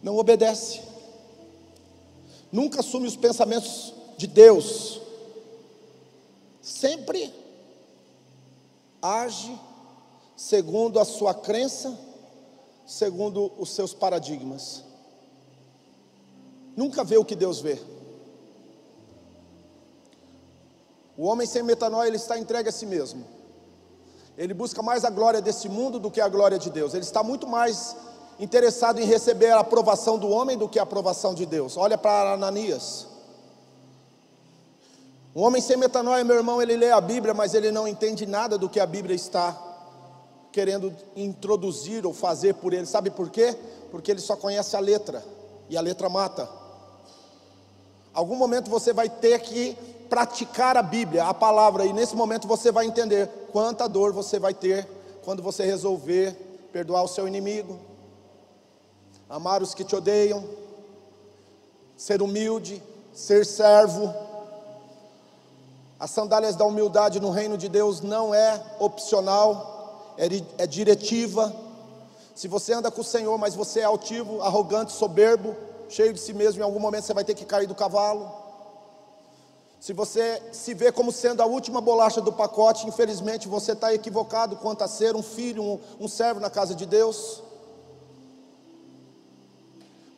Não 0.00 0.16
obedece. 0.16 0.80
Nunca 2.52 2.78
assume 2.78 3.08
os 3.08 3.16
pensamentos 3.16 3.92
de 4.16 4.28
Deus. 4.28 5.00
Sempre 6.62 7.34
age 9.02 9.58
segundo 10.36 11.00
a 11.00 11.04
sua 11.04 11.34
crença, 11.34 11.98
segundo 12.86 13.50
os 13.58 13.70
seus 13.70 13.92
paradigmas. 13.92 14.84
nunca 16.76 17.02
vê 17.02 17.16
o 17.16 17.24
que 17.24 17.34
Deus 17.34 17.60
vê. 17.60 17.76
O 21.16 21.24
homem 21.24 21.44
sem 21.44 21.64
metanoia, 21.64 22.06
ele 22.06 22.18
está 22.18 22.38
entregue 22.38 22.68
a 22.68 22.72
si 22.72 22.86
mesmo. 22.86 23.37
Ele 24.38 24.54
busca 24.54 24.80
mais 24.80 25.04
a 25.04 25.10
glória 25.10 25.42
desse 25.42 25.68
mundo 25.68 25.98
do 25.98 26.12
que 26.12 26.20
a 26.20 26.28
glória 26.28 26.60
de 26.60 26.70
Deus. 26.70 26.94
Ele 26.94 27.02
está 27.02 27.24
muito 27.24 27.44
mais 27.44 27.96
interessado 28.38 29.00
em 29.00 29.04
receber 29.04 29.50
a 29.50 29.58
aprovação 29.58 30.16
do 30.16 30.28
homem 30.28 30.56
do 30.56 30.68
que 30.68 30.78
a 30.78 30.84
aprovação 30.84 31.34
de 31.34 31.44
Deus. 31.44 31.76
Olha 31.76 31.98
para 31.98 32.34
Ananias. 32.34 33.08
Um 35.34 35.42
homem 35.42 35.60
sem 35.60 35.76
metanoia, 35.76 36.22
meu 36.22 36.36
irmão, 36.36 36.62
ele 36.62 36.76
lê 36.76 36.92
a 36.92 37.00
Bíblia, 37.00 37.34
mas 37.34 37.52
ele 37.52 37.72
não 37.72 37.88
entende 37.88 38.26
nada 38.26 38.56
do 38.56 38.68
que 38.68 38.78
a 38.78 38.86
Bíblia 38.86 39.16
está 39.16 39.60
querendo 40.52 40.94
introduzir 41.16 42.06
ou 42.06 42.12
fazer 42.12 42.54
por 42.54 42.72
ele. 42.72 42.86
Sabe 42.86 43.10
por 43.10 43.30
quê? 43.30 43.56
Porque 43.90 44.12
ele 44.12 44.20
só 44.20 44.36
conhece 44.36 44.76
a 44.76 44.80
letra, 44.80 45.20
e 45.68 45.76
a 45.76 45.80
letra 45.80 46.08
mata. 46.08 46.48
Algum 48.14 48.36
momento 48.36 48.70
você 48.70 48.92
vai 48.92 49.08
ter 49.08 49.40
que 49.40 49.76
praticar 50.08 50.76
a 50.76 50.82
Bíblia, 50.82 51.24
a 51.24 51.34
palavra, 51.34 51.84
e 51.84 51.92
nesse 51.92 52.16
momento 52.16 52.48
você 52.48 52.72
vai 52.72 52.86
entender 52.86 53.28
quanta 53.52 53.88
dor 53.88 54.12
você 54.12 54.38
vai 54.38 54.54
ter 54.54 54.88
quando 55.24 55.42
você 55.42 55.64
resolver 55.64 56.32
perdoar 56.72 57.02
o 57.02 57.08
seu 57.08 57.26
inimigo, 57.26 57.78
amar 59.28 59.62
os 59.62 59.74
que 59.74 59.84
te 59.84 59.94
odeiam, 59.94 60.44
ser 61.96 62.22
humilde, 62.22 62.82
ser 63.12 63.44
servo. 63.44 64.14
As 65.98 66.10
sandálias 66.10 66.54
da 66.54 66.64
humildade 66.64 67.20
no 67.20 67.30
reino 67.30 67.58
de 67.58 67.68
Deus 67.68 68.00
não 68.00 68.32
é 68.32 68.62
opcional, 68.78 70.14
é, 70.16 70.26
é 70.62 70.66
diretiva. 70.66 71.52
Se 72.34 72.46
você 72.46 72.72
anda 72.72 72.90
com 72.90 73.00
o 73.00 73.04
Senhor, 73.04 73.36
mas 73.36 73.54
você 73.54 73.80
é 73.80 73.84
altivo, 73.84 74.40
arrogante, 74.42 74.92
soberbo, 74.92 75.56
cheio 75.88 76.12
de 76.12 76.20
si 76.20 76.32
mesmo, 76.32 76.60
em 76.60 76.64
algum 76.64 76.78
momento 76.78 77.04
você 77.04 77.14
vai 77.14 77.24
ter 77.24 77.34
que 77.34 77.44
cair 77.44 77.66
do 77.66 77.74
cavalo. 77.74 78.47
Se 79.80 79.92
você 79.92 80.42
se 80.52 80.74
vê 80.74 80.90
como 80.90 81.12
sendo 81.12 81.40
a 81.40 81.46
última 81.46 81.80
bolacha 81.80 82.20
do 82.20 82.32
pacote, 82.32 82.86
infelizmente 82.86 83.46
você 83.46 83.72
está 83.72 83.94
equivocado 83.94 84.56
quanto 84.56 84.82
a 84.82 84.88
ser 84.88 85.14
um 85.14 85.22
filho, 85.22 85.62
um, 85.62 85.80
um 86.00 86.08
servo 86.08 86.40
na 86.40 86.50
casa 86.50 86.74
de 86.74 86.84
Deus. 86.84 87.42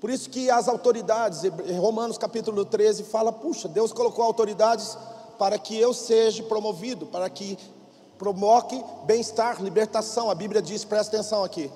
Por 0.01 0.09
isso 0.09 0.31
que 0.31 0.51
as 0.51 0.67
autoridades, 0.67 1.43
Romanos 1.79 2.17
capítulo 2.17 2.65
13 2.65 3.05
fala: 3.05 3.31
puxa, 3.31 3.69
Deus 3.69 3.93
colocou 3.93 4.25
autoridades 4.25 4.97
para 5.39 5.59
que 5.59 5.79
eu 5.79 5.93
seja 5.93 6.43
promovido, 6.43 7.07
para 7.07 7.29
que 7.29 7.59
promoque 8.19 8.83
bem-estar, 9.05 9.63
libertação. 9.63 10.31
A 10.31 10.35
Bíblia 10.35 10.63
diz, 10.63 10.87
presta 10.87 11.17
atenção 11.17 11.45
aqui: 11.45 11.71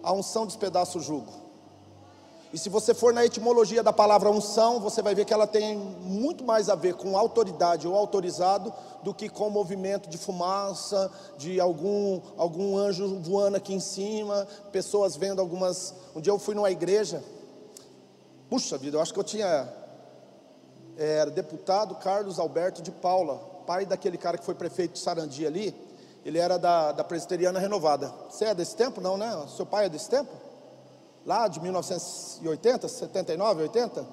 a 0.00 0.12
unção 0.12 0.46
despedaça 0.46 0.96
o 0.96 1.02
jugo. 1.02 1.45
E 2.56 2.58
se 2.58 2.70
você 2.70 2.94
for 2.94 3.12
na 3.12 3.22
etimologia 3.22 3.82
da 3.82 3.92
palavra 3.92 4.30
unção, 4.30 4.80
você 4.80 5.02
vai 5.02 5.14
ver 5.14 5.26
que 5.26 5.34
ela 5.34 5.46
tem 5.46 5.76
muito 5.76 6.42
mais 6.42 6.70
a 6.70 6.74
ver 6.74 6.94
com 6.94 7.14
autoridade 7.14 7.86
ou 7.86 7.94
autorizado 7.94 8.72
do 9.02 9.12
que 9.12 9.28
com 9.28 9.50
movimento 9.50 10.08
de 10.08 10.16
fumaça, 10.16 11.12
de 11.36 11.60
algum, 11.60 12.18
algum 12.34 12.78
anjo 12.78 13.20
voando 13.20 13.58
aqui 13.58 13.74
em 13.74 13.78
cima, 13.78 14.48
pessoas 14.72 15.16
vendo 15.16 15.38
algumas. 15.38 15.94
Um 16.14 16.20
dia 16.22 16.32
eu 16.32 16.38
fui 16.38 16.54
numa 16.54 16.70
igreja, 16.70 17.22
puxa 18.48 18.78
vida, 18.78 18.96
eu 18.96 19.02
acho 19.02 19.12
que 19.12 19.20
eu 19.20 19.24
tinha. 19.24 19.70
Era 20.96 21.30
deputado 21.30 21.94
Carlos 21.96 22.38
Alberto 22.38 22.80
de 22.80 22.90
Paula, 22.90 23.36
pai 23.66 23.84
daquele 23.84 24.16
cara 24.16 24.38
que 24.38 24.44
foi 24.46 24.54
prefeito 24.54 24.92
de 24.92 25.00
Sarandi 25.00 25.46
ali. 25.46 25.76
Ele 26.24 26.38
era 26.38 26.58
da, 26.58 26.92
da 26.92 27.04
Presbiteriana 27.04 27.58
Renovada. 27.58 28.10
Você 28.30 28.46
é 28.46 28.54
desse 28.54 28.74
tempo? 28.74 28.98
Não, 28.98 29.18
né? 29.18 29.46
Seu 29.54 29.66
pai 29.66 29.84
é 29.84 29.88
desse 29.90 30.08
tempo? 30.08 30.45
Lá 31.26 31.48
de 31.48 31.60
1980, 31.60 32.86
79, 32.86 33.62
80. 33.62 34.06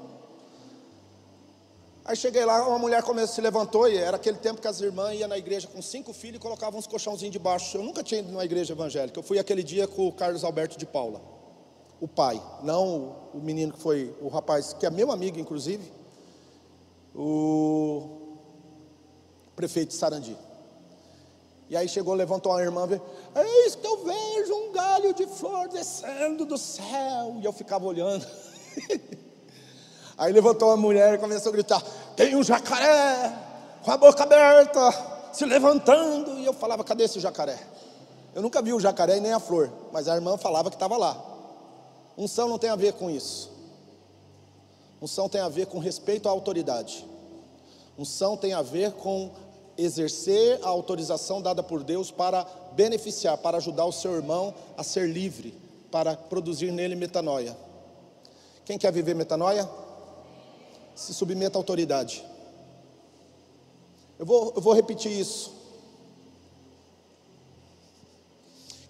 Aí 2.06 2.18
cheguei 2.18 2.44
lá, 2.44 2.68
uma 2.68 2.80
mulher 2.80 3.02
começou, 3.04 3.36
se 3.36 3.40
levantou 3.40 3.88
e 3.88 3.96
era 3.96 4.18
aquele 4.18 4.38
tempo 4.38 4.60
que 4.60 4.68
as 4.68 4.82
irmãs 4.82 5.18
iam 5.18 5.30
na 5.30 5.38
igreja 5.38 5.68
com 5.68 5.82
cinco 5.82 6.12
filhos 6.12 6.38
e 6.38 6.40
colocavam 6.40 6.78
uns 6.78 6.88
colchãozinhos 6.88 7.32
debaixo. 7.32 7.78
Eu 7.78 7.84
nunca 7.84 8.04
tinha 8.04 8.20
ido 8.20 8.30
numa 8.30 8.44
igreja 8.44 8.74
evangélica. 8.74 9.18
Eu 9.18 9.24
fui 9.24 9.40
aquele 9.40 9.64
dia 9.64 9.88
com 9.88 10.08
o 10.08 10.12
Carlos 10.12 10.44
Alberto 10.44 10.78
de 10.78 10.86
Paula, 10.86 11.22
o 12.02 12.08
pai, 12.08 12.42
não 12.62 13.16
o 13.34 13.40
menino 13.42 13.72
que 13.72 13.80
foi 13.80 14.14
o 14.20 14.28
rapaz 14.28 14.74
que 14.74 14.86
é 14.86 14.90
meu 14.90 15.12
amigo 15.12 15.40
inclusive, 15.40 15.90
o 17.16 18.38
prefeito 19.56 19.90
de 19.90 19.96
Sarandi. 19.96 20.36
E 21.74 21.76
aí 21.76 21.90
chegou, 21.90 22.14
levantou 22.14 22.54
a 22.54 22.62
irmã, 22.62 22.88
eis 23.36 23.74
que 23.74 23.88
eu 23.88 24.06
vejo 24.06 24.54
um 24.54 24.72
galho 24.72 25.12
de 25.12 25.26
flor 25.26 25.68
descendo 25.70 26.46
do 26.46 26.56
céu. 26.56 27.38
E 27.42 27.46
eu 27.46 27.52
ficava 27.52 27.84
olhando. 27.84 28.24
aí 30.16 30.32
levantou 30.32 30.70
a 30.70 30.78
mulher 30.78 31.16
e 31.16 31.18
começou 31.18 31.50
a 31.50 31.54
gritar: 31.54 31.82
tem 32.16 32.36
um 32.36 32.44
jacaré 32.44 33.36
com 33.84 33.90
a 33.90 33.98
boca 33.98 34.22
aberta, 34.22 35.32
se 35.34 35.46
levantando. 35.46 36.38
E 36.38 36.46
eu 36.46 36.54
falava: 36.54 36.84
cadê 36.84 37.06
esse 37.06 37.20
jacaré? 37.20 37.58
Eu 38.36 38.44
nunca 38.44 38.62
vi 38.62 38.72
o 38.72 38.80
jacaré 38.80 39.18
e 39.18 39.20
nem 39.20 39.34
a 39.34 39.40
flor, 39.40 39.74
mas 39.92 40.08
a 40.08 40.14
irmã 40.14 40.38
falava 40.38 40.70
que 40.70 40.76
estava 40.76 40.96
lá. 40.96 41.20
Unção 42.16 42.48
não 42.48 42.60
tem 42.60 42.70
a 42.70 42.76
ver 42.76 42.94
com 42.94 43.10
isso. 43.10 43.52
Unção 45.02 45.28
tem 45.28 45.42
a 45.42 45.50
ver 45.50 45.66
com 45.66 45.80
respeito 45.80 46.30
à 46.30 46.32
autoridade. 46.32 47.04
Unção 47.98 48.38
tem 48.38 48.54
a 48.54 48.62
ver 48.62 48.92
com 48.92 49.32
exercer 49.78 50.60
a 50.64 50.68
autorização 50.68 51.42
dada 51.42 51.64
por 51.64 51.84
Deus 51.84 52.12
para 52.12 52.44
beneficiar, 52.74 53.38
para 53.38 53.58
ajudar 53.58 53.86
o 53.86 53.92
seu 53.92 54.16
irmão 54.16 54.54
a 54.78 54.84
ser 54.84 55.10
livre, 55.10 55.54
para 55.92 56.16
produzir 56.16 56.72
nele 56.72 56.96
metanoia. 56.96 57.58
Quem 58.66 58.78
quer 58.78 58.92
viver 58.92 59.14
metanoia? 59.14 59.70
Se 60.96 61.14
submeta 61.14 61.58
à 61.58 61.60
autoridade. 61.60 62.24
Eu 64.18 64.26
vou, 64.26 64.54
eu 64.56 64.62
vou 64.62 64.74
repetir 64.74 65.12
isso. 65.12 65.54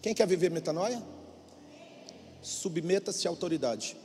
Quem 0.02 0.14
quer 0.14 0.28
viver 0.28 0.52
metanoia? 0.52 1.02
Submeta-se 2.42 3.26
à 3.26 3.32
autoridade. 3.32 3.96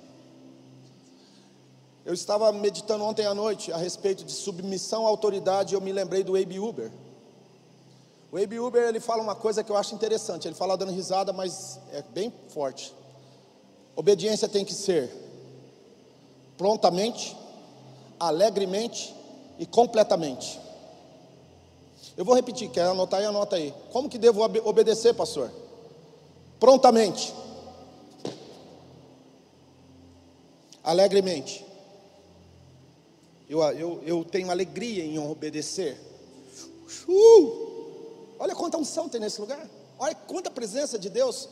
Eu 2.09 2.14
estava 2.14 2.50
meditando 2.52 3.04
ontem 3.04 3.26
à 3.26 3.34
noite 3.34 3.70
a 3.70 3.76
respeito 3.76 4.24
de 4.24 4.32
submissão 4.32 5.06
à 5.06 5.11
autoridade 5.11 5.74
e 5.74 5.76
eu 5.76 5.80
me 5.82 5.92
lembrei 5.92 6.24
do 6.24 6.36
Abe 6.36 6.59
Uber. 6.59 6.90
O 8.32 8.42
Abe 8.42 8.59
Uber 8.59 8.82
ele 8.82 8.98
fala 8.98 9.22
uma 9.22 9.34
coisa 9.34 9.62
que 9.62 9.70
eu 9.70 9.76
acho 9.76 9.94
interessante. 9.94 10.48
Ele 10.48 10.54
fala 10.54 10.74
dando 10.74 10.90
risada, 10.90 11.34
mas 11.34 11.78
é 11.92 12.00
bem 12.00 12.32
forte. 12.48 12.94
Obediência 13.94 14.48
tem 14.48 14.64
que 14.64 14.72
ser 14.72 15.14
prontamente, 16.56 17.36
alegremente 18.18 19.14
e 19.59 19.66
completamente. 19.66 20.59
Eu 22.16 22.24
vou 22.24 22.34
repetir, 22.34 22.70
quer 22.70 22.86
anotar 22.86 23.20
aí, 23.20 23.26
anota 23.26 23.56
aí. 23.56 23.74
Como 23.92 24.09
que 24.09 24.16
devo 24.16 24.42
obedecer, 24.42 25.12
pastor? 25.12 25.52
Prontamente, 26.59 27.34
alegremente 30.82 31.67
eu, 33.49 33.62
eu, 33.62 34.03
eu 34.05 34.24
tenho 34.24 34.51
alegria 34.51 35.05
em 35.05 35.18
obedecer. 35.18 35.99
Uh, 37.09 38.34
olha 38.38 38.55
quanta 38.55 38.76
unção 38.76 39.09
tem 39.09 39.20
nesse 39.20 39.40
lugar. 39.40 39.66
Olha 39.99 40.14
quanta 40.14 40.51
presença 40.51 40.99
de 40.99 41.09
Deus. 41.09 41.49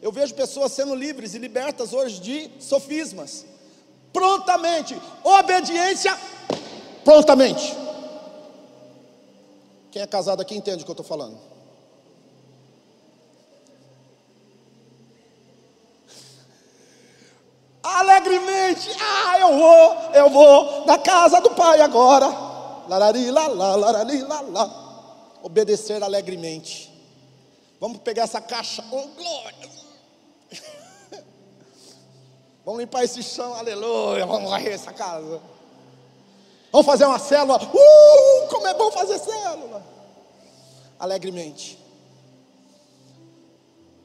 Eu 0.00 0.12
vejo 0.12 0.34
pessoas 0.34 0.72
sendo 0.72 0.94
livres 0.94 1.34
e 1.34 1.38
libertas 1.38 1.92
hoje 1.92 2.20
de 2.20 2.50
sofismas. 2.60 3.44
Prontamente, 4.12 4.96
obediência, 5.22 6.16
prontamente. 7.04 7.76
Quem 9.90 10.02
é 10.02 10.06
casado 10.06 10.40
aqui 10.40 10.54
entende 10.54 10.82
o 10.82 10.84
que 10.84 10.90
eu 10.90 10.94
estou 10.94 11.06
falando. 11.06 11.49
Alegremente. 17.82 18.90
Ah, 19.00 19.38
eu 19.38 19.58
vou, 19.58 19.96
eu 20.14 20.30
vou 20.30 20.86
na 20.86 20.98
casa 20.98 21.40
do 21.40 21.50
Pai 21.50 21.80
agora. 21.80 22.26
Larari, 22.88 23.30
lá, 23.30 23.46
lá, 23.46 23.76
larari, 23.76 24.22
lá, 24.22 24.40
lá. 24.40 25.36
Obedecer 25.42 26.02
alegremente. 26.02 26.90
Vamos 27.80 27.98
pegar 27.98 28.24
essa 28.24 28.40
caixa. 28.40 28.84
Oh, 28.90 29.06
glória. 29.08 29.70
Vamos 32.64 32.80
limpar 32.80 33.04
esse 33.04 33.22
chão, 33.22 33.54
aleluia. 33.54 34.26
Vamos 34.26 34.50
varrer 34.50 34.74
essa 34.74 34.92
casa. 34.92 35.40
Vamos 36.70 36.86
fazer 36.86 37.06
uma 37.06 37.18
célula. 37.18 37.58
Uh, 37.62 38.48
como 38.48 38.66
é 38.66 38.74
bom 38.74 38.90
fazer 38.90 39.18
célula. 39.18 39.82
Alegremente. 40.98 41.78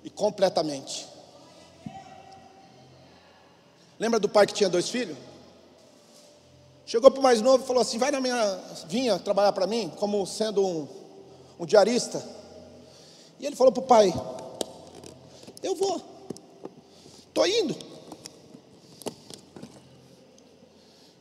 E 0.04 0.10
completamente. 0.10 1.15
Lembra 4.06 4.20
do 4.20 4.30
pai 4.30 4.46
que 4.46 4.54
tinha 4.54 4.70
dois 4.70 4.88
filhos? 4.88 5.18
Chegou 6.86 7.10
para 7.10 7.20
o 7.20 7.24
mais 7.24 7.42
novo 7.42 7.64
e 7.64 7.68
falou 7.68 7.82
assim: 7.82 7.98
vai 7.98 8.12
na 8.12 8.22
minha. 8.22 8.60
vinha 8.88 9.18
trabalhar 9.18 9.52
para 9.52 9.66
mim, 9.66 9.92
como 9.98 10.24
sendo 10.28 10.64
um, 10.64 10.88
um 11.60 11.66
diarista. 11.66 12.24
E 13.40 13.48
ele 13.48 13.56
falou 13.56 13.74
para 13.74 13.84
o 13.84 13.88
pai: 13.88 14.14
Eu 15.64 15.74
vou, 15.74 16.00
estou 17.28 17.48
indo. 17.48 17.76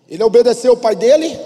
Ele 0.07 0.23
obedeceu 0.23 0.75
o 0.75 0.77
pai 0.77 0.95
dele, 0.95 1.39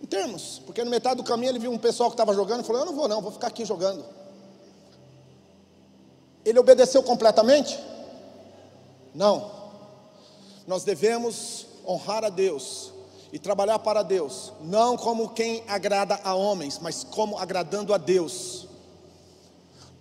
em 0.00 0.06
termos, 0.06 0.62
porque 0.64 0.84
no 0.84 0.90
metade 0.92 1.16
do 1.16 1.24
caminho 1.24 1.50
ele 1.50 1.58
viu 1.58 1.72
um 1.72 1.78
pessoal 1.78 2.08
que 2.08 2.14
estava 2.14 2.32
jogando 2.32 2.60
e 2.62 2.64
falou: 2.64 2.82
Eu 2.82 2.86
não 2.86 2.94
vou, 2.94 3.08
não, 3.08 3.20
vou 3.20 3.32
ficar 3.32 3.48
aqui 3.48 3.64
jogando. 3.64 4.04
Ele 6.44 6.60
obedeceu 6.60 7.02
completamente? 7.02 7.76
Não. 9.14 9.50
Nós 10.66 10.82
devemos 10.84 11.66
honrar 11.86 12.24
a 12.24 12.28
Deus 12.28 12.92
e 13.32 13.38
trabalhar 13.38 13.78
para 13.80 14.02
Deus, 14.02 14.52
não 14.60 14.96
como 14.96 15.28
quem 15.28 15.62
agrada 15.66 16.18
a 16.22 16.34
homens, 16.34 16.78
mas 16.80 17.04
como 17.04 17.38
agradando 17.38 17.92
a 17.92 17.98
Deus. 17.98 18.66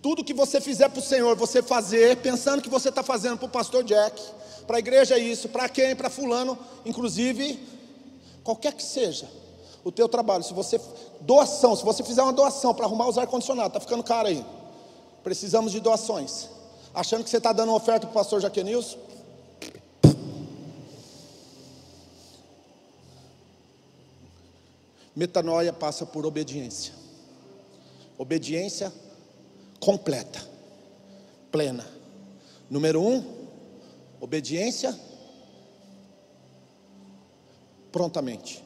Tudo 0.02 0.24
que 0.24 0.34
você 0.34 0.60
fizer 0.60 0.90
para 0.90 1.00
o 1.00 1.04
Senhor, 1.04 1.36
você 1.36 1.62
fazer 1.62 2.18
pensando 2.18 2.62
que 2.62 2.70
você 2.70 2.90
está 2.90 3.02
fazendo 3.02 3.38
para 3.38 3.48
o 3.48 3.50
pastor 3.50 3.84
Jack, 3.84 4.22
para 4.68 4.78
a 4.78 4.80
igreja 4.80 5.16
é 5.16 5.20
isso, 5.20 5.50
para 5.50 5.68
quem, 5.68 5.96
para 5.96 6.10
fulano, 6.10 6.58
inclusive, 6.86 7.60
qualquer 8.44 8.74
que 8.74 8.84
seja 8.84 9.30
o 9.84 9.92
teu 9.92 10.08
trabalho, 10.08 10.44
se 10.44 10.54
você 10.54 10.80
doação, 11.20 11.76
se 11.76 11.84
você 11.84 12.04
fizer 12.04 12.22
uma 12.22 12.32
doação 12.32 12.74
para 12.74 12.86
arrumar 12.86 13.08
os 13.08 13.18
ar 13.18 13.28
condicionado, 13.28 13.70
está 13.70 13.80
ficando 13.80 14.04
caro 14.04 14.28
aí. 14.28 14.46
Precisamos 15.24 15.72
de 15.72 15.80
doações. 15.80 16.50
Achando 16.94 17.24
que 17.24 17.30
você 17.30 17.38
está 17.38 17.52
dando 17.52 17.70
uma 17.70 17.78
oferta 17.78 18.02
para 18.06 18.12
o 18.12 18.14
pastor 18.14 18.40
Jaquenilson, 18.40 19.00
Metanoia 25.16 25.72
passa 25.72 26.06
por 26.06 26.26
obediência. 26.26 26.94
Obediência 28.18 28.92
completa, 29.80 30.42
plena. 31.52 31.86
Número 32.70 33.02
um, 33.02 33.48
obediência 34.20 34.98
prontamente. 37.92 38.64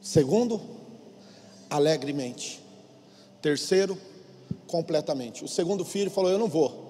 Segundo, 0.00 0.60
alegremente. 1.68 2.60
Terceiro, 3.42 3.98
completamente. 4.66 5.44
O 5.44 5.48
segundo 5.48 5.84
filho 5.84 6.10
falou: 6.10 6.30
Eu 6.30 6.38
não 6.38 6.48
vou 6.48 6.86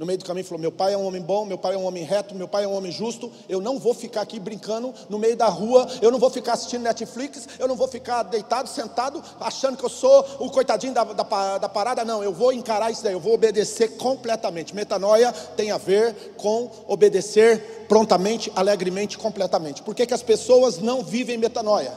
no 0.00 0.06
meio 0.06 0.18
do 0.18 0.24
caminho 0.24 0.46
falou: 0.46 0.58
Meu 0.58 0.72
pai 0.72 0.94
é 0.94 0.96
um 0.96 1.04
homem 1.06 1.20
bom, 1.20 1.44
meu 1.44 1.58
pai 1.58 1.74
é 1.74 1.76
um 1.76 1.84
homem 1.84 2.02
reto, 2.02 2.34
meu 2.34 2.48
pai 2.48 2.64
é 2.64 2.66
um 2.66 2.74
homem 2.74 2.90
justo. 2.90 3.30
Eu 3.46 3.60
não 3.60 3.78
vou 3.78 3.92
ficar 3.92 4.22
aqui 4.22 4.40
brincando 4.40 4.94
no 5.10 5.18
meio 5.18 5.36
da 5.36 5.46
rua, 5.46 5.86
eu 6.00 6.10
não 6.10 6.18
vou 6.18 6.30
ficar 6.30 6.54
assistindo 6.54 6.80
Netflix, 6.80 7.46
eu 7.58 7.68
não 7.68 7.76
vou 7.76 7.86
ficar 7.86 8.22
deitado, 8.22 8.66
sentado, 8.66 9.22
achando 9.38 9.76
que 9.76 9.84
eu 9.84 9.90
sou 9.90 10.26
o 10.38 10.48
coitadinho 10.48 10.94
da, 10.94 11.04
da, 11.04 11.58
da 11.58 11.68
parada. 11.68 12.02
Não, 12.02 12.24
eu 12.24 12.32
vou 12.32 12.50
encarar 12.50 12.90
isso 12.90 13.04
daí, 13.04 13.12
eu 13.12 13.20
vou 13.20 13.34
obedecer 13.34 13.98
completamente. 13.98 14.74
Metanoia 14.74 15.34
tem 15.54 15.70
a 15.70 15.76
ver 15.76 16.14
com 16.38 16.70
obedecer 16.88 17.84
prontamente, 17.86 18.50
alegremente, 18.56 19.18
completamente. 19.18 19.82
Por 19.82 19.94
que, 19.94 20.06
que 20.06 20.14
as 20.14 20.22
pessoas 20.22 20.78
não 20.78 21.02
vivem 21.02 21.36
metanoia? 21.36 21.92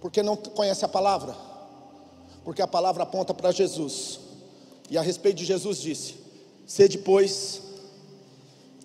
Porque 0.00 0.24
não 0.24 0.34
conhecem 0.34 0.84
a 0.84 0.88
palavra, 0.88 1.36
porque 2.44 2.62
a 2.62 2.66
palavra 2.66 3.02
aponta 3.02 3.32
para 3.32 3.50
Jesus. 3.50 4.20
E 4.90 4.98
a 4.98 5.02
respeito 5.02 5.38
de 5.38 5.44
Jesus 5.44 5.80
disse: 5.80 6.14
Sede, 6.66 6.98
pois, 6.98 7.62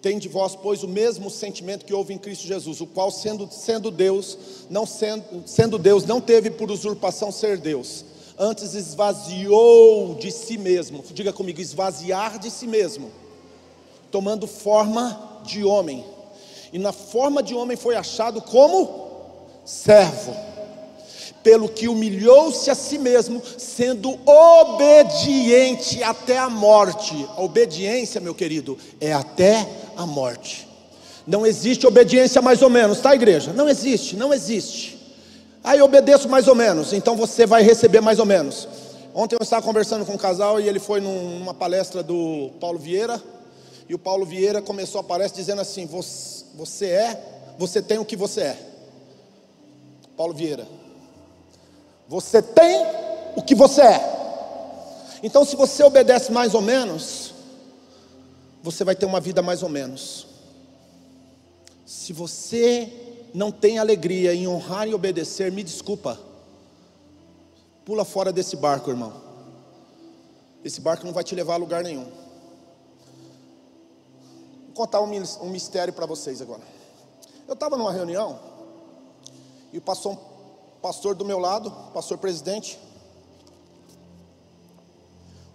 tem 0.01 0.17
de 0.17 0.29
vós, 0.29 0.55
pois, 0.55 0.81
o 0.81 0.87
mesmo 0.87 1.29
sentimento 1.29 1.85
que 1.85 1.93
houve 1.93 2.13
em 2.13 2.17
Cristo 2.17 2.47
Jesus, 2.47 2.79
o 2.79 2.87
qual, 2.87 3.11
sendo, 3.11 3.49
sendo 3.51 3.91
Deus, 3.91 4.37
não 4.69 4.85
sendo, 4.85 5.43
sendo 5.45 5.77
Deus, 5.77 6.05
não 6.05 6.21
teve 6.21 6.49
por 6.49 6.71
usurpação 6.71 7.31
ser 7.31 7.57
Deus, 7.57 8.05
antes 8.37 8.73
esvaziou 8.73 10.15
de 10.15 10.31
si 10.31 10.57
mesmo, 10.57 11.03
diga 11.11 11.33
comigo, 11.33 11.59
esvaziar 11.59 12.39
de 12.39 12.49
si 12.49 12.65
mesmo, 12.65 13.11
tomando 14.09 14.47
forma 14.47 15.41
de 15.43 15.65
homem, 15.65 16.05
e 16.71 16.79
na 16.79 16.93
forma 16.93 17.43
de 17.43 17.53
homem 17.53 17.75
foi 17.75 17.95
achado 17.95 18.41
como 18.41 19.09
servo 19.65 20.48
pelo 21.43 21.69
que 21.69 21.87
humilhou-se 21.87 22.69
a 22.69 22.75
si 22.75 22.97
mesmo, 22.97 23.41
sendo 23.57 24.17
obediente 24.25 26.03
até 26.03 26.37
a 26.37 26.49
morte. 26.49 27.27
A 27.35 27.41
obediência, 27.41 28.19
meu 28.19 28.35
querido, 28.35 28.77
é 28.99 29.13
até 29.13 29.67
a 29.95 30.05
morte. 30.05 30.67
Não 31.25 31.45
existe 31.45 31.85
obediência 31.85 32.41
mais 32.41 32.61
ou 32.61 32.69
menos, 32.69 32.99
tá, 32.99 33.13
igreja? 33.13 33.53
Não 33.53 33.69
existe, 33.69 34.15
não 34.15 34.33
existe. 34.33 34.97
Aí 35.63 35.81
obedeço 35.81 36.27
mais 36.27 36.47
ou 36.47 36.55
menos, 36.55 36.93
então 36.93 37.15
você 37.15 37.45
vai 37.45 37.61
receber 37.61 38.01
mais 38.01 38.17
ou 38.17 38.25
menos. 38.25 38.67
Ontem 39.13 39.35
eu 39.35 39.43
estava 39.43 39.61
conversando 39.61 40.05
com 40.05 40.13
um 40.13 40.17
casal 40.17 40.59
e 40.59 40.67
ele 40.67 40.79
foi 40.79 41.01
numa 41.01 41.53
palestra 41.53 42.01
do 42.01 42.51
Paulo 42.59 42.79
Vieira, 42.79 43.21
e 43.87 43.93
o 43.93 43.99
Paulo 43.99 44.25
Vieira 44.25 44.61
começou 44.61 45.01
a 45.01 45.03
palestra 45.03 45.39
dizendo 45.39 45.61
assim: 45.61 45.87
Você 46.55 46.85
é, 46.85 47.21
você 47.57 47.81
tem 47.81 47.97
o 47.97 48.05
que 48.05 48.15
você 48.15 48.41
é. 48.41 48.57
Paulo 50.15 50.33
Vieira, 50.33 50.67
você 52.09 52.41
tem 52.41 52.87
o 53.35 53.41
que 53.43 53.53
você 53.53 53.81
é. 53.81 54.19
Então, 55.21 55.45
se 55.45 55.55
você 55.55 55.83
obedece 55.83 56.31
mais 56.31 56.55
ou 56.55 56.61
menos, 56.61 57.35
você 58.63 58.83
vai 58.83 58.95
ter 58.95 59.05
uma 59.05 59.19
vida 59.19 59.43
mais 59.43 59.61
ou 59.61 59.69
menos. 59.69 60.25
Se 61.85 62.11
você 62.11 62.91
não 63.31 63.51
tem 63.51 63.77
alegria 63.77 64.33
em 64.33 64.47
honrar 64.47 64.87
e 64.87 64.93
obedecer, 64.95 65.51
me 65.51 65.61
desculpa. 65.61 66.19
Pula 67.85 68.03
fora 68.03 68.33
desse 68.33 68.55
barco, 68.55 68.89
irmão. 68.89 69.13
Esse 70.65 70.81
barco 70.81 71.05
não 71.05 71.13
vai 71.13 71.23
te 71.23 71.35
levar 71.35 71.53
a 71.53 71.57
lugar 71.57 71.83
nenhum. 71.83 72.07
Vou 74.65 74.73
contar 74.73 74.99
um 75.01 75.49
mistério 75.49 75.93
para 75.93 76.07
vocês 76.07 76.41
agora. 76.41 76.63
Eu 77.47 77.53
estava 77.53 77.77
numa 77.77 77.91
reunião 77.91 78.39
e 79.71 79.79
passou 79.79 80.28
pastor 80.81 81.15
do 81.15 81.25
meu 81.25 81.39
lado, 81.39 81.71
pastor 81.93 82.17
presidente, 82.17 82.79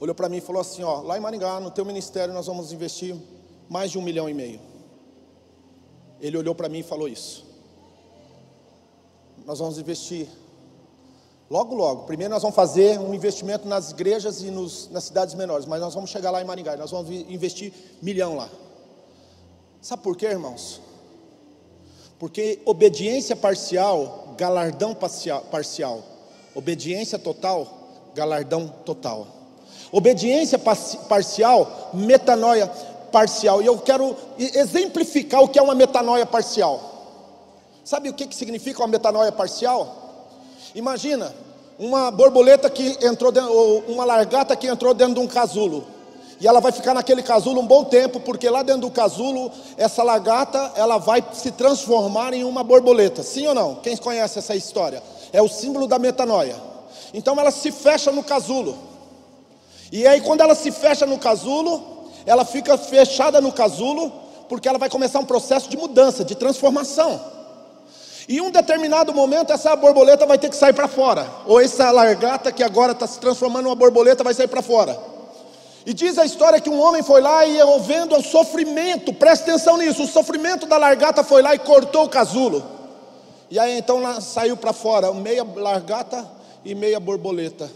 olhou 0.01 0.15
para 0.15 0.29
mim 0.29 0.39
e 0.39 0.41
falou 0.41 0.61
assim: 0.61 0.83
ó, 0.83 1.01
lá 1.01 1.17
em 1.17 1.21
Maringá, 1.21 1.61
no 1.61 1.71
teu 1.71 1.85
ministério, 1.85 2.35
nós 2.35 2.47
vamos 2.47 2.73
investir 2.73 3.17
mais 3.69 3.91
de 3.91 3.99
um 3.99 4.03
milhão 4.03 4.29
e 4.29 4.35
meio. 4.35 4.61
Ele 6.21 6.37
olhou 6.37 6.55
para 6.55 6.69
mim 6.69 6.79
e 6.79 6.83
falou 6.83 7.09
isso. 7.09 7.45
Nós 9.45 9.59
vamos 9.59 9.79
investir 9.79 10.29
logo, 11.51 11.75
logo. 11.75 12.05
Primeiro 12.05 12.33
nós 12.33 12.43
vamos 12.43 12.57
fazer 12.57 12.99
um 12.99 13.13
investimento 13.13 13.69
nas 13.69 13.91
igrejas 13.91 14.43
e 14.43 14.51
nos, 14.51 14.89
nas 14.91 15.05
cidades 15.05 15.35
menores, 15.35 15.67
mas 15.67 15.81
nós 15.81 15.95
vamos 15.95 16.11
chegar 16.11 16.31
lá 16.31 16.41
em 16.41 16.45
Maringá, 16.45 16.77
nós 16.77 16.91
vamos 16.91 17.11
investir 17.11 17.73
milhão 18.01 18.37
lá. 18.37 18.49
Sabe 19.81 20.03
por 20.03 20.17
quê, 20.17 20.27
irmãos? 20.27 20.81
Porque 22.25 22.59
obediência 22.65 23.37
parcial, 23.37 24.35
galardão 24.39 24.95
parcial. 24.95 26.03
Obediência 26.55 27.19
total, 27.19 27.69
galardão 28.15 28.67
total. 28.83 29.27
Obediência 29.93 30.59
parcial, 30.59 31.91
metanoia 31.93 32.67
parcial. 33.13 33.61
E 33.61 33.67
eu 33.67 33.77
quero 33.77 34.17
exemplificar 34.39 35.43
o 35.43 35.49
que 35.49 35.59
é 35.59 35.63
uma 35.63 35.75
metanoia 35.75 36.25
parcial. 36.25 36.81
Sabe 37.85 38.09
o 38.09 38.15
que, 38.15 38.27
que 38.27 38.35
significa 38.35 38.81
uma 38.81 38.89
metanoia 38.89 39.31
parcial? 39.31 40.31
Imagina 40.75 41.31
uma 41.79 42.11
borboleta 42.11 42.71
que 42.71 43.05
entrou 43.05 43.31
dentro, 43.31 43.53
ou 43.53 43.81
uma 43.81 44.07
largata 44.07 44.57
que 44.57 44.67
entrou 44.67 44.95
dentro 44.95 45.17
de 45.17 45.21
um 45.21 45.27
casulo. 45.27 45.87
E 46.45 46.47
ela 46.47 46.61
vai 46.61 46.73
ficar 46.73 46.93
naquele 46.93 47.23
casulo 47.23 47.63
um 47.63 47.67
bom 47.67 47.85
tempo, 47.85 48.21
porque 48.21 48.51
lá 48.51 48.63
dentro 48.63 48.83
do 48.83 48.91
casulo, 48.91 49.51
essa 49.79 50.03
lagarta, 50.03 50.73
ela 50.77 50.99
vai 50.99 51.25
se 51.33 51.51
transformar 51.51 52.35
em 52.35 52.45
uma 52.45 52.63
borboleta. 52.63 53.23
Sim 53.23 53.47
ou 53.47 53.55
não? 53.55 53.77
Quem 53.77 53.97
conhece 53.97 54.39
essa 54.39 54.55
história? 54.55 55.03
É 55.33 55.41
o 55.41 55.49
símbolo 55.49 55.87
da 55.87 55.99
metanoia. 55.99 56.55
Então 57.15 57.41
ela 57.41 57.51
se 57.51 57.73
fecha 57.73 58.13
no 58.13 58.23
casulo. 58.23 58.77
E 59.91 60.07
aí 60.07 60.21
quando 60.21 60.43
ela 60.43 60.55
se 60.55 60.71
fecha 60.71 61.07
no 61.07 61.17
casulo, 61.17 61.83
ela 62.27 62.45
fica 62.45 62.77
fechada 62.77 63.41
no 63.41 63.51
casulo, 63.51 64.13
porque 64.47 64.69
ela 64.69 64.77
vai 64.79 64.91
começar 64.91 65.21
um 65.21 65.25
processo 65.25 65.71
de 65.71 65.79
mudança, 65.79 66.27
de 66.27 66.35
transformação. 66.35 67.23
E 68.29 68.43
um 68.43 68.51
determinado 68.51 69.15
momento 69.15 69.51
essa 69.51 69.75
borboleta 69.75 70.27
vai 70.27 70.37
ter 70.37 70.51
que 70.51 70.57
sair 70.57 70.75
para 70.75 70.89
fora, 70.89 71.27
ou 71.47 71.59
essa 71.59 71.91
largata 71.91 72.53
que 72.53 72.63
agora 72.63 72.93
está 72.93 73.07
se 73.07 73.19
transformando 73.19 73.65
em 73.65 73.71
uma 73.71 73.75
borboleta 73.75 74.23
vai 74.23 74.35
sair 74.35 74.49
para 74.49 74.61
fora. 74.61 75.14
E 75.87 75.93
diz 75.93 76.17
a 76.17 76.25
história 76.25 76.61
que 76.61 76.71
um 76.71 76.81
homem 76.81 77.03
foi 77.03 77.21
lá 77.21 77.45
e 77.47 77.59
vendo 77.81 78.17
o 78.17 78.23
sofrimento, 78.23 79.13
presta 79.13 79.51
atenção 79.51 79.77
nisso, 79.77 80.05
o 80.05 80.09
sofrimento 80.09 80.67
da 80.67 80.79
largata 80.79 81.23
foi 81.23 81.43
lá 81.43 81.55
e 81.55 81.59
cortou 81.59 82.05
o 82.05 82.09
casulo. 82.09 82.65
E 83.51 83.59
aí 83.59 83.79
então 83.79 84.01
lá 84.01 84.21
saiu 84.21 84.57
para 84.57 84.73
fora, 84.73 85.13
meia 85.13 85.45
largata 85.45 86.27
e 86.65 86.75
meia 86.75 86.99
borboleta, 86.99 87.71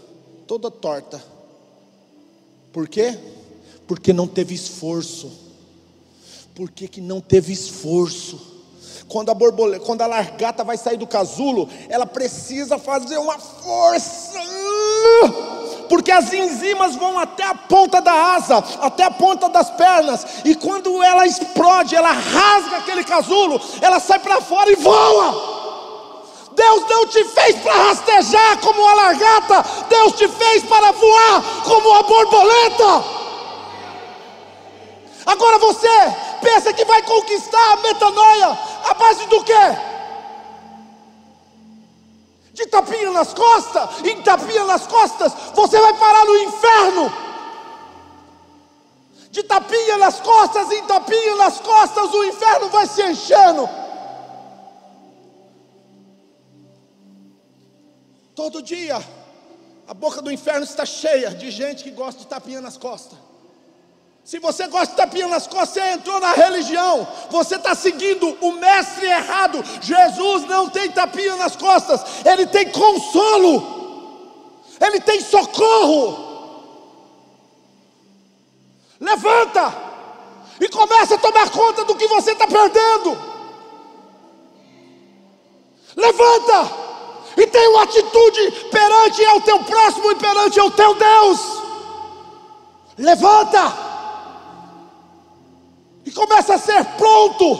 toda 0.47 0.71
torta. 0.71 1.21
Por 2.73 2.87
quê? 2.87 3.17
Porque 3.87 4.11
não 4.11 4.27
teve 4.27 4.55
esforço. 4.55 5.31
Por 6.55 6.71
que, 6.71 6.87
que 6.87 7.01
não 7.01 7.21
teve 7.21 7.53
esforço? 7.53 8.57
Quando 9.07 9.29
a 9.29 9.33
borboleta, 9.33 9.85
quando 9.85 10.01
a 10.01 10.07
largata 10.07 10.63
vai 10.63 10.77
sair 10.77 10.97
do 10.97 11.07
casulo, 11.07 11.69
ela 11.87 12.05
precisa 12.05 12.79
fazer 12.79 13.17
uma 13.17 13.37
força 13.37 14.39
porque 15.89 16.11
as 16.11 16.31
enzimas 16.31 16.95
vão 16.95 17.17
até 17.17 17.43
a 17.43 17.55
ponta 17.55 17.99
da 17.99 18.13
asa, 18.35 18.63
até 18.79 19.03
a 19.03 19.11
ponta 19.11 19.49
das 19.49 19.69
pernas, 19.71 20.25
e 20.45 20.53
quando 20.55 21.01
ela 21.03 21.25
explode, 21.25 21.95
ela 21.95 22.11
rasga 22.11 22.77
aquele 22.77 23.03
casulo, 23.03 23.59
ela 23.81 23.99
sai 23.99 24.19
para 24.19 24.39
fora 24.39 24.71
e 24.71 24.75
voa. 24.75 25.57
Deus 26.51 26.83
não 26.89 27.07
te 27.07 27.23
fez 27.23 27.55
para 27.57 27.73
rastejar 27.73 28.57
como 28.59 28.81
uma 28.81 28.93
largata, 28.93 29.65
Deus 29.89 30.13
te 30.13 30.27
fez 30.27 30.63
para 30.63 30.91
voar 30.91 31.43
como 31.63 31.89
uma 31.89 32.03
borboleta. 32.03 33.03
Agora 35.25 35.57
você 35.57 35.89
pensa 36.41 36.73
que 36.73 36.85
vai 36.85 37.01
conquistar 37.01 37.73
a 37.73 37.77
metanoia 37.77 38.57
a 38.89 38.93
base 38.93 39.25
do 39.27 39.43
quê? 39.43 39.53
De 42.59 42.65
tapinha 42.67 43.09
nas 43.11 43.33
costas, 43.33 44.03
em 44.03 44.21
tapinha 44.21 44.65
nas 44.65 44.85
costas, 44.85 45.31
você 45.55 45.79
vai 45.79 45.93
parar 45.93 46.25
no 46.25 46.35
inferno. 46.39 47.09
De 49.31 49.43
tapinha 49.43 49.97
nas 49.97 50.19
costas, 50.19 50.69
em 50.69 50.83
tapinha 50.83 51.35
nas 51.37 51.57
costas, 51.61 52.13
o 52.13 52.23
inferno 52.25 52.67
vai 52.67 52.85
se 52.85 53.01
enchendo. 53.01 53.69
Todo 58.35 58.61
dia, 58.61 59.01
a 59.87 59.93
boca 59.93 60.21
do 60.21 60.29
inferno 60.29 60.65
está 60.65 60.85
cheia 60.85 61.29
de 61.29 61.49
gente 61.51 61.85
que 61.85 61.91
gosta 61.91 62.19
de 62.19 62.27
tapinha 62.27 62.59
nas 62.59 62.75
costas. 62.75 63.17
Se 64.23 64.37
você 64.37 64.67
gosta 64.67 64.87
de 64.87 64.95
tapinha 64.95 65.27
nas 65.27 65.47
costas, 65.47 65.69
você 65.69 65.91
entrou 65.91 66.19
na 66.19 66.33
religião, 66.33 67.07
você 67.31 67.55
está 67.55 67.73
seguindo 67.73 68.37
o 68.41 68.51
mestre 68.53 69.07
errado. 69.07 69.63
Jesus 69.81 70.45
não 70.45 70.69
tem 70.69 70.91
tapinha 70.91 71.35
nas 71.35 71.55
costas, 71.55 72.01
ele 72.25 72.45
tem 72.45 72.69
consolo, 72.69 74.67
ele 74.79 74.99
tem 74.99 75.19
socorro. 75.21 76.27
Levanta 78.99 79.73
e 80.59 80.67
começa 80.67 81.15
a 81.15 81.19
tomar 81.19 81.49
conta 81.49 81.85
do 81.85 81.95
que 81.95 82.07
você 82.07 82.33
está 82.33 82.45
perdendo. 82.45 83.17
Levanta 85.95 86.69
e 87.35 87.47
tenha 87.47 87.69
uma 87.71 87.83
atitude 87.83 88.51
perante 88.69 89.25
ao 89.25 89.41
teu 89.41 89.63
próximo 89.63 90.11
e 90.11 90.15
perante 90.15 90.59
ao 90.59 90.69
teu 90.69 90.93
Deus. 90.93 91.39
Levanta 92.97 93.88
e 96.09 96.11
começa 96.11 96.55
a 96.55 96.57
ser 96.57 96.83
pronto, 96.97 97.55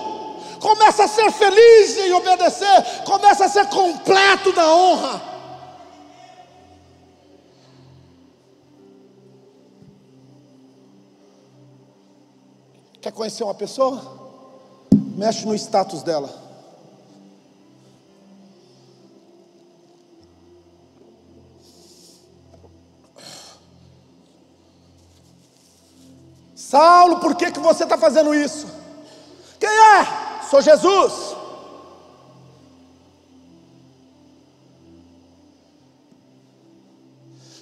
começa 0.60 1.04
a 1.04 1.08
ser 1.08 1.32
feliz 1.32 1.98
em 2.00 2.12
obedecer, 2.14 3.04
começa 3.06 3.46
a 3.46 3.50
ser 3.50 3.68
completo 3.68 4.52
na 4.54 4.74
honra. 4.74 5.22
Quer 13.00 13.12
conhecer 13.12 13.44
uma 13.44 13.54
pessoa? 13.54 14.18
Mexe 15.16 15.46
no 15.46 15.54
status 15.54 16.02
dela. 16.02 16.49
Saulo, 26.70 27.20
por 27.20 27.36
que, 27.36 27.52
que 27.52 27.60
você 27.60 27.84
está 27.84 27.98
fazendo 27.98 28.32
isso? 28.32 28.68
Quem 29.60 29.68
é? 29.68 30.44
Sou 30.52 30.62
Jesus. 30.62 31.36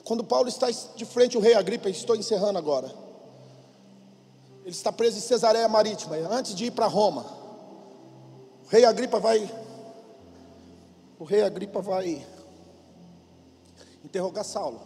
Quando 0.03 0.25
Paulo 0.25 0.49
está 0.49 0.67
de 0.69 1.05
frente 1.05 1.37
ao 1.37 1.41
rei 1.41 1.53
Agripa, 1.53 1.89
estou 1.89 2.17
encerrando 2.17 2.59
agora. 2.59 2.93
Ele 4.63 4.75
está 4.75 4.91
preso 4.91 5.17
em 5.17 5.21
Cesareia 5.21 5.69
Marítima, 5.69 6.17
antes 6.29 6.53
de 6.53 6.65
ir 6.65 6.71
para 6.71 6.87
Roma. 6.87 7.25
O 8.65 8.67
rei 8.67 8.83
Agripa 8.83 9.21
vai. 9.21 9.49
O 11.17 11.23
rei 11.23 11.43
Agripa 11.43 11.79
vai 11.79 12.27
interrogar 14.03 14.43
Saulo. 14.43 14.81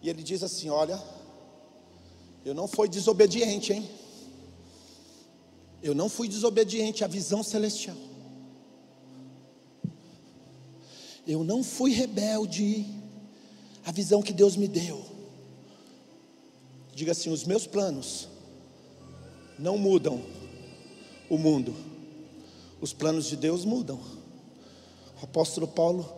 E 0.00 0.08
ele 0.08 0.22
diz 0.22 0.42
assim: 0.42 0.70
Olha, 0.70 0.98
eu 2.44 2.54
não 2.54 2.68
fui 2.68 2.88
desobediente, 2.88 3.72
hein? 3.72 3.88
Eu 5.82 5.94
não 5.94 6.08
fui 6.08 6.28
desobediente 6.28 7.02
à 7.02 7.06
visão 7.06 7.42
celestial. 7.42 7.96
Eu 11.26 11.42
não 11.42 11.64
fui 11.64 11.92
rebelde 11.92 12.86
à 13.84 13.90
visão 13.90 14.22
que 14.22 14.32
Deus 14.32 14.56
me 14.56 14.68
deu. 14.68 15.04
Diga 16.94 17.12
assim: 17.12 17.30
os 17.30 17.44
meus 17.44 17.66
planos 17.66 18.28
não 19.58 19.78
mudam 19.78 20.22
o 21.30 21.38
mundo, 21.38 21.74
os 22.80 22.92
planos 22.92 23.26
de 23.26 23.36
Deus 23.36 23.64
mudam. 23.64 23.98
O 25.20 25.24
apóstolo 25.24 25.66
Paulo, 25.66 26.12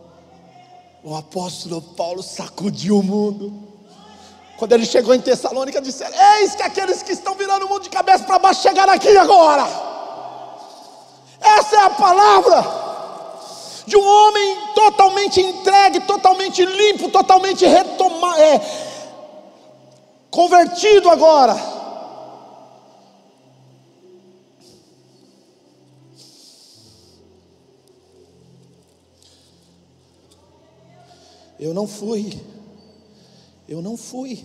o 1.03 1.15
apóstolo 1.15 1.81
Paulo 1.81 2.21
sacudiu 2.21 2.99
o 2.99 3.03
mundo. 3.03 3.66
Quando 4.57 4.73
ele 4.73 4.85
chegou 4.85 5.13
em 5.13 5.21
Tessalônica, 5.21 5.79
disseram: 5.79 6.15
Eis 6.39 6.55
que 6.55 6.63
aqueles 6.63 7.03
que 7.03 7.11
estão 7.11 7.35
virando 7.35 7.67
o 7.67 7.69
mundo 7.69 7.83
de 7.83 7.89
cabeça 7.89 8.23
para 8.23 8.39
baixo 8.39 8.63
chegaram 8.63 8.91
aqui 8.91 9.15
agora. 9.15 9.67
Essa 11.39 11.75
é 11.75 11.79
a 11.83 11.89
palavra 11.91 12.87
de 13.85 13.95
um 13.95 14.05
homem 14.05 14.57
totalmente 14.73 15.39
entregue, 15.39 15.99
totalmente 16.01 16.65
limpo, 16.65 17.09
totalmente 17.09 17.65
retomado, 17.65 18.41
é, 18.41 18.61
convertido 20.31 21.09
agora. 21.09 21.55
Eu 31.59 31.73
não 31.73 31.87
fui 31.87 32.56
eu 33.67 33.81
não 33.81 33.97
fui. 33.97 34.43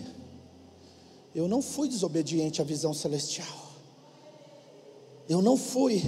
Eu 1.33 1.47
não 1.47 1.61
fui 1.61 1.87
desobediente 1.87 2.61
à 2.61 2.63
visão 2.63 2.93
celestial. 2.93 3.47
Eu 5.27 5.41
não 5.41 5.57
fui. 5.57 6.03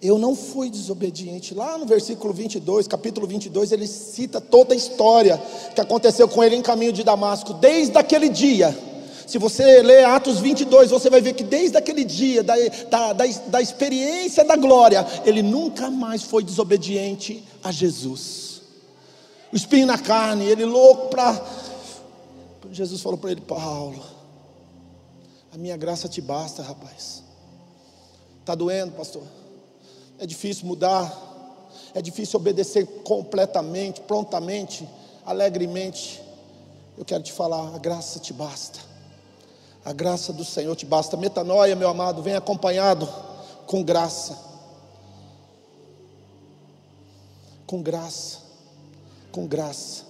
Eu 0.00 0.18
não 0.18 0.34
fui 0.36 0.70
desobediente. 0.70 1.54
Lá 1.54 1.76
no 1.76 1.86
versículo 1.86 2.32
22, 2.32 2.86
capítulo 2.86 3.26
22, 3.26 3.72
ele 3.72 3.86
cita 3.86 4.40
toda 4.40 4.74
a 4.74 4.76
história 4.76 5.40
que 5.74 5.80
aconteceu 5.80 6.28
com 6.28 6.42
ele 6.42 6.56
em 6.56 6.62
caminho 6.62 6.92
de 6.92 7.02
Damasco, 7.02 7.54
desde 7.54 7.96
aquele 7.98 8.28
dia. 8.28 8.76
Se 9.26 9.38
você 9.38 9.82
ler 9.82 10.04
Atos 10.04 10.40
22, 10.40 10.90
você 10.90 11.08
vai 11.08 11.20
ver 11.20 11.32
que 11.32 11.42
desde 11.42 11.76
aquele 11.76 12.04
dia, 12.04 12.42
da, 12.42 12.54
da, 12.90 13.12
da, 13.14 13.24
da 13.46 13.62
experiência 13.62 14.44
da 14.44 14.56
glória, 14.56 15.06
ele 15.24 15.42
nunca 15.42 15.90
mais 15.90 16.22
foi 16.22 16.44
desobediente 16.44 17.42
a 17.62 17.72
Jesus. 17.72 18.60
O 19.50 19.56
espinho 19.56 19.86
na 19.86 19.96
carne, 19.96 20.44
ele 20.44 20.64
louco 20.64 21.08
para 21.08 21.40
Jesus 22.74 23.00
falou 23.00 23.18
para 23.18 23.30
ele: 23.30 23.40
Paulo, 23.40 24.02
a 25.52 25.56
minha 25.56 25.76
graça 25.76 26.08
te 26.08 26.20
basta, 26.20 26.62
rapaz. 26.62 27.22
Está 28.40 28.54
doendo, 28.54 28.92
pastor? 28.92 29.22
É 30.18 30.26
difícil 30.26 30.66
mudar, 30.66 31.12
é 31.94 32.02
difícil 32.02 32.38
obedecer 32.38 32.86
completamente, 33.02 34.00
prontamente, 34.02 34.88
alegremente. 35.24 36.20
Eu 36.98 37.04
quero 37.04 37.22
te 37.22 37.32
falar: 37.32 37.74
a 37.74 37.78
graça 37.78 38.18
te 38.18 38.32
basta. 38.32 38.80
A 39.84 39.92
graça 39.92 40.32
do 40.32 40.44
Senhor 40.44 40.74
te 40.74 40.86
basta. 40.86 41.16
Metanoia, 41.16 41.76
meu 41.76 41.88
amado, 41.88 42.22
vem 42.22 42.34
acompanhado 42.34 43.08
com 43.66 43.82
graça. 43.82 44.38
Com 47.66 47.82
graça, 47.82 48.38
com 49.32 49.46
graça, 49.46 50.04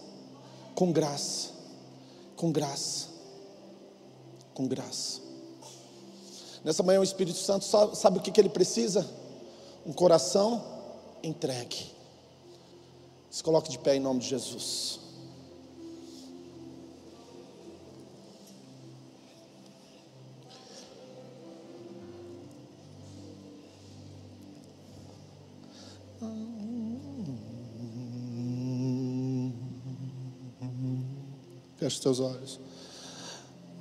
com 0.75 0.93
graça 0.93 1.54
com 2.37 2.53
graça. 2.53 3.09
Com 4.55 4.67
graça. 4.67 5.21
Nessa 6.65 6.83
manhã 6.83 7.01
o 7.01 7.05
Espírito 7.05 7.39
Santo 7.39 7.65
sabe, 7.65 7.97
sabe 7.97 8.19
o 8.19 8.21
que, 8.23 8.31
que 8.31 8.41
ele 8.41 8.49
precisa? 8.49 9.07
Um 9.85 9.93
coração 9.93 10.65
entregue. 11.23 11.93
Se 13.31 13.43
coloque 13.43 13.71
de 13.71 13.79
pé 13.79 13.97
em 13.97 14.01
nome 14.01 14.21
de 14.21 14.29
Jesus. 14.29 15.05
Feche 31.85 31.97
os 31.97 32.01
teus 32.01 32.21
olhos. 32.21 32.61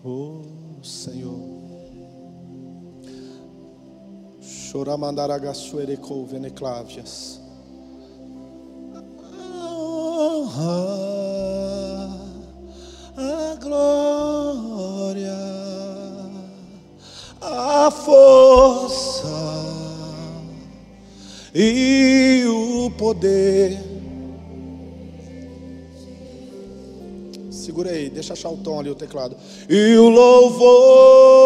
Oh, 0.04 0.42
Senhor. 0.84 1.40
Choramandaragaçuerecou 4.42 6.26
veneclávias. 6.26 7.40
Honra 9.56 10.74
a 13.16 13.56
glória, 13.62 15.38
a 17.40 17.90
força 17.90 19.28
e 21.56 22.44
o 22.48 22.92
poder 22.98 23.83
Segura 27.84 27.92
aí, 27.92 28.10
deixa 28.10 28.32
achar 28.32 28.50
o 28.50 28.56
tom 28.56 28.80
ali, 28.80 28.90
o 28.90 28.96
teclado. 28.96 29.36
E 29.70 29.98
o 29.98 30.08
louvor. 30.08 31.43